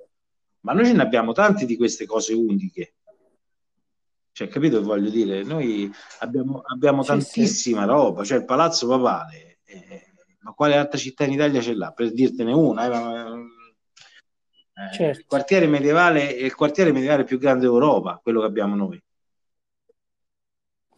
Ma 0.60 0.74
noi 0.74 0.84
ce 0.84 0.92
ne 0.92 1.02
abbiamo 1.02 1.32
tante 1.32 1.64
di 1.64 1.76
queste 1.76 2.04
cose 2.04 2.34
uniche. 2.34 2.94
Cioè, 4.32 4.48
capito 4.48 4.78
che 4.78 4.84
voglio 4.84 5.08
dire? 5.08 5.42
Noi 5.42 5.90
abbiamo, 6.20 6.60
abbiamo 6.64 7.02
sì, 7.02 7.08
tantissima 7.08 7.82
sì. 7.82 7.86
roba, 7.88 8.22
cioè 8.22 8.38
il 8.38 8.44
Palazzo 8.44 8.86
Papale. 8.86 9.60
Eh, 9.64 10.12
ma 10.40 10.52
quale 10.52 10.76
altra 10.76 10.98
città 10.98 11.24
in 11.24 11.32
Italia 11.32 11.60
ce 11.60 11.74
l'ha? 11.74 11.90
Per 11.92 12.12
dirtene 12.12 12.52
una, 12.52 12.86
eh, 12.86 13.56
certo. 14.92 15.20
il, 15.20 15.26
quartiere 15.26 15.66
medievale, 15.66 16.36
è 16.36 16.44
il 16.44 16.54
quartiere 16.54 16.92
medievale 16.92 17.24
più 17.24 17.38
grande 17.38 17.62
d'Europa, 17.62 18.20
quello 18.22 18.40
che 18.40 18.46
abbiamo 18.46 18.74
noi. 18.74 19.02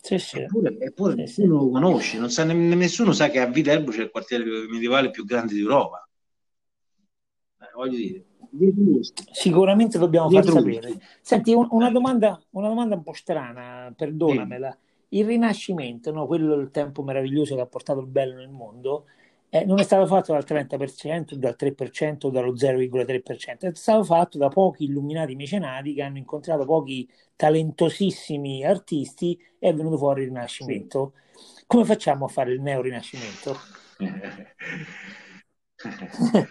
Sì, 0.02 0.18
sì. 0.18 0.40
Eppure, 0.40 0.76
eppure 0.78 1.12
sì, 1.12 1.18
nessuno 1.18 1.54
lo 1.56 1.70
conosce, 1.70 2.18
non 2.18 2.30
sa, 2.30 2.44
nessuno 2.44 3.12
sa 3.12 3.28
che 3.28 3.40
a 3.40 3.46
Viterbo 3.46 3.90
c'è 3.90 4.02
il 4.02 4.10
quartiere 4.10 4.44
medievale 4.68 5.10
più 5.10 5.24
grande 5.24 5.54
d'Europa. 5.54 6.08
Eh, 7.60 7.70
voglio 7.74 7.96
dire. 7.96 8.24
Sicuramente 9.30 9.98
dobbiamo 9.98 10.30
far 10.30 10.44
sapere. 10.44 10.98
Senti, 11.20 11.52
un, 11.52 11.68
una, 11.70 11.90
domanda, 11.90 12.40
una 12.50 12.68
domanda 12.68 12.96
un 12.96 13.02
po' 13.02 13.12
strana, 13.12 13.92
perdonamela. 13.96 14.76
Il 15.12 15.26
Rinascimento, 15.26 16.12
no? 16.12 16.26
quello 16.26 16.54
il 16.54 16.70
tempo 16.70 17.02
meraviglioso 17.02 17.54
che 17.54 17.60
ha 17.60 17.66
portato 17.66 18.00
il 18.00 18.06
bello 18.06 18.36
nel 18.36 18.48
mondo, 18.48 19.06
eh, 19.50 19.64
non 19.64 19.80
è 19.80 19.82
stato 19.82 20.06
fatto 20.06 20.32
dal 20.32 20.44
30%, 20.46 21.34
dal 21.34 21.56
3% 21.58 22.26
o 22.26 22.30
dallo 22.30 22.54
0,3%, 22.54 23.58
è 23.58 23.74
stato 23.74 24.04
fatto 24.04 24.38
da 24.38 24.48
pochi 24.48 24.84
illuminati 24.84 25.34
mecenati 25.34 25.92
che 25.92 26.02
hanno 26.02 26.18
incontrato 26.18 26.64
pochi 26.64 27.10
talentosissimi 27.34 28.64
artisti 28.64 29.36
e 29.58 29.68
è 29.68 29.74
venuto 29.74 29.98
fuori 29.98 30.22
il 30.22 30.28
Rinascimento. 30.28 31.14
Sì. 31.34 31.64
Come 31.66 31.84
facciamo 31.84 32.26
a 32.26 32.28
fare 32.28 32.52
il 32.52 32.60
neo-rinascimento? 32.60 33.56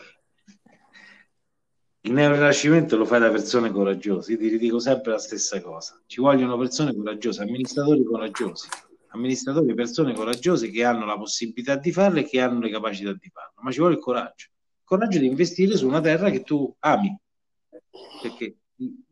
il 2.01 2.11
neo-rinascimento 2.11 2.97
lo 2.97 3.05
fai 3.05 3.21
da 3.21 3.29
persone 3.29 3.71
coraggiose, 3.71 4.33
io 4.33 4.37
ti 4.37 4.49
ridico 4.49 4.79
sempre 4.79 5.13
la 5.13 5.19
stessa 5.19 5.61
cosa. 5.61 5.97
Ci 6.05 6.19
vogliono 6.19 6.57
persone 6.57 6.93
coraggiose, 6.93 7.43
amministratori 7.43 8.03
coraggiosi 8.03 8.67
amministratori, 9.09 9.73
persone 9.73 10.13
coraggiose 10.13 10.69
che 10.69 10.83
hanno 10.83 11.05
la 11.05 11.17
possibilità 11.17 11.75
di 11.75 11.91
farlo 11.91 12.19
e 12.19 12.23
che 12.25 12.39
hanno 12.41 12.59
le 12.59 12.69
capacità 12.69 13.13
di 13.13 13.29
farlo, 13.31 13.61
ma 13.61 13.71
ci 13.71 13.79
vuole 13.79 13.95
il 13.95 13.99
coraggio. 13.99 14.47
Il 14.49 14.85
coraggio 14.85 15.19
di 15.19 15.25
investire 15.25 15.77
su 15.77 15.87
una 15.87 16.01
terra 16.01 16.29
che 16.29 16.43
tu 16.43 16.73
ami. 16.79 17.15
Perché 18.21 18.57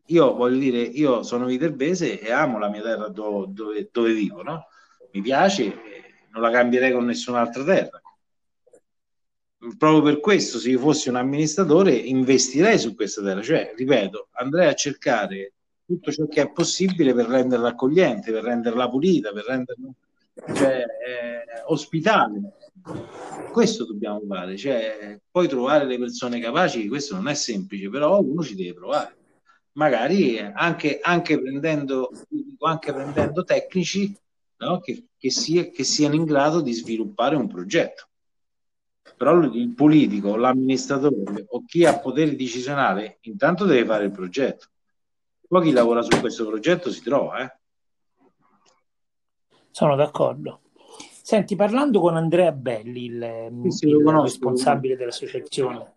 io 0.06 0.34
voglio 0.34 0.58
dire, 0.58 0.80
io 0.80 1.22
sono 1.22 1.46
viterbese 1.46 2.20
e 2.20 2.32
amo 2.32 2.58
la 2.58 2.68
mia 2.68 2.82
terra 2.82 3.08
do, 3.08 3.46
dove, 3.48 3.88
dove, 3.92 4.12
vivo, 4.12 4.42
no? 4.42 4.66
Mi 5.12 5.20
piace, 5.20 5.64
non 6.30 6.42
la 6.42 6.50
cambierei 6.50 6.92
con 6.92 7.04
nessun'altra 7.04 7.64
terra. 7.64 8.00
Proprio 9.76 10.02
per 10.02 10.20
questo, 10.20 10.58
se 10.58 10.70
io 10.70 10.78
fossi 10.78 11.08
un 11.08 11.16
amministratore, 11.16 11.92
investirei 11.92 12.78
su 12.78 12.94
questa 12.94 13.22
terra. 13.22 13.42
Cioè, 13.42 13.74
ripeto, 13.76 14.28
andrei 14.32 14.68
a 14.68 14.74
cercare 14.74 15.54
tutto 15.88 16.12
ciò 16.12 16.26
che 16.26 16.42
è 16.42 16.50
possibile 16.50 17.14
per 17.14 17.26
renderla 17.26 17.68
accogliente, 17.68 18.30
per 18.30 18.44
renderla 18.44 18.90
pulita, 18.90 19.32
per 19.32 19.44
renderla 19.46 19.88
cioè, 20.54 20.84
eh, 20.84 21.62
ospitale. 21.64 22.52
Questo 23.50 23.86
dobbiamo 23.86 24.20
fare, 24.28 24.54
cioè, 24.58 25.18
poi 25.30 25.48
trovare 25.48 25.86
le 25.86 25.98
persone 25.98 26.40
capaci, 26.40 26.88
questo 26.88 27.14
non 27.14 27.28
è 27.28 27.34
semplice, 27.34 27.88
però 27.88 28.20
uno 28.20 28.42
ci 28.42 28.54
deve 28.54 28.74
provare. 28.74 29.16
Magari 29.72 30.38
anche, 30.38 30.98
anche, 31.00 31.40
prendendo, 31.40 32.10
anche 32.60 32.92
prendendo 32.92 33.42
tecnici 33.44 34.14
no? 34.58 34.80
che, 34.80 35.06
che, 35.16 35.30
sia, 35.30 35.70
che 35.70 35.84
siano 35.84 36.16
in 36.16 36.24
grado 36.24 36.60
di 36.60 36.72
sviluppare 36.74 37.34
un 37.34 37.48
progetto. 37.48 38.08
Però 39.16 39.40
il 39.40 39.70
politico, 39.70 40.36
l'amministratore 40.36 41.46
o 41.48 41.64
chi 41.64 41.86
ha 41.86 41.98
potere 41.98 42.36
decisionale 42.36 43.18
intanto 43.22 43.64
deve 43.64 43.86
fare 43.86 44.04
il 44.04 44.10
progetto 44.10 44.66
poi 45.48 45.62
chi 45.62 45.70
lavora 45.72 46.02
su 46.02 46.20
questo 46.20 46.46
progetto 46.46 46.90
si 46.90 47.02
trova, 47.02 47.42
eh? 47.42 47.56
Sono 49.70 49.96
d'accordo. 49.96 50.60
Senti, 51.22 51.56
parlando 51.56 52.00
con 52.00 52.16
Andrea 52.16 52.52
Belli, 52.52 53.04
il, 53.06 53.48
sì, 53.64 53.70
sì, 53.70 53.86
il 53.88 54.02
conosco, 54.02 54.24
responsabile 54.24 54.96
dell'associazione 54.96 55.94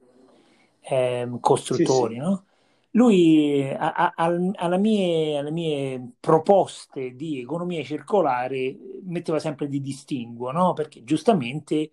eh, 0.82 1.30
Costruttori, 1.40 2.16
sì, 2.16 2.20
no? 2.20 2.46
lui 2.92 3.70
a, 3.70 3.94
a, 3.94 4.14
a, 4.16 4.26
alle, 4.26 4.78
mie, 4.78 5.38
alle, 5.38 5.52
mie, 5.52 6.14
proposte 6.20 7.16
di 7.16 7.40
economia 7.40 7.84
circolare 7.84 8.76
metteva 9.04 9.40
sempre 9.40 9.68
di 9.68 9.80
distinguo, 9.80 10.52
no? 10.52 10.74
perché 10.74 11.04
giustamente 11.04 11.92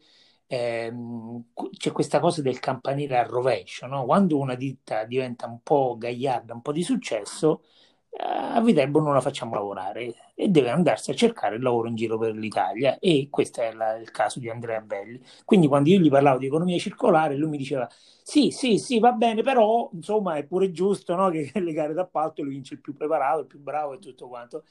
ehm, 0.49 1.45
c'è 1.77 1.93
questa 1.93 2.21
cosa 2.21 2.43
del 2.43 2.59
campanile 2.61 3.19
al 3.19 3.27
rovescio, 3.27 3.87
no? 3.87 4.05
quando 4.05 4.39
una 4.39 4.55
ditta 4.57 5.05
diventa 5.05 5.47
un 5.47 5.63
po' 5.63 5.97
gagliarda, 5.99 6.55
un 6.55 6.63
po' 6.63 6.73
di 6.73 6.83
successo, 6.83 7.63
eh, 8.11 8.23
a 8.25 8.61
Viterbo 8.61 9.01
non 9.01 9.15
la 9.15 9.21
facciamo 9.21 9.55
lavorare 9.55 10.33
e 10.35 10.49
deve 10.49 10.71
andarsi 10.71 11.11
a 11.11 11.15
cercare 11.15 11.57
il 11.57 11.63
lavoro 11.63 11.89
in 11.89 11.95
giro 11.97 12.19
per 12.19 12.35
l'Italia 12.35 12.99
e 12.99 13.29
questo 13.31 13.61
è 13.63 13.73
la, 13.73 13.97
il 13.97 14.11
caso 14.11 14.39
di 14.41 14.49
Andrea 14.51 14.81
Belli. 14.81 15.21
Quindi 15.45 15.67
quando 15.69 15.91
io 15.91 15.99
gli 15.99 16.11
parlavo 16.11 16.39
di 16.39 16.47
economia 16.47 16.79
circolare 16.79 17.37
lui 17.37 17.51
mi 17.51 17.57
diceva 17.59 17.89
sì, 18.23 18.51
sì, 18.51 18.79
sì, 18.79 18.99
va 19.01 19.13
bene, 19.13 19.43
però 19.43 19.89
insomma 19.93 20.37
è 20.37 20.45
pure 20.45 20.71
giusto 20.71 21.15
no? 21.15 21.31
che 21.31 21.51
le 21.55 21.73
gare 21.73 21.93
d'appalto 21.95 22.43
lo 22.43 22.51
vince 22.51 22.75
il 22.75 22.81
più 22.81 22.95
preparato, 22.95 23.41
il 23.41 23.47
più 23.47 23.59
bravo 23.61 23.95
e 23.95 23.99
tutto 23.99 24.29
quanto. 24.29 24.65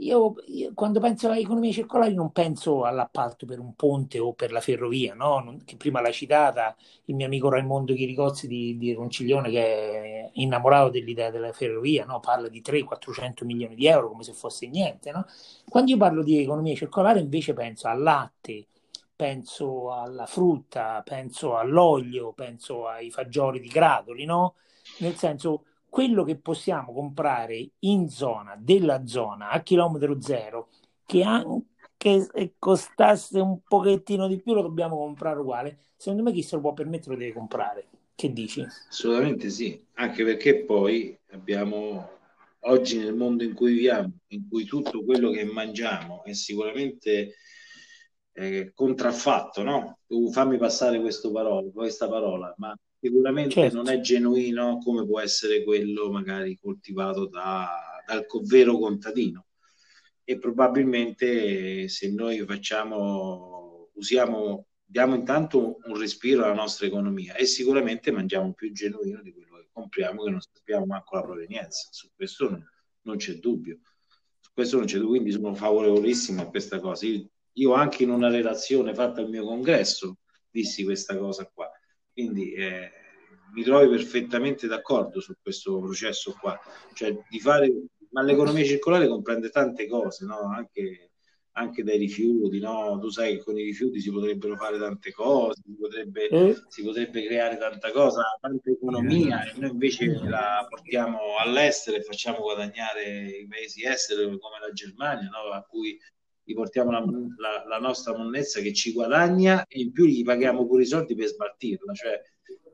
Io, 0.00 0.34
io, 0.46 0.72
quando 0.74 0.98
penso 0.98 1.28
all'economia 1.28 1.72
circolare 1.72 2.12
non 2.14 2.32
penso 2.32 2.84
all'appalto 2.84 3.44
per 3.44 3.58
un 3.58 3.74
ponte 3.74 4.18
o 4.18 4.32
per 4.32 4.50
la 4.50 4.60
ferrovia, 4.60 5.12
no? 5.14 5.40
non, 5.40 5.62
che 5.64 5.76
prima 5.76 6.00
l'ha 6.00 6.10
citata 6.10 6.74
il 7.06 7.14
mio 7.14 7.26
amico 7.26 7.50
Raimondo 7.50 7.92
Chiricozzi 7.92 8.46
di, 8.46 8.78
di 8.78 8.94
Ronciglione 8.94 9.50
che 9.50 9.60
è 9.60 10.30
innamorato 10.34 10.88
dell'idea 10.88 11.30
della 11.30 11.52
ferrovia, 11.52 12.06
no? 12.06 12.18
parla 12.20 12.48
di 12.48 12.62
300-400 12.62 13.44
milioni 13.44 13.74
di 13.74 13.86
euro 13.86 14.08
come 14.08 14.22
se 14.22 14.32
fosse 14.32 14.66
niente. 14.68 15.12
No? 15.12 15.26
Quando 15.68 15.90
io 15.90 15.98
parlo 15.98 16.22
di 16.22 16.40
economia 16.40 16.74
circolare 16.74 17.20
invece 17.20 17.52
penso 17.52 17.88
al 17.88 18.00
latte, 18.00 18.68
penso 19.14 19.92
alla 19.92 20.24
frutta, 20.24 21.02
penso 21.04 21.58
all'olio, 21.58 22.32
penso 22.32 22.86
ai 22.86 23.10
fagioli 23.10 23.60
di 23.60 23.68
gradoli, 23.68 24.24
no? 24.24 24.54
nel 25.00 25.16
senso 25.16 25.64
quello 25.90 26.24
che 26.24 26.36
possiamo 26.36 26.92
comprare 26.94 27.72
in 27.80 28.08
zona, 28.08 28.56
della 28.58 29.06
zona, 29.06 29.50
a 29.50 29.60
chilometro 29.60 30.20
zero, 30.20 30.68
che 31.04 31.22
anche 31.22 31.66
se 32.32 32.54
costasse 32.58 33.40
un 33.40 33.60
pochettino 33.62 34.26
di 34.28 34.40
più 34.40 34.54
lo 34.54 34.62
dobbiamo 34.62 34.96
comprare 34.96 35.40
uguale, 35.40 35.78
secondo 35.96 36.22
me 36.22 36.32
chi 36.32 36.42
se 36.42 36.54
lo 36.54 36.62
può 36.62 36.72
permettere 36.72 37.12
lo 37.12 37.18
deve 37.18 37.32
comprare. 37.32 37.86
Che 38.14 38.32
dici? 38.32 38.64
Assolutamente 38.88 39.50
sì, 39.50 39.84
anche 39.94 40.24
perché 40.24 40.64
poi 40.64 41.18
abbiamo 41.30 42.08
oggi 42.60 42.98
nel 42.98 43.14
mondo 43.14 43.42
in 43.42 43.54
cui 43.54 43.72
viviamo, 43.72 44.12
in 44.28 44.48
cui 44.48 44.64
tutto 44.64 45.04
quello 45.04 45.30
che 45.30 45.44
mangiamo 45.44 46.22
è 46.24 46.32
sicuramente 46.32 47.34
eh, 48.32 48.72
contraffatto, 48.74 49.62
no? 49.62 49.98
Tu 50.06 50.30
fammi 50.30 50.56
passare 50.58 51.00
questo 51.00 51.32
parola, 51.32 51.70
questa 51.72 52.08
parola, 52.08 52.54
ma 52.58 52.76
sicuramente 53.00 53.52
certo. 53.52 53.76
non 53.76 53.88
è 53.88 54.00
genuino 54.00 54.78
come 54.78 55.06
può 55.06 55.20
essere 55.20 55.64
quello 55.64 56.10
magari 56.10 56.58
coltivato 56.60 57.26
da, 57.26 58.02
dal 58.06 58.26
vero 58.42 58.78
contadino. 58.78 59.46
E 60.22 60.38
probabilmente 60.38 61.88
se 61.88 62.12
noi 62.12 62.38
facciamo, 62.44 63.90
usiamo, 63.94 64.66
diamo 64.84 65.14
intanto 65.14 65.78
un 65.82 65.98
respiro 65.98 66.44
alla 66.44 66.54
nostra 66.54 66.86
economia 66.86 67.34
e 67.34 67.46
sicuramente 67.46 68.12
mangiamo 68.12 68.52
più 68.52 68.70
genuino 68.70 69.22
di 69.22 69.32
quello 69.32 69.56
che 69.56 69.68
compriamo, 69.72 70.22
che 70.22 70.30
non 70.30 70.40
sappiamo 70.40 70.86
manco 70.86 71.16
la 71.16 71.22
provenienza. 71.22 71.88
Su 71.90 72.10
questo 72.14 72.48
non, 72.48 72.64
non 73.02 73.16
c'è 73.16 73.34
dubbio. 73.34 73.80
Su 74.38 74.50
questo 74.52 74.76
non 74.76 74.86
c'è 74.86 74.96
dubbio, 74.98 75.10
quindi 75.10 75.32
sono 75.32 75.54
favorevolissimo 75.54 76.42
a 76.42 76.48
questa 76.48 76.78
cosa. 76.78 77.06
Io, 77.06 77.28
io 77.54 77.72
anche 77.72 78.04
in 78.04 78.10
una 78.10 78.28
relazione 78.28 78.94
fatta 78.94 79.20
al 79.20 79.30
mio 79.30 79.44
congresso 79.44 80.18
dissi 80.48 80.84
questa 80.84 81.16
cosa 81.16 81.50
qua 81.52 81.68
quindi 82.20 82.52
eh, 82.52 82.90
mi 83.52 83.62
trovi 83.62 83.88
perfettamente 83.88 84.66
d'accordo 84.66 85.20
su 85.20 85.34
questo 85.40 85.80
processo 85.80 86.36
qua, 86.38 86.58
cioè 86.94 87.16
di 87.28 87.40
fare, 87.40 87.72
ma 88.10 88.22
l'economia 88.22 88.64
circolare 88.64 89.08
comprende 89.08 89.50
tante 89.50 89.86
cose, 89.88 90.24
no? 90.24 90.52
anche, 90.54 91.10
anche, 91.52 91.82
dai 91.82 91.98
rifiuti, 91.98 92.60
no? 92.60 92.98
tu 93.00 93.08
sai 93.08 93.36
che 93.36 93.42
con 93.42 93.58
i 93.58 93.64
rifiuti 93.64 94.00
si 94.00 94.10
potrebbero 94.10 94.56
fare 94.56 94.78
tante 94.78 95.10
cose, 95.12 95.62
si 95.64 95.76
potrebbe, 95.78 96.28
mm. 96.32 96.50
si 96.68 96.82
potrebbe 96.82 97.24
creare 97.24 97.56
tanta 97.56 97.90
cosa, 97.90 98.22
tanta 98.40 98.70
economia, 98.70 99.42
e 99.42 99.58
noi 99.58 99.70
invece 99.70 100.06
la 100.22 100.64
portiamo 100.68 101.36
all'estero 101.38 101.96
e 101.96 102.02
facciamo 102.02 102.40
guadagnare 102.40 103.26
i 103.42 103.46
paesi 103.48 103.84
esteri 103.84 104.24
come 104.26 104.58
la 104.60 104.72
Germania, 104.72 105.28
no? 105.28 105.50
a 105.52 105.62
cui 105.62 105.98
gli 106.50 106.54
portiamo 106.54 106.90
la, 106.90 106.98
la, 106.98 107.64
la, 107.68 107.78
nostra 107.78 108.16
monnezza 108.16 108.60
che 108.60 108.72
ci 108.72 108.92
guadagna 108.92 109.64
e 109.66 109.80
in 109.80 109.92
più 109.92 110.04
gli 110.04 110.24
paghiamo 110.24 110.66
pure 110.66 110.82
i 110.82 110.86
soldi 110.86 111.14
per 111.14 111.28
smaltirla, 111.28 111.92
cioè 111.92 112.20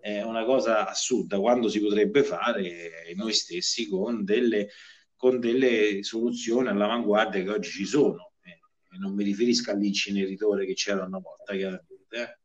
è 0.00 0.22
una 0.22 0.44
cosa 0.44 0.88
assurda 0.88 1.38
quando 1.38 1.68
si 1.68 1.80
potrebbe 1.80 2.22
fare 2.22 3.12
noi 3.16 3.34
stessi 3.34 3.86
con 3.86 4.24
delle, 4.24 4.68
con 5.14 5.40
delle 5.40 6.02
soluzioni 6.02 6.68
all'avanguardia 6.68 7.42
che 7.42 7.50
oggi 7.50 7.70
ci 7.70 7.84
sono. 7.84 8.32
Eh, 8.42 8.98
non 8.98 9.14
mi 9.14 9.24
riferisco 9.24 9.72
all'inceneritore 9.72 10.64
che 10.64 10.72
c'era 10.72 11.04
una 11.04 11.18
volta, 11.18 11.54
chiaramente. 11.54 12.38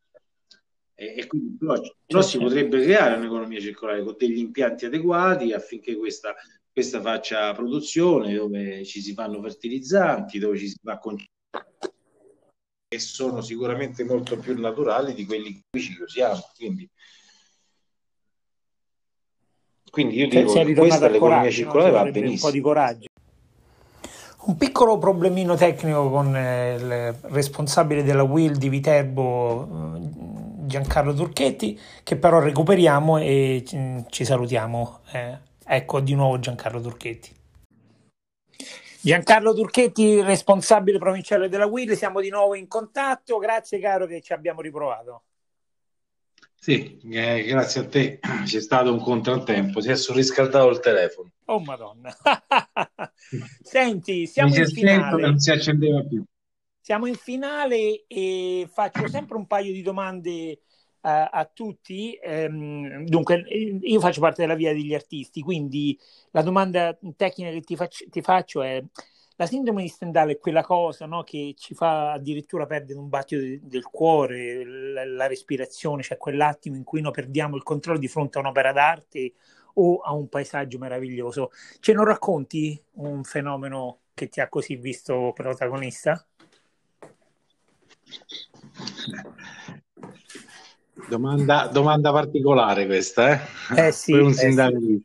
Eh. 0.95 1.05
E, 1.05 1.13
e 1.19 1.27
quindi 1.27 1.55
però, 1.57 1.79
però 2.05 2.21
si 2.21 2.39
potrebbe 2.39 2.81
creare 2.81 3.15
un'economia 3.15 3.61
circolare 3.61 4.03
con 4.03 4.15
degli 4.17 4.39
impianti 4.39 4.85
adeguati 4.85 5.53
affinché 5.53 5.95
questa 5.95 6.35
questa 6.71 7.01
faccia 7.01 7.53
produzione 7.53 8.33
dove 8.33 8.83
ci 8.85 9.01
si 9.01 9.13
fanno 9.13 9.41
fertilizzanti, 9.41 10.39
dove 10.39 10.57
ci 10.57 10.69
si 10.69 10.77
fa 10.81 10.97
con 10.97 11.17
e 12.93 12.99
sono 12.99 13.39
sicuramente 13.39 14.03
molto 14.03 14.37
più 14.37 14.59
naturali 14.59 15.13
di 15.13 15.25
quelli 15.25 15.63
che 15.69 15.79
ci 15.79 15.95
usiamo. 16.01 16.41
Quindi, 16.57 16.89
quindi 19.89 20.15
io 20.17 20.27
dico 20.27 20.51
che 20.51 20.73
questa 20.73 21.07
l'economia 21.07 21.37
coraggio, 21.37 21.55
circolare 21.55 21.91
va 21.91 22.03
benissimo. 22.03 22.31
Un 22.31 22.39
po' 22.39 22.51
di 22.51 22.61
coraggio. 22.61 23.05
Un 24.43 24.57
piccolo 24.57 24.97
problemino 24.97 25.55
tecnico 25.55 26.09
con 26.09 26.35
eh, 26.35 26.75
il 26.75 27.13
responsabile 27.29 28.03
della 28.03 28.23
Will 28.23 28.57
di 28.57 28.67
Viterbo, 28.67 29.95
eh, 29.95 30.67
Giancarlo 30.67 31.13
Turchetti, 31.13 31.79
che 32.03 32.17
però 32.17 32.39
recuperiamo 32.39 33.19
e 33.19 33.63
mm, 33.73 33.99
ci 34.09 34.25
salutiamo. 34.25 34.99
Ecco 35.73 36.01
di 36.01 36.15
nuovo 36.15 36.37
Giancarlo 36.37 36.81
Turchetti. 36.81 37.33
Giancarlo 38.99 39.53
Turchetti, 39.53 40.21
responsabile 40.21 40.97
provinciale 40.97 41.47
della 41.47 41.65
WIL, 41.65 41.95
siamo 41.95 42.19
di 42.19 42.29
nuovo 42.29 42.55
in 42.55 42.67
contatto. 42.67 43.37
Grazie 43.37 43.79
caro 43.79 44.05
che 44.05 44.19
ci 44.19 44.33
abbiamo 44.33 44.59
riprovato. 44.59 45.23
Sì, 46.55 46.99
eh, 47.09 47.45
grazie 47.45 47.79
a 47.79 47.87
te. 47.87 48.19
C'è 48.43 48.59
stato 48.59 48.91
un 48.91 48.99
contrattempo, 48.99 49.79
si 49.79 49.91
è 49.91 49.95
surriscaldato 49.95 50.67
il 50.71 50.81
telefono. 50.81 51.31
Oh 51.45 51.61
madonna. 51.61 52.13
Senti, 53.63 54.27
siamo 54.27 54.53
in 54.53 54.67
finale. 54.67 55.21
Non 55.21 55.39
si 55.39 55.51
accendeva 55.51 56.03
più. 56.03 56.21
Siamo 56.81 57.05
in 57.05 57.15
finale 57.15 58.03
e 58.07 58.67
faccio 58.69 59.07
sempre 59.07 59.37
un 59.37 59.47
paio 59.47 59.71
di 59.71 59.81
domande 59.81 60.63
a, 61.01 61.29
a 61.29 61.45
tutti. 61.45 62.17
Ehm, 62.21 63.05
dunque, 63.05 63.43
io 63.81 63.99
faccio 63.99 64.21
parte 64.21 64.41
della 64.41 64.55
via 64.55 64.73
degli 64.73 64.93
artisti, 64.93 65.41
quindi 65.41 65.97
la 66.31 66.41
domanda 66.41 66.97
tecnica 67.15 67.51
che 67.51 67.61
ti 67.61 67.75
faccio, 67.75 68.05
ti 68.09 68.21
faccio 68.21 68.61
è 68.61 68.83
la 69.41 69.47
sindrome 69.47 69.81
di 69.81 69.87
Stendhal 69.87 70.29
è 70.29 70.37
quella 70.37 70.61
cosa 70.61 71.07
no, 71.07 71.23
che 71.23 71.55
ci 71.57 71.73
fa 71.73 72.11
addirittura 72.11 72.67
perdere 72.67 72.99
un 72.99 73.09
battito 73.09 73.41
de- 73.41 73.59
del 73.63 73.85
cuore, 73.85 74.63
la, 74.63 75.03
la 75.03 75.25
respirazione, 75.25 76.03
cioè 76.03 76.17
quell'attimo 76.17 76.75
in 76.75 76.83
cui 76.83 77.01
noi 77.01 77.11
perdiamo 77.11 77.55
il 77.55 77.63
controllo 77.63 77.97
di 77.97 78.07
fronte 78.07 78.37
a 78.37 78.41
un'opera 78.41 78.71
d'arte 78.71 79.33
o 79.75 79.97
a 79.97 80.13
un 80.13 80.29
paesaggio 80.29 80.77
meraviglioso. 80.77 81.49
Ce 81.79 81.91
non 81.91 82.05
racconti 82.05 82.79
un 82.97 83.23
fenomeno 83.23 84.01
che 84.13 84.29
ti 84.29 84.41
ha 84.41 84.47
così 84.47 84.75
visto 84.75 85.31
protagonista? 85.33 86.23
Domanda, 91.07 91.67
domanda 91.67 92.11
particolare 92.11 92.85
questa, 92.85 93.33
eh? 93.33 93.87
Eh 93.87 93.91
sì, 93.91 94.13
un 94.13 94.29
eh 94.29 94.33
sì. 94.33 95.03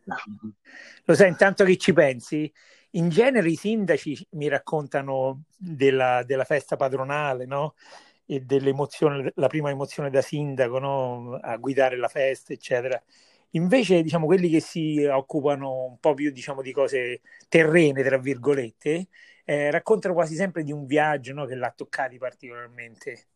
Lo 1.04 1.14
sai, 1.14 1.28
intanto 1.28 1.64
che 1.64 1.76
ci 1.76 1.92
pensi, 1.92 2.52
in 2.90 3.08
genere 3.08 3.48
i 3.48 3.56
sindaci 3.56 4.28
mi 4.30 4.48
raccontano 4.48 5.44
della, 5.56 6.22
della 6.24 6.44
festa 6.44 6.76
padronale, 6.76 7.46
no? 7.46 7.74
E 8.24 8.40
dell'emozione, 8.40 9.32
la 9.36 9.46
prima 9.46 9.70
emozione 9.70 10.10
da 10.10 10.20
sindaco, 10.20 10.78
no? 10.78 11.38
A 11.40 11.56
guidare 11.56 11.96
la 11.96 12.08
festa, 12.08 12.52
eccetera. 12.52 13.00
Invece, 13.50 14.02
diciamo, 14.02 14.26
quelli 14.26 14.48
che 14.48 14.60
si 14.60 15.04
occupano 15.04 15.84
un 15.84 15.98
po' 15.98 16.14
più, 16.14 16.30
diciamo, 16.30 16.62
di 16.62 16.72
cose 16.72 17.20
terrene, 17.48 18.02
tra 18.02 18.18
virgolette, 18.18 19.08
eh, 19.44 19.70
raccontano 19.70 20.14
quasi 20.14 20.34
sempre 20.34 20.64
di 20.64 20.72
un 20.72 20.86
viaggio, 20.86 21.32
no? 21.32 21.44
Che 21.46 21.54
l'ha 21.54 21.72
toccati 21.74 22.18
particolarmente. 22.18 23.26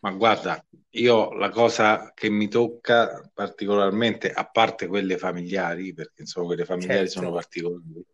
Ma 0.00 0.10
guarda, 0.12 0.64
io 0.90 1.32
la 1.34 1.50
cosa 1.50 2.12
che 2.14 2.30
mi 2.30 2.48
tocca 2.48 3.30
particolarmente, 3.32 4.32
a 4.32 4.48
parte 4.48 4.86
quelle 4.86 5.18
familiari, 5.18 5.92
perché 5.92 6.22
insomma 6.22 6.46
quelle 6.46 6.64
familiari 6.64 7.08
certo. 7.08 7.20
sono 7.20 7.32
particolari, 7.32 8.04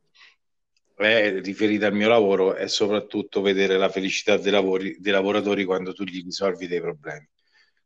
è 0.96 1.40
riferita 1.40 1.86
al 1.86 1.94
mio 1.94 2.08
lavoro, 2.08 2.54
è 2.54 2.68
soprattutto 2.68 3.40
vedere 3.40 3.76
la 3.76 3.88
felicità 3.88 4.36
dei, 4.36 4.50
lavori, 4.50 4.96
dei 4.98 5.12
lavoratori 5.12 5.64
quando 5.64 5.92
tu 5.92 6.04
gli 6.04 6.22
risolvi 6.22 6.66
dei 6.66 6.80
problemi. 6.80 7.28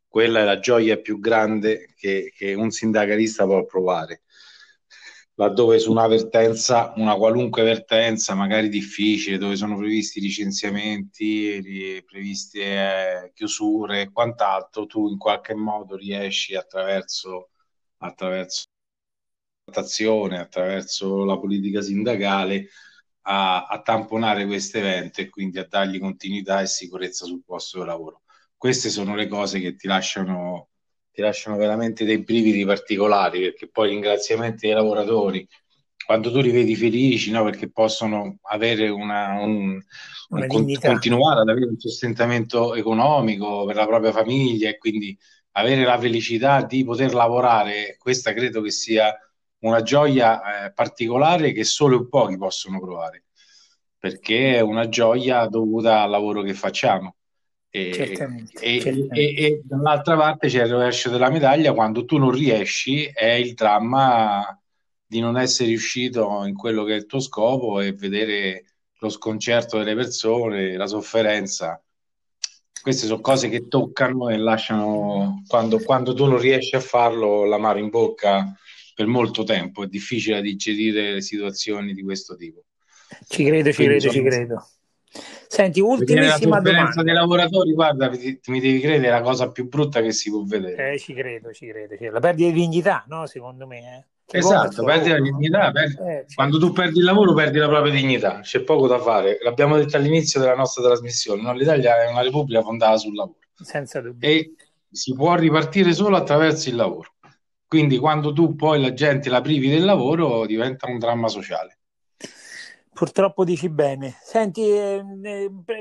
Quella 0.07 0.41
è 0.41 0.43
la 0.43 0.59
gioia 0.59 0.97
più 0.97 1.19
grande 1.19 1.93
che, 1.95 2.33
che 2.35 2.53
un 2.53 2.71
sindacalista 2.71 3.45
può 3.45 3.63
provare 3.65 4.23
laddove 5.41 5.79
su 5.79 5.89
una 5.89 6.05
vertenza, 6.05 6.93
una 6.97 7.15
qualunque 7.15 7.63
vertenza, 7.63 8.35
magari 8.35 8.69
difficile, 8.69 9.39
dove 9.39 9.55
sono 9.55 9.75
previsti 9.75 10.19
licenziamenti, 10.19 12.03
previste 12.05 12.59
eh, 13.23 13.31
chiusure 13.33 14.01
e 14.01 14.11
quant'altro, 14.11 14.85
tu 14.85 15.09
in 15.09 15.17
qualche 15.17 15.55
modo 15.55 15.95
riesci 15.95 16.55
attraverso, 16.55 17.49
attraverso 17.97 18.65
attraverso 19.63 21.23
la 21.23 21.39
politica 21.39 21.81
sindacale 21.81 22.67
a, 23.21 23.65
a 23.65 23.81
tamponare 23.81 24.45
questo 24.45 24.77
evento 24.77 25.21
e 25.21 25.29
quindi 25.29 25.57
a 25.59 25.65
dargli 25.67 25.99
continuità 25.99 26.61
e 26.61 26.67
sicurezza 26.67 27.25
sul 27.25 27.43
posto 27.43 27.79
di 27.79 27.85
lavoro. 27.85 28.21
Queste 28.57 28.89
sono 28.89 29.15
le 29.15 29.27
cose 29.27 29.59
che 29.59 29.75
ti 29.75 29.87
lasciano 29.87 30.70
ti 31.11 31.21
lasciano 31.21 31.57
veramente 31.57 32.05
dei 32.05 32.19
brividi 32.19 32.65
particolari 32.65 33.41
perché 33.41 33.69
poi 33.69 33.89
ringraziamenti 33.89 34.67
ai 34.67 34.73
lavoratori 34.73 35.47
quando 36.05 36.31
tu 36.31 36.41
li 36.41 36.51
vedi 36.51 36.75
felici 36.75 37.31
no, 37.31 37.43
perché 37.43 37.69
possono 37.69 38.39
avere 38.43 38.89
una, 38.89 39.39
un, 39.39 39.79
una 40.29 40.45
un 40.49 40.77
continuare 40.79 41.41
ad 41.41 41.49
avere 41.49 41.67
un 41.67 41.79
sostentamento 41.79 42.75
economico 42.75 43.65
per 43.65 43.75
la 43.75 43.85
propria 43.85 44.11
famiglia 44.11 44.69
e 44.69 44.77
quindi 44.77 45.17
avere 45.51 45.83
la 45.83 45.99
felicità 45.99 46.63
di 46.63 46.83
poter 46.83 47.13
lavorare 47.13 47.97
questa 47.99 48.33
credo 48.33 48.61
che 48.61 48.71
sia 48.71 49.15
una 49.59 49.81
gioia 49.83 50.65
eh, 50.65 50.73
particolare 50.73 51.51
che 51.51 51.63
solo 51.63 52.07
pochi 52.07 52.37
possono 52.37 52.79
provare 52.79 53.25
perché 53.97 54.55
è 54.55 54.59
una 54.61 54.89
gioia 54.89 55.45
dovuta 55.47 56.01
al 56.01 56.09
lavoro 56.09 56.41
che 56.41 56.53
facciamo 56.53 57.17
e, 57.73 57.93
certamente, 57.93 58.59
e, 58.59 58.81
certamente. 58.81 59.19
E, 59.19 59.45
e, 59.45 59.61
dall'altra 59.63 60.17
parte 60.17 60.49
c'è 60.49 60.65
il 60.65 60.71
rovescio 60.71 61.09
della 61.09 61.29
medaglia 61.29 61.73
quando 61.73 62.03
tu 62.03 62.17
non 62.17 62.31
riesci 62.31 63.05
è 63.05 63.31
il 63.31 63.53
dramma 63.53 64.45
di 65.07 65.21
non 65.21 65.37
essere 65.37 65.69
riuscito 65.69 66.43
in 66.45 66.53
quello 66.53 66.83
che 66.83 66.93
è 66.93 66.97
il 66.97 67.05
tuo 67.05 67.21
scopo 67.21 67.79
e 67.79 67.93
vedere 67.93 68.65
lo 68.99 69.09
sconcerto 69.09 69.77
delle 69.77 69.95
persone, 69.95 70.75
la 70.75 70.85
sofferenza. 70.85 71.81
Queste 72.81 73.07
sono 73.07 73.21
cose 73.21 73.47
che 73.47 73.67
toccano 73.67 74.29
e 74.29 74.37
lasciano, 74.37 75.43
quando, 75.47 75.79
quando 75.79 76.13
tu 76.13 76.25
non 76.25 76.39
riesci 76.39 76.75
a 76.75 76.79
farlo, 76.79 77.45
l'amaro 77.45 77.79
in 77.79 77.89
bocca 77.89 78.53
per 78.93 79.05
molto 79.05 79.43
tempo. 79.43 79.83
È 79.83 79.87
difficile 79.87 80.41
digerire 80.41 81.21
situazioni 81.21 81.93
di 81.93 82.03
questo 82.03 82.35
tipo. 82.35 82.63
Ci 83.27 83.43
credo, 83.43 83.69
ci 83.69 83.75
Quindi 83.75 83.99
credo, 83.99 84.13
ci 84.13 84.21
credo. 84.23 84.67
Senti, 85.47 85.81
ultimissima 85.81 86.55
la 86.57 86.61
domanda. 86.61 87.03
dei 87.03 87.13
lavoratori, 87.13 87.73
guarda, 87.73 88.09
mi 88.09 88.59
devi 88.59 88.79
credere, 88.79 89.07
è 89.07 89.11
la 89.11 89.21
cosa 89.21 89.51
più 89.51 89.67
brutta 89.67 90.01
che 90.01 90.13
si 90.13 90.29
può 90.29 90.43
vedere. 90.43 90.93
Eh, 90.93 90.99
ci 90.99 91.13
credo, 91.13 91.51
ci 91.51 91.67
credo. 91.67 91.95
La 92.11 92.19
perdita 92.19 92.49
di 92.49 92.53
dignità, 92.53 93.03
no? 93.07 93.25
Secondo 93.25 93.67
me. 93.67 93.79
Eh. 93.79 94.37
Esatto, 94.37 94.83
perdi 94.83 95.09
la 95.09 95.19
dignità. 95.19 95.71
Perdi... 95.71 95.93
Eh, 95.93 95.97
certo. 95.97 96.33
Quando 96.35 96.57
tu 96.57 96.71
perdi 96.71 96.99
il 96.99 97.03
lavoro, 97.03 97.33
perdi 97.33 97.57
la 97.57 97.67
propria 97.67 97.91
dignità. 97.91 98.39
C'è 98.39 98.61
poco 98.61 98.87
da 98.87 98.99
fare. 98.99 99.39
L'abbiamo 99.41 99.75
detto 99.75 99.97
all'inizio 99.97 100.39
della 100.39 100.55
nostra 100.55 100.83
trasmissione. 100.83 101.41
No? 101.41 101.53
L'Italia 101.53 102.01
è 102.01 102.09
una 102.09 102.21
repubblica 102.21 102.61
fondata 102.61 102.97
sul 102.97 103.13
lavoro. 103.13 103.39
Senza 103.53 103.99
dubbio. 103.99 104.27
E 104.27 104.55
si 104.89 105.13
può 105.13 105.35
ripartire 105.35 105.93
solo 105.93 106.15
attraverso 106.15 106.69
il 106.69 106.75
lavoro. 106.75 107.15
Quindi 107.67 107.97
quando 107.97 108.33
tu 108.33 108.55
poi 108.55 108.81
la 108.81 108.93
gente 108.93 109.29
la 109.29 109.41
privi 109.41 109.69
del 109.69 109.83
lavoro 109.83 110.45
diventa 110.45 110.87
un 110.87 110.97
dramma 110.97 111.27
sociale. 111.27 111.79
Purtroppo 112.93 113.45
dici 113.45 113.69
bene. 113.69 114.15
Senti, 114.21 114.69
eh, 114.69 115.03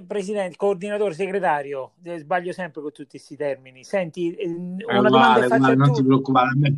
presidente, 0.07 0.57
coordinatore, 0.57 1.13
segretario, 1.13 1.95
eh, 2.05 2.19
sbaglio 2.19 2.53
sempre 2.53 2.81
con 2.81 2.93
tutti 2.93 3.11
questi 3.11 3.37
termini. 3.37 3.83
Senti, 3.83 4.33
eh, 4.35 4.49
una 4.49 4.77
eh, 4.79 5.11
domanda 5.11 5.59
vale, 5.59 5.75
non 5.75 5.93
ti 5.93 6.05
preoccupare. 6.05 6.75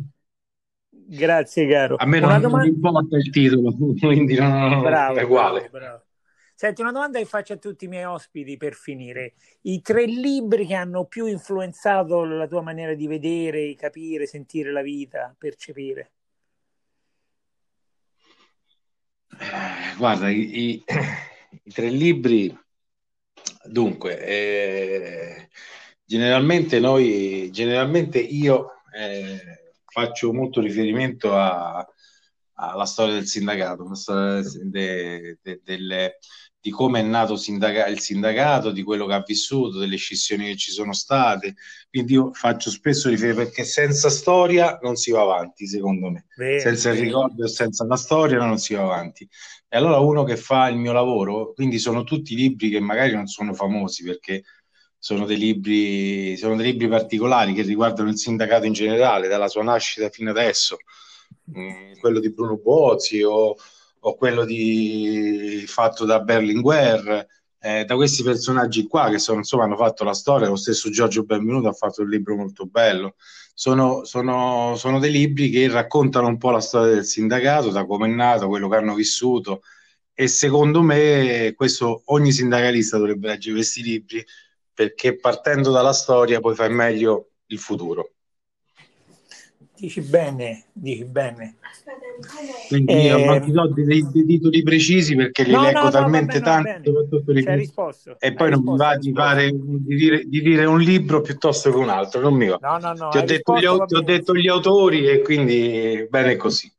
Grazie, 0.89 1.67
caro. 1.67 1.95
A 1.97 2.05
me 2.05 2.19
non, 2.19 2.41
domanda... 2.41 2.57
non 2.57 2.65
importa 2.65 3.17
il 3.17 3.29
titolo, 3.29 3.75
quindi 3.99 4.35
non, 4.35 4.81
bravo, 4.81 5.17
è 5.17 5.23
uguale. 5.23 5.69
Bravo, 5.69 5.85
bravo. 5.85 6.03
Senti, 6.55 6.81
una 6.81 6.91
domanda 6.91 7.19
che 7.19 7.25
faccio 7.25 7.53
a 7.53 7.57
tutti 7.57 7.85
i 7.85 7.87
miei 7.87 8.05
ospiti 8.05 8.57
per 8.57 8.73
finire. 8.73 9.33
I 9.61 9.81
tre 9.81 10.05
libri 10.05 10.65
che 10.65 10.75
hanno 10.75 11.05
più 11.05 11.25
influenzato 11.25 12.23
la 12.23 12.47
tua 12.47 12.61
maniera 12.61 12.95
di 12.95 13.05
vedere, 13.05 13.75
capire, 13.75 14.25
sentire 14.25 14.71
la 14.71 14.81
vita, 14.81 15.33
percepire. 15.37 16.11
Eh, 19.22 19.22
guarda, 19.97 20.29
i, 20.29 20.71
i, 20.71 20.83
i, 21.63 21.71
tre 21.71 21.89
libri, 21.89 22.55
dunque, 23.65 24.25
eh, 24.25 25.49
generalmente 26.03 26.79
noi, 26.79 27.49
generalmente 27.51 28.19
io 28.19 28.81
eh, 28.95 29.39
faccio 29.85 30.33
molto 30.33 30.61
riferimento 30.61 31.35
alla 31.35 32.85
storia 32.85 33.13
del 33.15 33.27
sindacato, 33.27 33.87
la 33.87 33.95
storia 33.95 34.41
de, 34.63 35.37
de, 35.41 35.61
delle, 35.63 36.17
di 36.63 36.71
come 36.71 37.01
è 37.01 37.03
nato 37.03 37.35
sindaca- 37.35 37.87
il 37.87 37.99
sindacato, 37.99 38.71
di 38.71 38.83
quello 38.83 39.05
che 39.05 39.13
ha 39.15 39.21
vissuto, 39.21 39.79
delle 39.79 39.97
scissioni 39.97 40.45
che 40.45 40.55
ci 40.55 40.71
sono 40.71 40.93
state. 40.93 41.55
Quindi 41.89 42.13
io 42.13 42.31
faccio 42.31 42.69
spesso 42.69 43.09
riferimento 43.09 43.43
perché 43.43 43.65
senza 43.65 44.09
storia 44.09 44.79
non 44.81 44.95
si 44.95 45.11
va 45.11 45.23
avanti, 45.23 45.67
secondo 45.67 46.09
me. 46.09 46.25
Bene, 46.33 46.61
senza 46.61 46.91
il 46.91 47.01
ricordo 47.01 47.43
e 47.43 47.49
senza 47.49 47.85
la 47.85 47.97
storia 47.97 48.37
non 48.37 48.57
si 48.59 48.75
va 48.75 48.83
avanti. 48.83 49.27
E 49.67 49.75
allora 49.75 49.99
uno 49.99 50.23
che 50.23 50.37
fa 50.37 50.69
il 50.69 50.77
mio 50.77 50.93
lavoro, 50.93 51.51
quindi 51.51 51.79
sono 51.79 52.03
tutti 52.03 52.33
libri 52.33 52.69
che 52.69 52.79
magari 52.79 53.13
non 53.13 53.27
sono 53.27 53.53
famosi 53.53 54.05
perché 54.05 54.43
sono 54.97 55.25
dei 55.25 55.37
libri, 55.37 56.37
sono 56.37 56.55
dei 56.55 56.71
libri 56.71 56.87
particolari 56.87 57.53
che 57.53 57.63
riguardano 57.63 58.07
il 58.07 58.17
sindacato 58.17 58.65
in 58.65 58.71
generale, 58.71 59.27
dalla 59.27 59.49
sua 59.49 59.63
nascita 59.63 60.07
fino 60.07 60.29
adesso. 60.29 60.77
Mm, 61.57 61.95
quello 61.99 62.21
di 62.21 62.31
Bruno 62.31 62.55
Bozzi 62.55 63.21
o 63.21 63.57
o 64.05 64.15
quello 64.15 64.45
di, 64.45 65.63
fatto 65.67 66.05
da 66.05 66.19
Berlinguer, 66.19 67.27
eh, 67.59 67.85
da 67.85 67.95
questi 67.95 68.23
personaggi 68.23 68.87
qua 68.87 69.09
che 69.09 69.19
sono, 69.19 69.39
insomma, 69.39 69.63
hanno 69.63 69.77
fatto 69.77 70.03
la 70.03 70.13
storia, 70.13 70.47
lo 70.47 70.55
stesso 70.55 70.89
Giorgio 70.89 71.23
Benvenuto 71.23 71.67
ha 71.67 71.73
fatto 71.73 72.01
un 72.01 72.09
libro 72.09 72.35
molto 72.35 72.65
bello. 72.65 73.15
Sono, 73.53 74.03
sono, 74.03 74.75
sono 74.75 74.99
dei 74.99 75.11
libri 75.11 75.49
che 75.49 75.69
raccontano 75.69 76.27
un 76.27 76.37
po' 76.37 76.49
la 76.49 76.59
storia 76.59 76.95
del 76.95 77.05
sindacato, 77.05 77.69
da 77.69 77.85
come 77.85 78.07
è 78.07 78.11
nato, 78.11 78.47
quello 78.47 78.67
che 78.67 78.75
hanno 78.75 78.95
vissuto 78.95 79.61
e 80.15 80.27
secondo 80.27 80.81
me 80.81 81.53
questo 81.55 82.03
ogni 82.05 82.31
sindacalista 82.31 82.97
dovrebbe 82.97 83.29
leggere 83.29 83.55
questi 83.55 83.81
libri 83.81 84.23
perché 84.73 85.17
partendo 85.17 85.71
dalla 85.71 85.93
storia 85.93 86.39
poi 86.39 86.55
fai 86.55 86.69
meglio 86.71 87.31
il 87.47 87.59
futuro. 87.59 88.11
Dici 89.83 89.99
bene, 89.99 90.63
dici 90.71 91.03
bene. 91.03 91.57
Quindi 92.69 92.93
eh, 92.93 93.01
io 93.01 93.25
non 93.25 93.41
ti 93.41 93.51
do 93.51 93.67
dei, 93.67 94.09
dei, 94.13 94.25
titoli 94.25 94.63
precisi 94.63 95.13
perché 95.13 95.43
li 95.43 95.51
no, 95.51 95.63
leggo 95.63 95.81
no, 95.81 95.89
talmente 95.89 96.39
no, 96.39 96.45
vabbè, 96.45 96.81
tanto 96.81 97.23
risposto, 97.25 98.15
e 98.17 98.33
poi 98.33 98.51
non 98.51 98.63
mi 98.63 98.77
va 98.77 98.95
di, 98.95 99.11
fare, 99.11 99.51
di, 99.51 99.95
dire, 99.95 100.23
di, 100.23 100.41
dire, 100.41 100.63
un 100.63 100.79
libro 100.79 101.19
piuttosto 101.19 101.69
che 101.69 101.75
un 101.75 101.89
altro, 101.89 102.21
non 102.21 102.33
mi 102.33 102.47
va. 102.47 102.59
No, 102.61 102.77
no, 102.77 102.93
no, 102.93 103.09
ti, 103.09 103.17
ho 103.17 103.25
detto, 103.25 103.55
risposto, 103.55 103.83
gli, 103.83 103.87
ti 103.87 103.95
ho 103.95 104.01
detto 104.01 104.35
gli 104.35 104.47
autori 104.47 105.05
e 105.05 105.21
quindi 105.21 106.07
bene 106.09 106.37
così. 106.37 106.71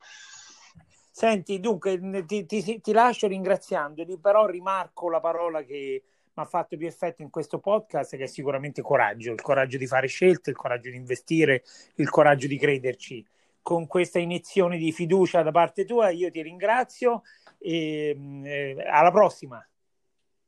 Senti, 1.10 1.60
dunque, 1.60 2.24
ti, 2.26 2.46
ti, 2.46 2.80
ti 2.80 2.92
lascio 2.92 3.26
ringraziandoli, 3.26 4.18
però 4.18 4.46
rimarco 4.46 5.10
la 5.10 5.20
parola 5.20 5.62
che 5.62 6.02
mi 6.36 6.42
ha 6.42 6.46
fatto 6.46 6.76
più 6.76 6.86
effetto 6.86 7.22
in 7.22 7.30
questo 7.30 7.58
podcast, 7.58 8.16
che 8.16 8.24
è 8.24 8.26
sicuramente 8.26 8.82
coraggio, 8.82 9.32
il 9.32 9.40
coraggio 9.40 9.78
di 9.78 9.86
fare 9.86 10.08
scelte, 10.08 10.50
il 10.50 10.56
coraggio 10.56 10.90
di 10.90 10.96
investire, 10.96 11.62
il 11.96 12.10
coraggio 12.10 12.48
di 12.48 12.58
crederci. 12.58 13.24
Con 13.62 13.86
questa 13.86 14.18
iniezione 14.18 14.76
di 14.76 14.92
fiducia 14.92 15.42
da 15.42 15.52
parte 15.52 15.84
tua, 15.84 16.10
io 16.10 16.30
ti 16.30 16.42
ringrazio 16.42 17.22
e 17.58 18.16
eh, 18.44 18.76
alla 18.86 19.10
prossima. 19.10 19.64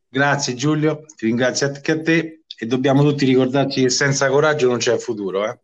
Grazie 0.08 0.54
Giulio, 0.54 1.04
ti 1.16 1.26
ringrazio 1.26 1.68
anche 1.68 1.92
a 1.92 2.00
te 2.02 2.42
e 2.58 2.66
dobbiamo 2.66 3.02
tutti 3.02 3.24
ricordarci 3.24 3.82
che 3.82 3.90
senza 3.90 4.28
coraggio 4.28 4.68
non 4.68 4.78
c'è 4.78 4.98
futuro. 4.98 5.48
Eh? 5.48 5.58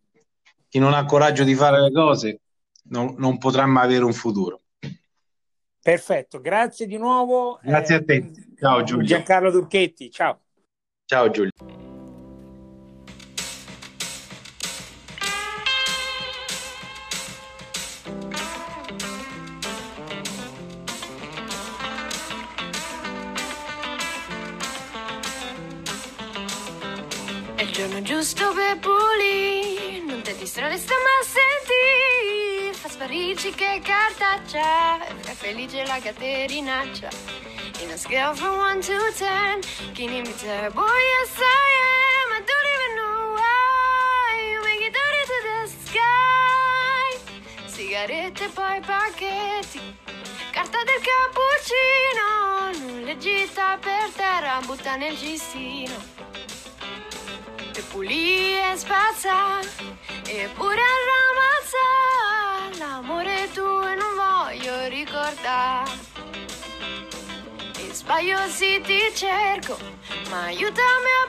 Chi 0.68 0.78
non 0.78 0.94
ha 0.94 1.04
coraggio 1.04 1.44
di 1.44 1.54
fare 1.54 1.80
le 1.80 1.92
cose 1.92 2.40
non, 2.84 3.14
non 3.18 3.38
potrà 3.38 3.66
mai 3.66 3.84
avere 3.84 4.04
un 4.04 4.12
futuro. 4.12 4.61
Perfetto, 5.82 6.40
grazie 6.40 6.86
di 6.86 6.96
nuovo. 6.96 7.58
Grazie 7.60 7.96
eh, 7.96 7.98
a 7.98 8.04
te. 8.04 8.30
Ciao 8.56 8.84
Giulio. 8.84 9.04
Giancarlo 9.04 9.50
Turchetti, 9.50 10.10
ciao. 10.12 10.40
Ciao 11.04 11.28
Giulio. 11.28 11.50
È 27.56 27.62
il 27.62 27.72
giorno 27.72 28.02
giusto 28.02 28.52
per 28.54 28.78
pulire, 28.78 30.00
non 30.06 30.22
ti 30.22 30.32
distrarre 30.36 30.76
sta 30.76 30.94
ma 30.94 31.24
senti, 31.24 32.11
fa 33.02 33.08
sparirci 33.08 33.50
che 33.52 33.80
cartaccia, 33.82 35.04
è 35.06 35.34
felice 35.34 35.84
la 35.86 35.98
caterinaccia. 35.98 37.08
In 37.80 37.90
a 37.90 37.96
scale 37.96 38.34
from 38.34 38.58
1 38.58 38.80
to 38.80 38.92
10, 39.16 39.92
can 39.94 40.12
you 40.12 40.22
be 40.22 40.32
there? 40.40 40.70
Boy, 40.70 40.84
yes 40.84 41.36
I 41.38 41.70
am, 41.82 42.32
I 42.32 42.42
don't 42.46 42.68
even 42.74 42.94
know 42.96 43.34
why 43.34 44.52
you 44.52 44.62
make 44.62 44.82
it 44.86 44.92
dirty 44.92 45.24
to 45.26 45.38
the 45.48 45.66
sky. 45.84 47.18
Sigarette 47.66 48.48
poi 48.54 48.80
pacchetti, 48.80 49.80
carta 50.52 50.78
del 50.84 51.00
cappuccino, 51.02 52.86
non 52.86 53.02
le 53.02 53.18
gita 53.18 53.78
per 53.80 54.10
terra, 54.14 54.60
butta 54.64 54.96
nel 54.96 55.18
cestino 55.18 56.20
e 57.74 57.80
pulì 57.90 58.58
e 58.58 58.76
spazza 58.76 59.60
e 60.24 60.48
pure 60.54 60.82
ramazza 61.08 62.11
ricordare 65.32 65.90
e 67.78 67.94
sbaglio 67.94 68.38
sì 68.48 68.80
ti 68.82 69.00
cerco 69.14 69.78
ma 70.28 70.44
aiutami 70.44 71.06
a 71.06 71.20